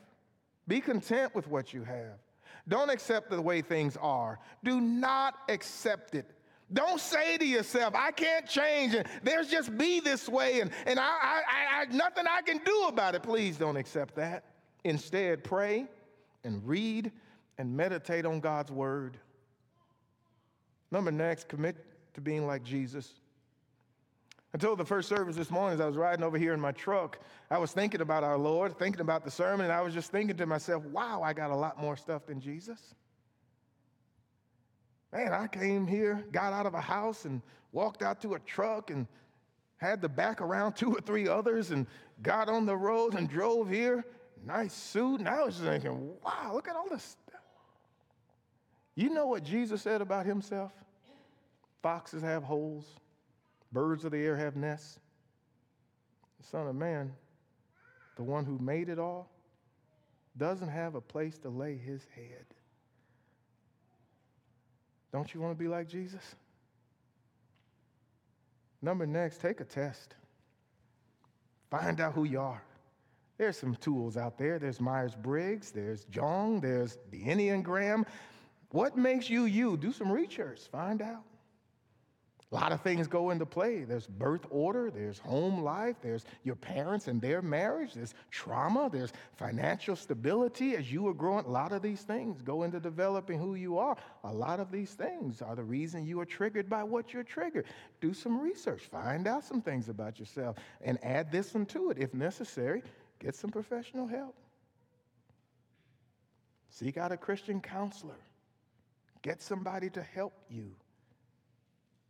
Be 0.66 0.80
content 0.80 1.34
with 1.34 1.46
what 1.46 1.74
you 1.74 1.84
have. 1.84 2.18
Don't 2.68 2.88
accept 2.88 3.28
the 3.28 3.42
way 3.42 3.60
things 3.60 3.98
are. 4.00 4.38
Do 4.62 4.80
not 4.80 5.34
accept 5.50 6.14
it. 6.14 6.30
Don't 6.72 6.98
say 6.98 7.36
to 7.36 7.44
yourself, 7.44 7.94
I 7.94 8.10
can't 8.10 8.48
change, 8.48 8.94
and 8.94 9.06
there's 9.22 9.50
just 9.50 9.76
be 9.76 10.00
this 10.00 10.26
way, 10.26 10.60
and, 10.60 10.70
and 10.86 10.98
I, 10.98 11.02
I, 11.02 11.42
I, 11.82 11.84
nothing 11.94 12.24
I 12.26 12.40
can 12.40 12.58
do 12.64 12.86
about 12.88 13.14
it. 13.14 13.22
Please 13.22 13.58
don't 13.58 13.76
accept 13.76 14.14
that. 14.16 14.44
Instead, 14.84 15.44
pray 15.44 15.86
and 16.44 16.66
read 16.66 17.10
and 17.58 17.76
meditate 17.76 18.26
on 18.26 18.40
God's 18.40 18.70
word. 18.70 19.18
Number 20.90 21.10
next, 21.10 21.48
commit 21.48 21.76
to 22.14 22.20
being 22.20 22.46
like 22.46 22.62
Jesus. 22.62 23.10
Until 24.52 24.76
the 24.76 24.84
first 24.84 25.08
service 25.08 25.34
this 25.34 25.50
morning, 25.50 25.74
as 25.74 25.80
I 25.80 25.86
was 25.86 25.96
riding 25.96 26.24
over 26.24 26.38
here 26.38 26.54
in 26.54 26.60
my 26.60 26.70
truck, 26.70 27.18
I 27.50 27.58
was 27.58 27.72
thinking 27.72 28.00
about 28.00 28.22
our 28.22 28.38
Lord, 28.38 28.78
thinking 28.78 29.00
about 29.00 29.24
the 29.24 29.30
sermon, 29.30 29.64
and 29.64 29.72
I 29.72 29.80
was 29.80 29.92
just 29.92 30.12
thinking 30.12 30.36
to 30.36 30.46
myself, 30.46 30.84
wow, 30.84 31.22
I 31.22 31.32
got 31.32 31.50
a 31.50 31.56
lot 31.56 31.80
more 31.80 31.96
stuff 31.96 32.26
than 32.26 32.40
Jesus. 32.40 32.94
Man, 35.12 35.32
I 35.32 35.48
came 35.48 35.88
here, 35.88 36.24
got 36.30 36.52
out 36.52 36.66
of 36.66 36.74
a 36.74 36.80
house, 36.80 37.24
and 37.24 37.42
walked 37.72 38.02
out 38.02 38.20
to 38.22 38.34
a 38.34 38.38
truck 38.40 38.90
and 38.90 39.08
had 39.78 40.00
the 40.00 40.08
back 40.08 40.40
around 40.40 40.74
two 40.74 40.94
or 40.94 41.00
three 41.00 41.26
others 41.28 41.72
and 41.72 41.86
got 42.22 42.48
on 42.48 42.64
the 42.64 42.76
road 42.76 43.14
and 43.14 43.28
drove 43.28 43.68
here. 43.68 44.04
Nice 44.46 44.74
suit. 44.74 45.20
Now 45.20 45.42
I 45.42 45.46
was 45.46 45.56
thinking, 45.56 46.10
wow, 46.24 46.52
look 46.54 46.68
at 46.68 46.76
all 46.76 46.88
this 46.88 47.16
stuff. 47.28 47.40
You 48.94 49.10
know 49.10 49.26
what 49.26 49.42
Jesus 49.42 49.82
said 49.82 50.00
about 50.00 50.26
himself? 50.26 50.72
Foxes 51.82 52.22
have 52.22 52.42
holes, 52.42 52.84
Birds 53.74 54.04
of 54.04 54.12
the 54.12 54.18
air 54.18 54.36
have 54.36 54.54
nests. 54.54 55.00
The 56.40 56.46
Son 56.46 56.68
of 56.68 56.76
Man, 56.76 57.12
the 58.16 58.22
one 58.22 58.44
who 58.44 58.56
made 58.58 58.88
it 58.88 59.00
all, 59.00 59.28
doesn't 60.36 60.68
have 60.68 60.94
a 60.94 61.00
place 61.00 61.38
to 61.38 61.48
lay 61.48 61.76
his 61.76 62.06
head. 62.14 62.44
Don't 65.12 65.34
you 65.34 65.40
want 65.40 65.56
to 65.56 65.62
be 65.62 65.68
like 65.68 65.88
Jesus? 65.88 66.36
Number 68.80 69.06
next, 69.06 69.40
take 69.40 69.60
a 69.60 69.64
test. 69.64 70.14
Find 71.68 72.00
out 72.00 72.12
who 72.12 72.24
you 72.24 72.40
are. 72.40 72.62
There's 73.36 73.56
some 73.56 73.74
tools 73.76 74.16
out 74.16 74.38
there. 74.38 74.58
There's 74.58 74.80
Myers 74.80 75.14
Briggs, 75.14 75.70
there's 75.72 76.06
Jung, 76.12 76.60
there's 76.60 76.98
the 77.10 77.22
Enneagram. 77.24 78.04
What 78.70 78.96
makes 78.96 79.28
you 79.28 79.44
you? 79.44 79.76
Do 79.76 79.92
some 79.92 80.10
research, 80.10 80.60
find 80.70 81.02
out. 81.02 81.24
A 82.52 82.54
lot 82.54 82.70
of 82.70 82.82
things 82.82 83.08
go 83.08 83.30
into 83.30 83.46
play. 83.46 83.82
There's 83.82 84.06
birth 84.06 84.46
order, 84.48 84.88
there's 84.88 85.18
home 85.18 85.64
life, 85.64 85.96
there's 86.00 86.24
your 86.44 86.54
parents 86.54 87.08
and 87.08 87.20
their 87.20 87.42
marriage, 87.42 87.94
there's 87.94 88.14
trauma, 88.30 88.88
there's 88.92 89.12
financial 89.32 89.96
stability 89.96 90.76
as 90.76 90.92
you 90.92 91.02
were 91.02 91.14
growing. 91.14 91.44
A 91.46 91.50
lot 91.50 91.72
of 91.72 91.82
these 91.82 92.02
things 92.02 92.42
go 92.42 92.62
into 92.62 92.78
developing 92.78 93.40
who 93.40 93.56
you 93.56 93.78
are. 93.78 93.96
A 94.22 94.32
lot 94.32 94.60
of 94.60 94.70
these 94.70 94.92
things 94.92 95.42
are 95.42 95.56
the 95.56 95.64
reason 95.64 96.06
you 96.06 96.20
are 96.20 96.26
triggered 96.26 96.68
by 96.68 96.84
what 96.84 97.12
you're 97.12 97.24
triggered. 97.24 97.64
Do 98.00 98.14
some 98.14 98.40
research, 98.40 98.82
find 98.82 99.26
out 99.26 99.42
some 99.42 99.60
things 99.60 99.88
about 99.88 100.20
yourself, 100.20 100.56
and 100.80 100.96
add 101.02 101.32
this 101.32 101.54
one 101.54 101.66
to 101.66 101.90
it 101.90 101.98
if 101.98 102.14
necessary. 102.14 102.84
Get 103.18 103.34
some 103.34 103.50
professional 103.50 104.06
help. 104.06 104.36
Seek 106.68 106.96
out 106.96 107.12
a 107.12 107.16
Christian 107.16 107.60
counselor. 107.60 108.18
Get 109.22 109.40
somebody 109.40 109.88
to 109.90 110.02
help 110.02 110.34
you 110.50 110.72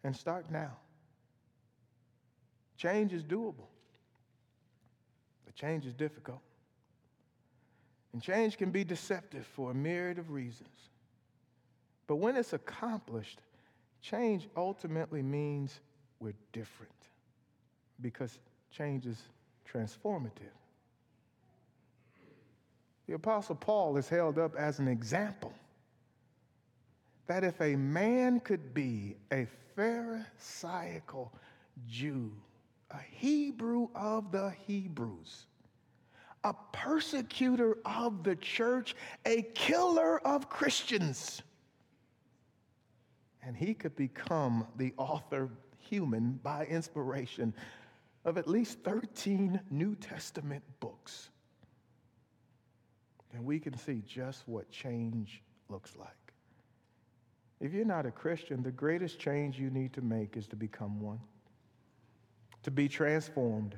and 0.02 0.16
start 0.16 0.50
now. 0.50 0.72
Change 2.76 3.12
is 3.12 3.22
doable, 3.22 3.68
but 5.44 5.54
change 5.54 5.86
is 5.86 5.94
difficult. 5.94 6.40
And 8.12 8.22
change 8.22 8.56
can 8.56 8.70
be 8.70 8.84
deceptive 8.84 9.46
for 9.46 9.70
a 9.70 9.74
myriad 9.74 10.18
of 10.18 10.30
reasons. 10.30 10.68
But 12.06 12.16
when 12.16 12.36
it's 12.36 12.52
accomplished, 12.52 13.40
change 14.02 14.48
ultimately 14.56 15.22
means 15.22 15.80
we're 16.20 16.34
different 16.52 16.92
because 18.00 18.38
change 18.70 19.06
is 19.06 19.22
transformative. 19.70 20.52
The 23.06 23.14
Apostle 23.14 23.56
Paul 23.56 23.96
is 23.96 24.08
held 24.08 24.38
up 24.38 24.56
as 24.56 24.78
an 24.78 24.88
example 24.88 25.52
that 27.26 27.44
if 27.44 27.60
a 27.60 27.76
man 27.76 28.40
could 28.40 28.74
be 28.74 29.16
a 29.32 29.46
Pharisaical 29.74 31.32
Jew, 31.88 32.32
a 32.90 32.98
Hebrew 32.98 33.88
of 33.94 34.30
the 34.30 34.54
Hebrews, 34.66 35.46
a 36.44 36.54
persecutor 36.72 37.78
of 37.84 38.22
the 38.22 38.36
church, 38.36 38.94
a 39.24 39.42
killer 39.54 40.20
of 40.26 40.48
Christians. 40.48 41.42
And 43.42 43.56
he 43.56 43.74
could 43.74 43.96
become 43.96 44.66
the 44.76 44.92
author, 44.96 45.50
human, 45.78 46.38
by 46.42 46.66
inspiration 46.66 47.54
of 48.24 48.38
at 48.38 48.48
least 48.48 48.78
13 48.80 49.60
New 49.70 49.94
Testament 49.96 50.62
books. 50.80 51.30
And 53.34 53.44
we 53.44 53.58
can 53.58 53.76
see 53.76 54.02
just 54.06 54.46
what 54.46 54.70
change 54.70 55.42
looks 55.68 55.96
like. 55.96 56.08
If 57.60 57.72
you're 57.72 57.84
not 57.84 58.06
a 58.06 58.10
Christian, 58.10 58.62
the 58.62 58.70
greatest 58.70 59.18
change 59.18 59.58
you 59.58 59.70
need 59.70 59.92
to 59.94 60.02
make 60.02 60.36
is 60.36 60.46
to 60.48 60.56
become 60.56 61.00
one. 61.00 61.20
to 62.64 62.70
be 62.70 62.88
transformed 62.88 63.76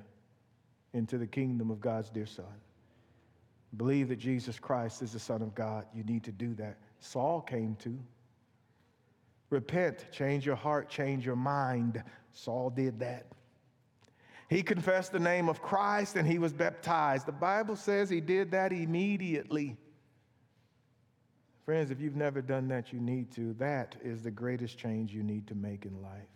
into 0.95 1.19
the 1.19 1.27
kingdom 1.27 1.71
of 1.71 1.81
God's 1.81 2.09
dear 2.09 2.25
Son. 2.27 2.47
Believe 3.77 4.09
that 4.09 4.19
Jesus 4.19 4.59
Christ 4.59 5.03
is 5.03 5.13
the 5.13 5.19
Son 5.19 5.43
of 5.43 5.55
God. 5.55 5.85
You 5.95 6.05
need 6.05 6.25
to 6.25 6.33
do 6.33 6.55
that. 6.55 6.79
Saul 7.01 7.43
came 7.43 7.77
to. 7.81 7.99
Repent, 9.51 10.07
change 10.13 10.47
your 10.47 10.57
heart, 10.57 10.89
change 10.89 11.27
your 11.27 11.37
mind. 11.37 12.03
Saul 12.33 12.71
did 12.71 13.01
that. 13.01 13.27
He 14.49 14.63
confessed 14.63 15.13
the 15.13 15.19
name 15.19 15.49
of 15.49 15.61
Christ 15.61 16.17
and 16.17 16.27
he 16.27 16.39
was 16.39 16.53
baptized. 16.53 17.27
The 17.27 17.33
Bible 17.33 17.77
says 17.77 18.09
he 18.09 18.21
did 18.21 18.53
that 18.53 18.73
immediately. 18.73 19.77
Friends, 21.65 21.91
if 21.91 22.01
you've 22.01 22.15
never 22.15 22.41
done 22.41 22.69
that, 22.69 22.93
you 22.93 23.01
need 23.01 23.33
to. 23.33 23.55
That 23.55 23.97
is 24.05 24.23
the 24.23 24.31
greatest 24.31 24.79
change 24.79 25.13
you 25.13 25.25
need 25.25 25.49
to 25.49 25.57
make 25.57 25.85
in 25.85 26.01
life. 26.01 26.29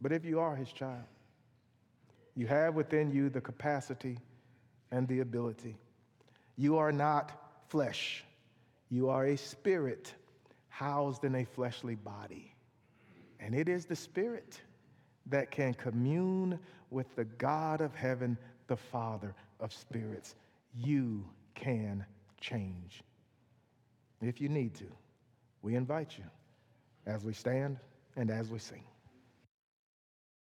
But 0.00 0.12
if 0.12 0.24
you 0.24 0.38
are 0.38 0.54
his 0.54 0.72
child, 0.72 1.02
you 2.36 2.46
have 2.46 2.74
within 2.74 3.10
you 3.10 3.28
the 3.28 3.40
capacity 3.40 4.18
and 4.92 5.08
the 5.08 5.18
ability. 5.20 5.76
You 6.56 6.78
are 6.78 6.92
not 6.92 7.32
flesh, 7.66 8.24
you 8.88 9.08
are 9.08 9.26
a 9.26 9.36
spirit 9.36 10.14
housed 10.68 11.24
in 11.24 11.34
a 11.34 11.44
fleshly 11.44 11.96
body. 11.96 12.54
And 13.40 13.52
it 13.52 13.68
is 13.68 13.84
the 13.84 13.96
spirit 13.96 14.60
that 15.30 15.50
can 15.50 15.74
commune 15.74 16.58
with 16.90 17.14
the 17.16 17.24
God 17.24 17.80
of 17.80 17.94
heaven, 17.94 18.36
the 18.66 18.76
Father 18.76 19.34
of 19.60 19.72
spirits. 19.72 20.34
You 20.74 21.24
can 21.54 22.04
change. 22.40 23.02
If 24.20 24.40
you 24.40 24.48
need 24.48 24.74
to, 24.76 24.86
we 25.62 25.74
invite 25.74 26.16
you 26.18 26.24
as 27.06 27.24
we 27.24 27.32
stand 27.32 27.78
and 28.16 28.30
as 28.30 28.50
we 28.50 28.58
sing. 28.58 28.84